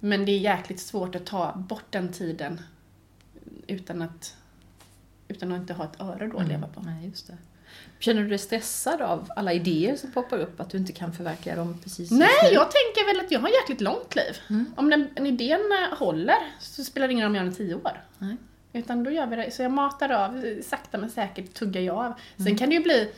Men 0.01 0.25
det 0.25 0.33
är 0.33 0.39
jäkligt 0.39 0.81
svårt 0.81 1.15
att 1.15 1.27
ta 1.27 1.53
bort 1.57 1.85
den 1.91 2.13
tiden 2.13 2.61
utan 3.67 4.03
att, 4.03 4.37
utan 5.29 5.53
att 5.53 5.61
inte 5.61 5.73
ha 5.73 5.85
ett 5.85 6.01
öre 6.01 6.27
då 6.27 6.39
att 6.39 6.49
leva 6.49 6.67
på. 6.67 6.81
Nej, 6.81 7.07
just 7.07 7.27
det. 7.27 7.37
Känner 7.99 8.23
du 8.23 8.29
dig 8.29 8.39
stressad 8.39 9.01
av 9.01 9.29
alla 9.37 9.53
idéer 9.53 9.97
som 9.97 10.13
poppar 10.13 10.39
upp, 10.39 10.61
att 10.61 10.71
du 10.71 10.79
inte 10.79 10.93
kan 10.93 11.13
förverkliga 11.13 11.57
dem 11.57 11.81
precis 11.83 12.11
Nej, 12.11 12.21
just 12.21 12.43
nu? 12.43 12.49
jag 12.49 12.71
tänker 12.71 13.15
väl 13.15 13.25
att 13.25 13.33
jag 13.33 13.41
har 13.41 13.49
ett 13.49 13.55
jäkligt 13.55 13.81
långt 13.81 14.17
liv. 14.17 14.37
Mm. 14.51 14.75
Om 14.77 14.91
den, 14.91 15.09
en 15.15 15.27
idén 15.27 15.61
eh, 15.61 15.99
håller 15.99 16.39
så 16.61 16.85
spelar 16.85 17.09
det 17.09 17.13
ingen 17.13 17.25
roll 17.25 17.37
om 17.37 17.47
jag 17.47 17.53
i 17.53 17.57
tio 17.57 17.75
år. 17.75 18.05
Nej. 18.19 18.37
Utan 18.73 19.05
då 19.05 19.11
gör 19.11 19.27
vi 19.27 19.37
det. 19.37 19.51
Så 19.51 19.63
jag 19.63 19.73
matar 19.73 20.09
av, 20.09 20.45
sakta 20.63 20.99
men 20.99 21.11
säkert 21.11 21.55
tuggar 21.55 21.81
jag 21.81 21.97
av. 21.99 22.13
Sen 22.37 22.47
Mm. 22.47 22.59
kan 22.59 22.69
det 22.69 22.75
ju 22.75 22.83
bli 22.83 23.13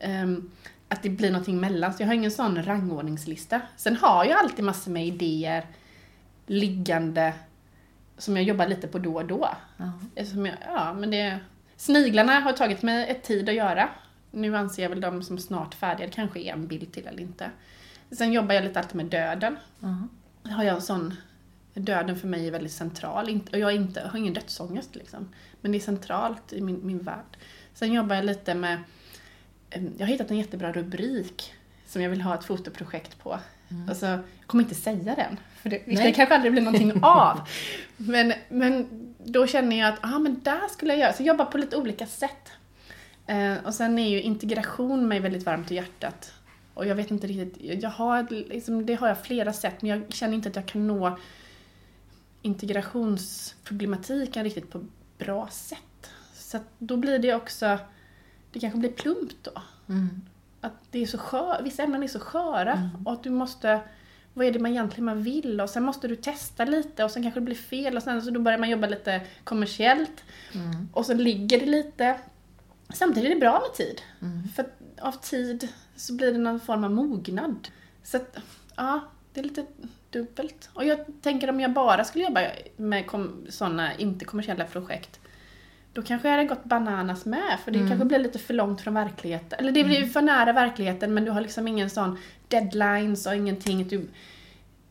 ehm, 0.00 0.50
att 0.88 1.02
det 1.02 1.10
blir 1.10 1.30
någonting 1.30 1.60
mellan. 1.60 1.94
Så 1.94 2.02
jag 2.02 2.06
har 2.06 2.14
ingen 2.14 2.30
sån 2.30 2.62
rangordningslista. 2.62 3.60
Sen 3.76 3.96
har 3.96 4.24
jag 4.24 4.38
alltid 4.38 4.64
massor 4.64 4.90
med 4.90 5.06
idéer 5.06 5.66
liggande 6.46 7.32
som 8.18 8.36
jag 8.36 8.44
jobbar 8.44 8.66
lite 8.66 8.88
på 8.88 8.98
då 8.98 9.14
och 9.14 9.24
då. 9.26 9.48
Som 10.30 10.46
jag, 10.46 10.54
ja, 10.66 10.92
men 10.92 11.10
det, 11.10 11.38
sniglarna 11.76 12.40
har 12.40 12.52
tagit 12.52 12.82
mig 12.82 13.10
ett 13.10 13.22
tid 13.22 13.48
att 13.48 13.54
göra. 13.54 13.88
Nu 14.30 14.56
anser 14.56 14.82
jag 14.82 14.90
väl 14.90 15.00
dem 15.00 15.22
som 15.22 15.38
snart 15.38 15.74
färdiga. 15.74 16.06
Det 16.06 16.12
kanske 16.12 16.40
är 16.40 16.52
en 16.52 16.66
bild 16.66 16.92
till 16.92 17.06
eller 17.06 17.20
inte. 17.22 17.50
Sen 18.10 18.32
jobbar 18.32 18.54
jag 18.54 18.64
lite 18.64 18.78
alltid 18.78 18.96
med 18.96 19.06
döden. 19.06 19.56
Ja. 19.80 19.96
Har 20.50 20.64
jag 20.64 20.74
en 20.76 20.82
sån, 20.82 21.14
döden 21.80 22.16
för 22.16 22.28
mig 22.28 22.46
är 22.46 22.50
väldigt 22.50 22.72
central. 22.72 23.40
Och 23.52 23.58
jag, 23.58 23.74
inte, 23.74 24.00
jag 24.00 24.08
har 24.08 24.18
ingen 24.18 24.34
dödsångest 24.34 24.94
liksom. 24.94 25.28
Men 25.60 25.72
det 25.72 25.78
är 25.78 25.80
centralt 25.80 26.52
i 26.52 26.60
min, 26.60 26.86
min 26.86 26.98
värld. 26.98 27.36
Sen 27.74 27.92
jobbar 27.92 28.16
jag 28.16 28.24
lite 28.24 28.54
med, 28.54 28.78
jag 29.70 30.06
har 30.06 30.12
hittat 30.12 30.30
en 30.30 30.38
jättebra 30.38 30.72
rubrik 30.72 31.54
som 31.86 32.02
jag 32.02 32.10
vill 32.10 32.20
ha 32.20 32.34
ett 32.34 32.44
fotoprojekt 32.44 33.18
på. 33.18 33.38
Alltså, 33.88 34.06
jag 34.06 34.20
kommer 34.46 34.64
inte 34.64 34.74
säga 34.74 35.14
den, 35.14 35.40
för 35.62 35.70
det, 35.70 35.82
det 35.86 36.12
kanske 36.12 36.34
aldrig 36.34 36.52
blir 36.52 36.62
någonting 36.62 36.92
av. 37.02 37.40
Men, 37.96 38.32
men 38.48 38.88
då 39.24 39.46
känner 39.46 39.78
jag 39.78 39.88
att, 39.88 39.98
ah, 40.02 40.18
men 40.18 40.40
där 40.42 40.68
skulle 40.68 40.92
jag 40.92 41.00
göra. 41.00 41.12
Så 41.12 41.22
jag 41.22 41.26
jobbar 41.26 41.44
på 41.44 41.58
lite 41.58 41.76
olika 41.76 42.06
sätt. 42.06 42.52
Eh, 43.26 43.54
och 43.64 43.74
sen 43.74 43.98
är 43.98 44.08
ju 44.08 44.22
integration 44.22 45.08
mig 45.08 45.20
väldigt 45.20 45.46
varmt 45.46 45.70
i 45.70 45.74
hjärtat. 45.74 46.32
Och 46.74 46.86
jag 46.86 46.94
vet 46.94 47.10
inte 47.10 47.26
riktigt, 47.26 47.82
jag 47.82 47.90
har, 47.90 48.26
liksom, 48.30 48.86
det 48.86 48.94
har 48.94 49.08
jag 49.08 49.22
flera 49.22 49.52
sätt, 49.52 49.82
men 49.82 49.90
jag 49.90 50.12
känner 50.12 50.34
inte 50.34 50.48
att 50.48 50.56
jag 50.56 50.66
kan 50.66 50.86
nå 50.86 51.18
integrationsproblematiken 52.42 54.44
riktigt 54.44 54.70
på 54.70 54.84
bra 55.18 55.48
sätt. 55.48 56.10
Så 56.34 56.56
att 56.56 56.66
då 56.78 56.96
blir 56.96 57.18
det 57.18 57.34
också, 57.34 57.78
det 58.52 58.60
kanske 58.60 58.78
blir 58.78 58.92
plumpt 58.92 59.36
då. 59.42 59.62
Mm. 59.88 60.08
Att 60.60 60.72
det 60.90 61.02
är 61.02 61.06
så 61.06 61.18
skör, 61.18 61.62
vissa 61.62 61.82
ämnen 61.82 62.02
är 62.02 62.08
så 62.08 62.20
sköra 62.20 62.90
och 63.04 63.12
att 63.12 63.22
du 63.22 63.30
måste 63.30 63.80
vad 64.34 64.46
är 64.46 64.52
det 64.52 64.58
man 64.58 64.70
egentligen 64.70 65.04
man 65.04 65.22
vill 65.22 65.60
och 65.60 65.70
sen 65.70 65.82
måste 65.82 66.08
du 66.08 66.16
testa 66.16 66.64
lite 66.64 67.04
och 67.04 67.10
sen 67.10 67.22
kanske 67.22 67.40
det 67.40 67.44
blir 67.44 67.54
fel 67.56 67.96
och 67.96 68.02
sen 68.02 68.22
så 68.22 68.30
då 68.30 68.40
börjar 68.40 68.58
man 68.58 68.70
jobba 68.70 68.86
lite 68.86 69.20
kommersiellt 69.44 70.24
Mm. 70.54 70.88
och 70.92 71.06
så 71.06 71.14
ligger 71.14 71.60
det 71.60 71.66
lite. 71.66 72.18
Samtidigt 72.94 73.30
är 73.30 73.34
det 73.34 73.40
bra 73.40 73.60
med 73.60 73.74
tid. 73.74 74.00
Mm. 74.22 74.48
För 74.48 74.66
av 75.00 75.12
tid 75.12 75.68
så 75.96 76.14
blir 76.14 76.32
det 76.32 76.38
någon 76.38 76.60
form 76.60 76.84
av 76.84 76.90
mognad. 76.90 77.68
Så 78.02 78.16
att, 78.16 78.38
ja, 78.76 79.00
det 79.32 79.40
är 79.40 79.44
lite 79.44 79.66
dubbelt. 80.10 80.70
Och 80.74 80.84
jag 80.84 80.98
tänker 81.22 81.50
om 81.50 81.60
jag 81.60 81.72
bara 81.72 82.04
skulle 82.04 82.24
jobba 82.24 82.40
med 82.76 83.06
kom, 83.06 83.46
sådana 83.48 83.94
inte 83.94 84.24
kommersiella 84.24 84.64
projekt 84.64 85.20
då 85.92 86.02
kanske 86.02 86.28
jag 86.28 86.36
hade 86.36 86.48
gått 86.48 86.64
bananas 86.64 87.24
med, 87.24 87.58
för 87.64 87.70
det 87.70 87.78
Mm. 87.78 87.88
kanske 87.90 88.04
blir 88.06 88.18
lite 88.18 88.38
för 88.38 88.54
långt 88.54 88.80
från 88.80 88.94
verkligheten. 88.94 89.58
Eller 89.58 89.72
det 89.72 89.84
blir 89.84 90.06
för 90.06 90.22
nära 90.22 90.52
verkligheten, 90.52 91.14
men 91.14 91.24
du 91.24 91.30
har 91.30 91.40
liksom 91.40 91.68
ingen 91.68 91.90
sån 91.90 92.18
deadlines 92.48 93.26
och 93.26 93.34
ingenting. 93.34 93.88
Du, 93.88 94.08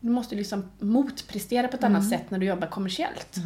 du 0.00 0.10
måste 0.10 0.34
liksom 0.34 0.70
motprestera 0.78 1.68
på 1.68 1.76
ett 1.76 1.84
annat 1.84 2.08
sätt 2.08 2.30
när 2.30 2.38
du 2.38 2.46
jobbar 2.46 2.66
kommersiellt. 2.68 3.36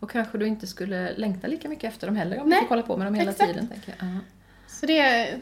Och 0.00 0.10
kanske 0.10 0.38
du 0.38 0.46
inte 0.46 0.66
skulle 0.66 1.12
längta 1.16 1.46
lika 1.46 1.68
mycket 1.68 1.92
efter 1.92 2.06
dem 2.06 2.16
heller 2.16 2.40
om 2.40 2.48
Nej, 2.48 2.56
du 2.58 2.60
får 2.62 2.68
kolla 2.68 2.82
på 2.82 2.96
med 2.96 3.06
dem 3.06 3.14
hela 3.14 3.30
exakt. 3.30 3.50
tiden. 3.52 3.68
Tänker 3.68 3.94
jag. 3.98 4.08
Ja. 4.08 4.18
Så 4.68 4.86
det 4.86 4.98
är, 4.98 5.40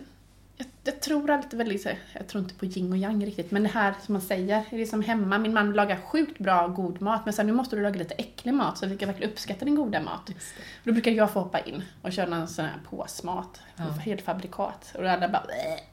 jag, 0.65 0.95
jag 0.95 1.01
tror 1.01 1.31
alltid 1.31 1.59
väldigt, 1.59 1.87
jag 2.13 2.29
tror 2.29 2.43
inte 2.43 2.55
på 2.55 2.67
yin 2.67 2.93
och 2.93 2.99
yang 2.99 3.27
riktigt, 3.27 3.51
men 3.51 3.63
det 3.63 3.69
här 3.69 3.95
som 4.07 4.13
man 4.13 4.23
säger, 4.23 4.65
det 4.71 4.83
är 4.83 4.87
som 4.87 5.03
hemma, 5.03 5.39
min 5.39 5.55
man 5.55 5.73
lagar 5.73 5.97
sjukt 5.97 6.39
bra 6.39 6.67
god 6.69 7.01
mat, 7.01 7.25
men 7.25 7.35
sen 7.35 7.47
nu 7.47 7.53
måste 7.53 7.77
du 7.77 7.83
laga 7.83 7.99
lite 7.99 8.15
äcklig 8.15 8.55
mat 8.55 8.79
så 8.79 8.87
vi 8.87 8.97
kan 8.97 9.09
verkligen 9.09 9.33
uppskatta 9.33 9.65
din 9.65 9.75
goda 9.75 10.01
mat. 10.01 10.27
Det. 10.27 10.35
Då 10.85 10.93
brukar 10.93 11.11
jag 11.11 11.33
få 11.33 11.41
hoppa 11.41 11.61
in 11.61 11.83
och 12.03 12.13
köra 12.13 12.27
någon 12.27 12.49
sån 12.49 12.65
här 12.65 12.79
påsmat, 12.91 13.61
Ja. 13.77 13.85
helt 13.85 14.23
fabrikat. 14.23 14.95
Och 14.99 15.05
alla 15.11 15.29
bara. 15.29 15.43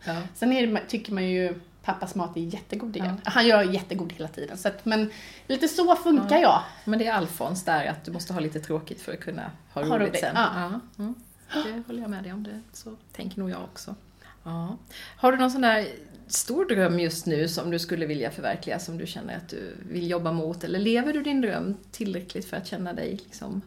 Ja. 0.05 0.15
Sen 0.35 0.53
är 0.53 0.67
det, 0.67 0.81
tycker 0.87 1.13
man 1.13 1.25
ju 1.29 1.59
pappas 1.83 2.15
mat 2.15 2.37
är 2.37 2.41
jättegod 2.41 2.95
igen. 2.95 3.21
Han 3.23 3.47
gör 3.47 3.61
jättegod 3.63 4.13
hela 4.13 4.27
tiden. 4.27 4.57
Så 4.57 4.67
att, 4.67 4.85
men 4.85 5.11
lite 5.47 5.67
så 5.67 5.95
funkar 5.95 6.37
jag. 6.37 6.61
Men 6.85 6.99
det 6.99 7.07
är 7.07 7.13
Alfons 7.13 7.63
där, 7.65 7.85
att 7.85 8.05
du 8.05 8.11
måste 8.11 8.33
ha 8.33 8.39
lite 8.39 8.59
tråkigt 8.59 9.01
för 9.01 9.13
att 9.13 9.19
kunna 9.19 9.41
ha 9.73 9.83
Ha 9.83 9.95
roligt, 9.97 10.07
roligt, 10.09 10.19
sen. 10.19 10.35
ja. 10.35 10.79
Mm. 10.99 11.15
Det 11.53 11.83
håller 11.87 12.01
jag 12.01 12.09
med 12.09 12.23
dig 12.23 12.33
om. 12.33 12.43
Det. 12.43 12.59
Så 12.73 12.95
tänker 13.13 13.39
nog 13.39 13.49
jag 13.49 13.63
också. 13.63 13.95
Ja. 14.43 14.77
Har 15.17 15.31
du 15.31 15.37
någon 15.37 15.51
sån 15.51 15.61
där 15.61 15.87
stor 16.27 16.65
dröm 16.65 16.99
just 16.99 17.25
nu 17.25 17.47
som 17.47 17.71
du 17.71 17.79
skulle 17.79 18.05
vilja 18.05 18.31
förverkliga, 18.31 18.79
som 18.79 18.97
du 18.97 19.07
känner 19.07 19.37
att 19.37 19.49
du 19.49 19.75
vill 19.89 20.09
jobba 20.09 20.31
mot? 20.31 20.63
Eller 20.63 20.79
lever 20.79 21.13
du 21.13 21.23
din 21.23 21.41
dröm 21.41 21.77
tillräckligt 21.91 22.45
för 22.45 22.57
att 22.57 22.67
känna 22.67 22.93
dig 22.93 23.11
liksom 23.11 23.61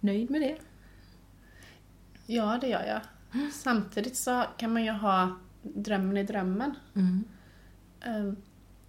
nöjd 0.00 0.30
med 0.30 0.40
det? 0.40 0.56
Ja, 2.26 2.58
det 2.60 2.66
gör 2.68 2.84
jag. 2.86 3.00
Samtidigt 3.52 4.16
så 4.16 4.44
kan 4.56 4.72
man 4.72 4.84
ju 4.84 4.90
ha 4.90 5.36
drömmen 5.62 6.16
i 6.16 6.22
drömmen. 6.22 6.74
Mm. 6.94 7.24
Ehm, 8.04 8.36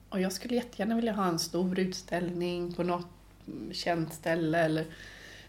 Och 0.10 0.22
jag 0.22 0.32
skulle 0.34 0.56
jättegärna 0.56 0.96
vilja 0.96 1.14
ha 1.14 1.26
en 1.28 1.40
stor 1.40 1.80
utställning 1.80 2.74
på 2.74 2.84
något 2.84 3.08
känt 3.72 4.14
ställe. 4.14 4.60
Eller... 4.60 4.86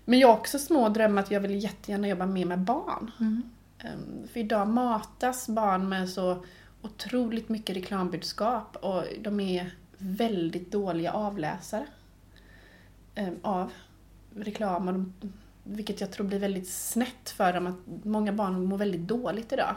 Men 0.04 0.18
jag 0.18 0.28
har 0.28 0.36
också 0.36 0.58
små 0.58 0.88
drömmar 0.88 1.22
att 1.22 1.30
jag 1.30 1.40
vill 1.40 1.62
jättegärna 1.64 2.08
jobba 2.08 2.26
mer 2.26 2.44
med 2.44 2.58
barn. 2.58 3.10
Mm. 3.20 3.42
Ehm, 3.78 4.28
För 4.32 4.40
idag 4.40 4.68
matas 4.68 5.48
barn 5.48 5.88
med 5.88 6.08
så 6.08 6.44
otroligt 6.82 7.48
mycket 7.48 7.76
reklambudskap 7.76 8.76
och 8.76 9.04
de 9.20 9.40
är 9.40 9.70
väldigt 9.98 10.72
dåliga 10.72 11.12
avläsare 11.12 11.86
ehm, 13.14 13.36
av 13.42 13.72
reklam. 14.34 14.88
Och 14.88 14.94
de, 14.94 15.12
vilket 15.64 16.00
jag 16.00 16.12
tror 16.12 16.26
blir 16.26 16.38
väldigt 16.38 16.68
snett 16.68 17.30
för 17.30 17.52
dem. 17.52 17.66
Att 17.66 18.04
många 18.04 18.32
barn 18.32 18.64
mår 18.64 18.78
väldigt 18.78 19.08
dåligt 19.08 19.52
idag. 19.52 19.74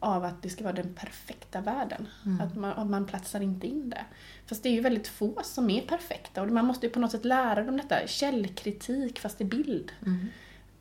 Av 0.00 0.24
att 0.24 0.42
det 0.42 0.50
ska 0.50 0.64
vara 0.64 0.74
den 0.74 0.94
perfekta 0.94 1.60
världen. 1.60 2.08
Mm. 2.24 2.40
Att 2.40 2.56
man, 2.56 2.90
man 2.90 3.06
platsar 3.06 3.40
inte 3.40 3.66
in 3.66 3.90
där. 3.90 4.04
Fast 4.46 4.62
det 4.62 4.68
är 4.68 4.72
ju 4.72 4.80
väldigt 4.80 5.08
få 5.08 5.40
som 5.44 5.70
är 5.70 5.80
perfekta 5.80 6.42
och 6.42 6.48
man 6.48 6.66
måste 6.66 6.86
ju 6.86 6.92
på 6.92 6.98
något 6.98 7.10
sätt 7.10 7.24
lära 7.24 7.64
dem 7.64 7.76
detta. 7.76 8.06
Källkritik 8.06 9.18
fast 9.18 9.40
i 9.40 9.44
bild. 9.44 9.92
Mm. 10.06 10.26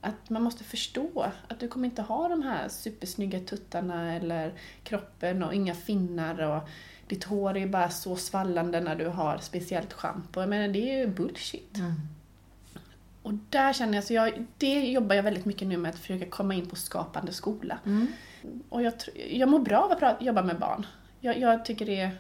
Att 0.06 0.30
man 0.30 0.44
måste 0.44 0.64
förstå 0.64 1.26
att 1.48 1.60
du 1.60 1.68
kommer 1.68 1.86
inte 1.88 2.02
ha 2.02 2.28
de 2.28 2.42
här 2.44 2.70
supersnygga 2.70 3.40
tuttarna 3.40 4.16
eller 4.16 4.54
kroppen 4.84 5.44
och 5.44 5.54
inga 5.54 5.76
finnar 5.76 6.42
och 6.42 6.70
ditt 7.08 7.24
hår 7.24 7.58
är 7.58 7.68
bara 7.68 7.90
så 7.90 8.16
svallande 8.16 8.82
när 8.82 8.96
du 8.96 9.08
har 9.08 9.38
speciellt 9.38 9.94
schampo. 9.94 10.40
Jag 10.40 10.50
menar, 10.50 10.68
det 10.74 10.92
är 10.92 10.98
ju 10.98 11.08
bullshit. 11.08 11.78
Mm. 11.78 11.94
Och 13.22 13.34
där 13.50 13.74
känner 13.74 13.94
jag, 13.96 14.04
så 14.04 14.14
jag, 14.14 14.46
det 14.58 14.80
jobbar 14.80 15.16
jag 15.16 15.24
väldigt 15.24 15.46
mycket 15.46 15.68
nu 15.68 15.78
med 15.78 15.90
att 15.90 16.00
försöka 16.00 16.26
komma 16.26 16.54
in 16.54 16.66
på 16.66 16.76
skapande 16.76 17.34
skola. 17.34 17.80
Mm. 17.86 18.08
Och 18.70 18.82
jag, 18.84 18.94
jag 19.30 19.50
mår 19.50 19.60
bra 19.60 19.78
av 19.78 19.92
att 19.92 20.00
prata, 20.00 20.24
jobba 20.24 20.44
med 20.44 20.60
barn. 20.60 20.86
Jag, 21.20 21.40
jag 21.40 21.66
tycker 21.66 21.86
det 21.86 22.00
är... 22.00 22.12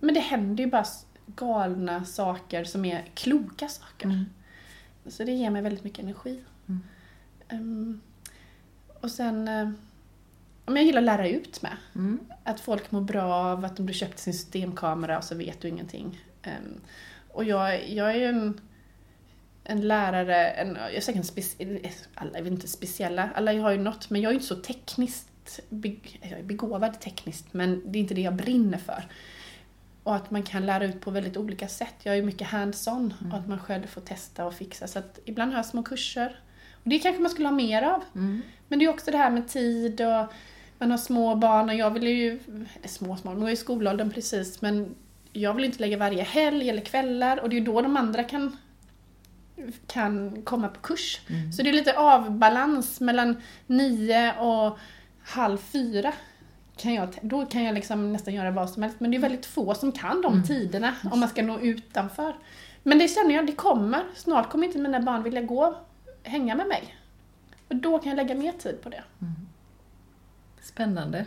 Men 0.00 0.14
det 0.14 0.20
händer 0.20 0.64
ju 0.64 0.70
bara 0.70 0.84
galna 1.26 2.04
saker 2.04 2.64
som 2.64 2.84
är 2.84 3.04
kloka 3.14 3.68
saker. 3.68 4.06
Mm. 4.06 4.24
Så 5.06 5.24
det 5.24 5.32
ger 5.32 5.50
mig 5.50 5.62
väldigt 5.62 5.84
mycket 5.84 6.04
energi. 6.04 6.42
Mm. 7.48 7.62
Ehm, 7.62 8.00
och 9.00 9.10
sen... 9.10 9.44
Men 10.66 10.76
jag 10.76 10.84
gillar 10.84 11.00
att 11.00 11.04
lära 11.04 11.28
ut 11.28 11.62
med. 11.62 11.76
Mm. 11.94 12.20
Att 12.44 12.60
folk 12.60 12.90
mår 12.90 13.00
bra 13.00 13.34
av 13.34 13.64
att 13.64 13.80
om 13.80 13.86
du 13.86 13.92
köpte 13.92 14.22
sin 14.22 14.32
systemkamera 14.32 15.22
så 15.22 15.34
vet 15.34 15.60
du 15.60 15.68
ingenting. 15.68 16.20
Ehm, 16.42 16.80
och 17.28 17.44
jag, 17.44 17.88
jag 17.88 18.10
är 18.10 18.14
ju 18.14 18.24
en, 18.24 18.60
en 19.64 19.88
lärare, 19.88 20.48
en, 20.48 20.78
jag 20.94 21.02
säger 21.02 21.18
en 21.18 21.24
speci- 21.24 21.90
alla 22.14 22.38
är 22.38 22.42
väl 22.42 22.52
inte 22.52 22.68
speciella, 22.68 23.30
alla 23.34 23.60
har 23.60 23.70
ju 23.70 23.78
något, 23.78 24.10
men 24.10 24.20
jag 24.20 24.28
är 24.28 24.32
ju 24.32 24.36
inte 24.36 24.54
så 24.54 24.56
tekniskt 24.56 25.28
jag 26.20 26.38
är 26.38 26.42
begåvad 26.42 27.00
tekniskt, 27.00 27.46
men 27.52 27.92
det 27.92 27.98
är 27.98 28.00
inte 28.00 28.14
det 28.14 28.20
jag 28.20 28.34
brinner 28.36 28.78
för. 28.78 29.04
Och 30.02 30.16
att 30.16 30.30
man 30.30 30.42
kan 30.42 30.66
lära 30.66 30.84
ut 30.84 31.00
på 31.00 31.10
väldigt 31.10 31.36
olika 31.36 31.68
sätt. 31.68 31.94
Jag 32.02 32.18
är 32.18 32.22
mycket 32.22 32.48
hands-on 32.48 33.14
och 33.32 33.38
att 33.38 33.48
man 33.48 33.58
själv 33.58 33.86
får 33.86 34.00
testa 34.00 34.46
och 34.46 34.54
fixa. 34.54 34.86
Så 34.86 34.98
att 34.98 35.18
ibland 35.24 35.52
har 35.52 35.58
jag 35.58 35.66
små 35.66 35.82
kurser. 35.82 36.40
Det 36.88 36.98
kanske 36.98 37.22
man 37.22 37.30
skulle 37.30 37.48
ha 37.48 37.54
mer 37.54 37.82
av. 37.82 38.02
Mm. 38.14 38.42
Men 38.68 38.78
det 38.78 38.84
är 38.84 38.88
också 38.88 39.10
det 39.10 39.16
här 39.16 39.30
med 39.30 39.48
tid 39.48 40.00
och 40.00 40.32
man 40.78 40.90
har 40.90 40.98
små 40.98 41.34
barn 41.34 41.68
och 41.68 41.74
jag 41.74 41.90
vill 41.90 42.06
ju, 42.06 42.40
eller 42.76 42.88
små 42.88 43.16
små, 43.16 43.34
de 43.34 43.42
är 43.42 43.50
i 43.50 43.56
skolåldern 43.56 44.10
precis, 44.10 44.62
men 44.62 44.94
jag 45.32 45.54
vill 45.54 45.64
inte 45.64 45.80
lägga 45.80 45.96
varje 45.96 46.22
helg 46.22 46.70
eller 46.70 46.82
kvällar 46.82 47.40
och 47.40 47.48
det 47.48 47.56
är 47.56 47.58
ju 47.58 47.64
då 47.66 47.80
de 47.80 47.96
andra 47.96 48.22
kan, 48.22 48.56
kan 49.86 50.42
komma 50.42 50.68
på 50.68 50.80
kurs. 50.80 51.20
Mm. 51.28 51.52
Så 51.52 51.62
det 51.62 51.68
är 51.68 51.72
lite 51.72 51.98
avbalans 51.98 53.00
mellan 53.00 53.36
nio 53.66 54.32
och 54.40 54.78
halv 55.24 55.58
fyra. 55.58 56.12
Kan 56.76 56.94
jag, 56.94 57.18
då 57.22 57.46
kan 57.46 57.64
jag 57.64 57.74
liksom 57.74 58.12
nästan 58.12 58.34
göra 58.34 58.50
vad 58.50 58.70
som 58.70 58.82
helst, 58.82 59.00
men 59.00 59.10
det 59.10 59.16
är 59.16 59.20
väldigt 59.20 59.46
få 59.46 59.74
som 59.74 59.92
kan 59.92 60.22
de 60.22 60.32
Mm. 60.32 60.46
tiderna 60.46 60.94
om 61.12 61.20
man 61.20 61.28
ska 61.28 61.42
nå 61.42 61.60
utanför. 61.60 62.34
Men 62.82 62.98
det 62.98 63.08
känner 63.08 63.34
jag, 63.34 63.46
det 63.46 63.52
kommer. 63.52 64.04
Snart 64.14 64.50
kommer 64.50 64.66
inte 64.66 64.78
mina 64.78 65.00
barn 65.00 65.22
vilja 65.22 65.42
gå 65.42 65.76
hänga 66.26 66.54
med 66.54 66.66
mig. 66.66 66.96
Och 67.68 67.76
då 67.76 67.98
kan 67.98 68.08
jag 68.08 68.16
lägga 68.16 68.34
mer 68.34 68.52
tid 68.52 68.82
på 68.82 68.88
det. 68.88 69.04
Spännande. 70.62 71.26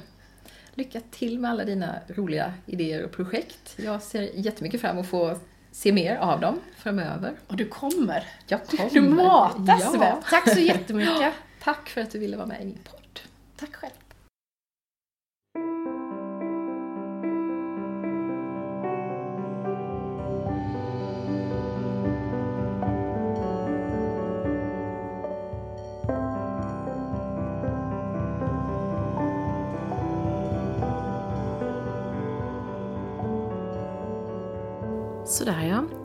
Lycka 0.73 1.01
till 1.11 1.39
med 1.39 1.51
alla 1.51 1.65
dina 1.65 1.99
roliga 2.07 2.53
idéer 2.65 3.05
och 3.05 3.11
projekt. 3.11 3.75
Jag 3.77 4.01
ser 4.01 4.21
jättemycket 4.21 4.81
fram 4.81 4.91
emot 4.91 5.05
att 5.05 5.09
få 5.09 5.37
se 5.71 5.91
mer 5.91 6.15
av 6.15 6.39
dem 6.39 6.59
framöver. 6.77 7.33
Och 7.47 7.57
du 7.57 7.65
kommer. 7.65 8.27
Jag 8.47 8.67
kommer. 8.67 8.89
Du 8.89 9.01
matas 9.01 9.93
ja. 9.93 10.21
Tack 10.29 10.53
så 10.53 10.59
jättemycket. 10.59 11.33
Tack 11.63 11.89
för 11.89 12.01
att 12.01 12.11
du 12.11 12.19
ville 12.19 12.37
vara 12.37 12.47
med 12.47 12.61
i 12.61 12.65
min 12.65 12.79
podd. 12.83 13.19
Tack 13.57 13.75
själv. 13.75 13.91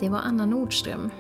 Det 0.05 0.11
var 0.11 0.19
Anna 0.19 0.47
Nordström. 0.47 1.11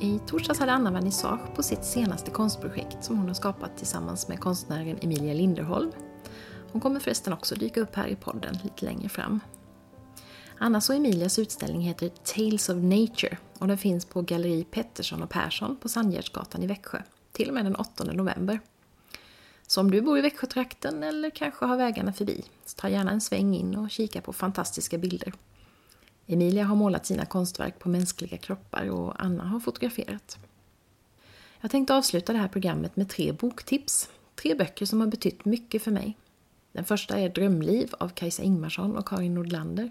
I 0.00 0.20
torsdags 0.26 0.58
hade 0.58 0.72
Anna 0.72 0.90
vernissage 0.90 1.54
på 1.54 1.62
sitt 1.62 1.84
senaste 1.84 2.30
konstprojekt 2.30 3.04
som 3.04 3.18
hon 3.18 3.26
har 3.26 3.34
skapat 3.34 3.76
tillsammans 3.76 4.28
med 4.28 4.40
konstnären 4.40 4.98
Emilia 5.02 5.34
Linderholm. 5.34 5.92
Hon 6.72 6.80
kommer 6.80 7.00
förresten 7.00 7.32
också 7.32 7.54
dyka 7.54 7.80
upp 7.80 7.96
här 7.96 8.08
i 8.08 8.16
podden 8.16 8.58
lite 8.64 8.84
längre 8.84 9.08
fram. 9.08 9.40
Annas 10.58 10.90
och 10.90 10.96
Emilias 10.96 11.38
utställning 11.38 11.80
heter 11.80 12.08
Tales 12.08 12.68
of 12.68 12.76
Nature 12.76 13.36
och 13.58 13.68
den 13.68 13.78
finns 13.78 14.04
på 14.04 14.22
Galleri 14.22 14.64
Pettersson 14.64 15.22
och 15.22 15.30
Persson 15.30 15.76
på 15.76 15.88
Sandgärdsgatan 15.88 16.62
i 16.62 16.66
Växjö 16.66 17.02
till 17.32 17.48
och 17.48 17.54
med 17.54 17.64
den 17.64 17.76
8 17.76 18.04
november. 18.04 18.60
Så 19.66 19.80
om 19.80 19.90
du 19.90 20.00
bor 20.00 20.18
i 20.18 20.20
Växjötrakten 20.20 21.02
eller 21.02 21.30
kanske 21.30 21.64
har 21.64 21.76
vägarna 21.76 22.12
förbi, 22.12 22.44
så 22.64 22.76
ta 22.76 22.88
gärna 22.88 23.10
en 23.10 23.20
sväng 23.20 23.54
in 23.54 23.76
och 23.76 23.90
kika 23.90 24.20
på 24.20 24.32
fantastiska 24.32 24.98
bilder. 24.98 25.32
Emilia 26.32 26.64
har 26.64 26.76
målat 26.76 27.06
sina 27.06 27.26
konstverk 27.26 27.78
på 27.78 27.88
mänskliga 27.88 28.36
kroppar 28.36 28.90
och 28.90 29.24
Anna 29.24 29.44
har 29.44 29.60
fotograferat. 29.60 30.38
Jag 31.60 31.70
tänkte 31.70 31.94
avsluta 31.94 32.32
det 32.32 32.38
här 32.38 32.48
programmet 32.48 32.96
med 32.96 33.08
tre 33.08 33.32
boktips. 33.32 34.08
Tre 34.34 34.54
böcker 34.54 34.86
som 34.86 35.00
har 35.00 35.06
betytt 35.06 35.44
mycket 35.44 35.82
för 35.82 35.90
mig. 35.90 36.16
Den 36.72 36.84
första 36.84 37.18
är 37.18 37.28
Drömliv 37.28 37.94
av 37.98 38.08
Kajsa 38.08 38.42
Ingmarsson 38.42 38.96
och 38.96 39.08
Karin 39.08 39.34
Nordlander. 39.34 39.90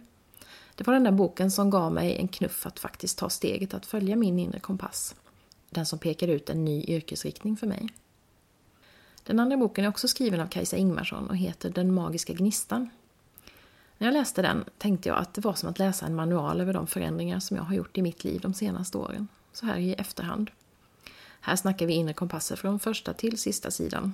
Det 0.75 0.87
var 0.87 0.93
den 0.93 1.03
där 1.03 1.11
boken 1.11 1.51
som 1.51 1.69
gav 1.69 1.93
mig 1.93 2.17
en 2.17 2.27
knuff 2.27 2.65
att 2.65 2.79
faktiskt 2.79 3.17
ta 3.17 3.29
steget 3.29 3.73
att 3.73 3.85
följa 3.85 4.15
min 4.15 4.39
inre 4.39 4.59
kompass. 4.59 5.15
Den 5.69 5.85
som 5.85 5.99
pekade 5.99 6.31
ut 6.33 6.49
en 6.49 6.65
ny 6.65 6.83
yrkesriktning 6.83 7.57
för 7.57 7.67
mig. 7.67 7.89
Den 9.23 9.39
andra 9.39 9.57
boken 9.57 9.85
är 9.85 9.89
också 9.89 10.07
skriven 10.07 10.39
av 10.39 10.47
Kajsa 10.47 10.77
Ingmarsson 10.77 11.29
och 11.29 11.37
heter 11.37 11.69
Den 11.69 11.93
magiska 11.93 12.33
gnistan. 12.33 12.89
När 13.99 14.07
jag 14.07 14.13
läste 14.13 14.41
den 14.41 14.65
tänkte 14.77 15.09
jag 15.09 15.17
att 15.17 15.33
det 15.33 15.41
var 15.41 15.53
som 15.53 15.69
att 15.69 15.79
läsa 15.79 16.05
en 16.05 16.15
manual 16.15 16.61
över 16.61 16.73
de 16.73 16.87
förändringar 16.87 17.39
som 17.39 17.57
jag 17.57 17.63
har 17.63 17.75
gjort 17.75 17.97
i 17.97 18.01
mitt 18.01 18.23
liv 18.23 18.41
de 18.41 18.53
senaste 18.53 18.97
åren, 18.97 19.27
så 19.53 19.65
här 19.65 19.77
i 19.77 19.93
efterhand. 19.93 20.51
Här 21.41 21.55
snackar 21.55 21.85
vi 21.85 21.93
inre 21.93 22.13
kompasser 22.13 22.55
från 22.55 22.79
första 22.79 23.13
till 23.13 23.37
sista 23.37 23.71
sidan. 23.71 24.13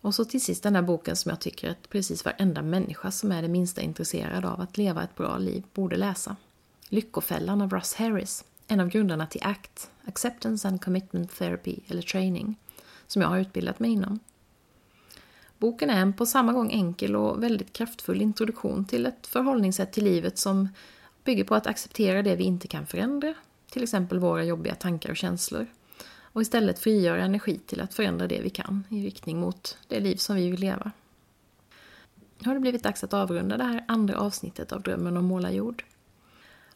Och 0.00 0.14
så 0.14 0.24
till 0.24 0.44
sist 0.44 0.62
den 0.62 0.72
där 0.72 0.82
boken 0.82 1.16
som 1.16 1.30
jag 1.30 1.40
tycker 1.40 1.70
att 1.70 1.88
precis 1.88 2.24
varenda 2.24 2.62
människa 2.62 3.10
som 3.10 3.32
är 3.32 3.42
det 3.42 3.48
minsta 3.48 3.80
intresserad 3.80 4.44
av 4.44 4.60
att 4.60 4.76
leva 4.76 5.02
ett 5.02 5.16
bra 5.16 5.38
liv 5.38 5.64
borde 5.74 5.96
läsa. 5.96 6.36
Lyckofällan 6.88 7.62
av 7.62 7.70
Russ 7.70 7.94
Harris, 7.94 8.44
en 8.66 8.80
av 8.80 8.88
grundarna 8.88 9.26
till 9.26 9.40
ACT, 9.44 9.90
Acceptance 10.04 10.68
and 10.68 10.84
Commitment 10.84 11.36
Therapy 11.36 11.76
eller 11.88 12.02
Training, 12.02 12.56
som 13.06 13.22
jag 13.22 13.28
har 13.28 13.38
utbildat 13.38 13.80
mig 13.80 13.90
inom. 13.90 14.18
Boken 15.58 15.90
är 15.90 16.00
en 16.00 16.12
på 16.12 16.26
samma 16.26 16.52
gång 16.52 16.72
enkel 16.72 17.16
och 17.16 17.42
väldigt 17.42 17.72
kraftfull 17.72 18.22
introduktion 18.22 18.84
till 18.84 19.06
ett 19.06 19.26
förhållningssätt 19.26 19.92
till 19.92 20.04
livet 20.04 20.38
som 20.38 20.68
bygger 21.24 21.44
på 21.44 21.54
att 21.54 21.66
acceptera 21.66 22.22
det 22.22 22.36
vi 22.36 22.44
inte 22.44 22.68
kan 22.68 22.86
förändra, 22.86 23.34
till 23.70 23.82
exempel 23.82 24.18
våra 24.18 24.44
jobbiga 24.44 24.74
tankar 24.74 25.10
och 25.10 25.16
känslor, 25.16 25.66
och 26.20 26.42
istället 26.42 26.78
frigöra 26.78 27.24
energi 27.24 27.60
till 27.66 27.80
att 27.80 27.94
förändra 27.94 28.26
det 28.26 28.40
vi 28.40 28.50
kan 28.50 28.84
i 28.88 29.06
riktning 29.06 29.40
mot 29.40 29.78
det 29.88 30.00
liv 30.00 30.16
som 30.16 30.36
vi 30.36 30.50
vill 30.50 30.60
leva. 30.60 30.92
Nu 32.38 32.46
har 32.46 32.54
det 32.54 32.60
blivit 32.60 32.82
dags 32.82 33.04
att 33.04 33.14
avrunda 33.14 33.56
det 33.56 33.64
här 33.64 33.84
andra 33.88 34.18
avsnittet 34.18 34.72
av 34.72 34.82
Drömmen 34.82 35.16
om 35.16 35.24
målarjord. 35.24 35.84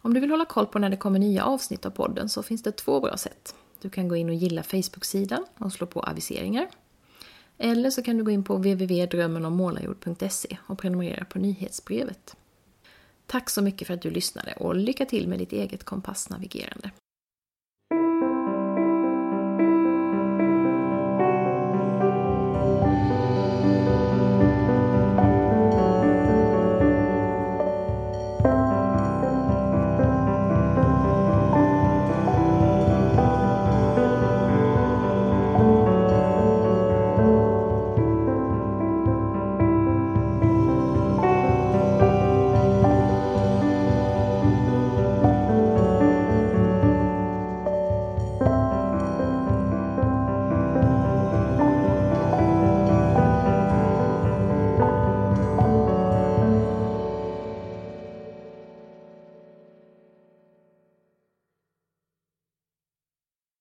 Om 0.01 0.15
du 0.15 0.21
vill 0.21 0.31
hålla 0.31 0.45
koll 0.45 0.67
på 0.67 0.79
när 0.79 0.91
det 0.91 0.97
kommer 0.97 1.19
nya 1.19 1.45
avsnitt 1.45 1.87
av 1.87 1.91
podden 1.91 2.29
så 2.29 2.43
finns 2.43 2.63
det 2.63 2.73
två 2.73 3.01
bra 3.01 3.17
sätt. 3.17 3.55
Du 3.81 3.91
kan 3.91 4.09
gå 4.09 4.17
in 4.17 4.29
och 4.29 4.35
gilla 4.35 4.63
Facebook-sidan 4.63 5.47
och 5.59 5.73
slå 5.73 5.87
på 5.87 6.01
aviseringar. 6.01 6.69
Eller 7.65 7.91
så 7.91 8.03
kan 8.03 8.17
du 8.17 8.25
gå 8.25 8.31
in 8.31 8.45
på 8.45 8.57
www.drömmenommålarjord.se 8.57 10.57
och 10.67 10.79
prenumerera 10.79 11.25
på 11.25 11.39
nyhetsbrevet. 11.39 12.37
Tack 13.27 13.51
så 13.51 13.63
mycket 13.63 13.87
för 13.87 13.95
att 13.95 14.03
du 14.03 14.11
lyssnade 14.11 14.53
och 14.53 14.77
lycka 14.77 15.07
till 15.07 15.29
med 15.29 15.39
ditt 15.39 15.53
eget 15.53 15.85
kompassnavigerande. 15.85 16.91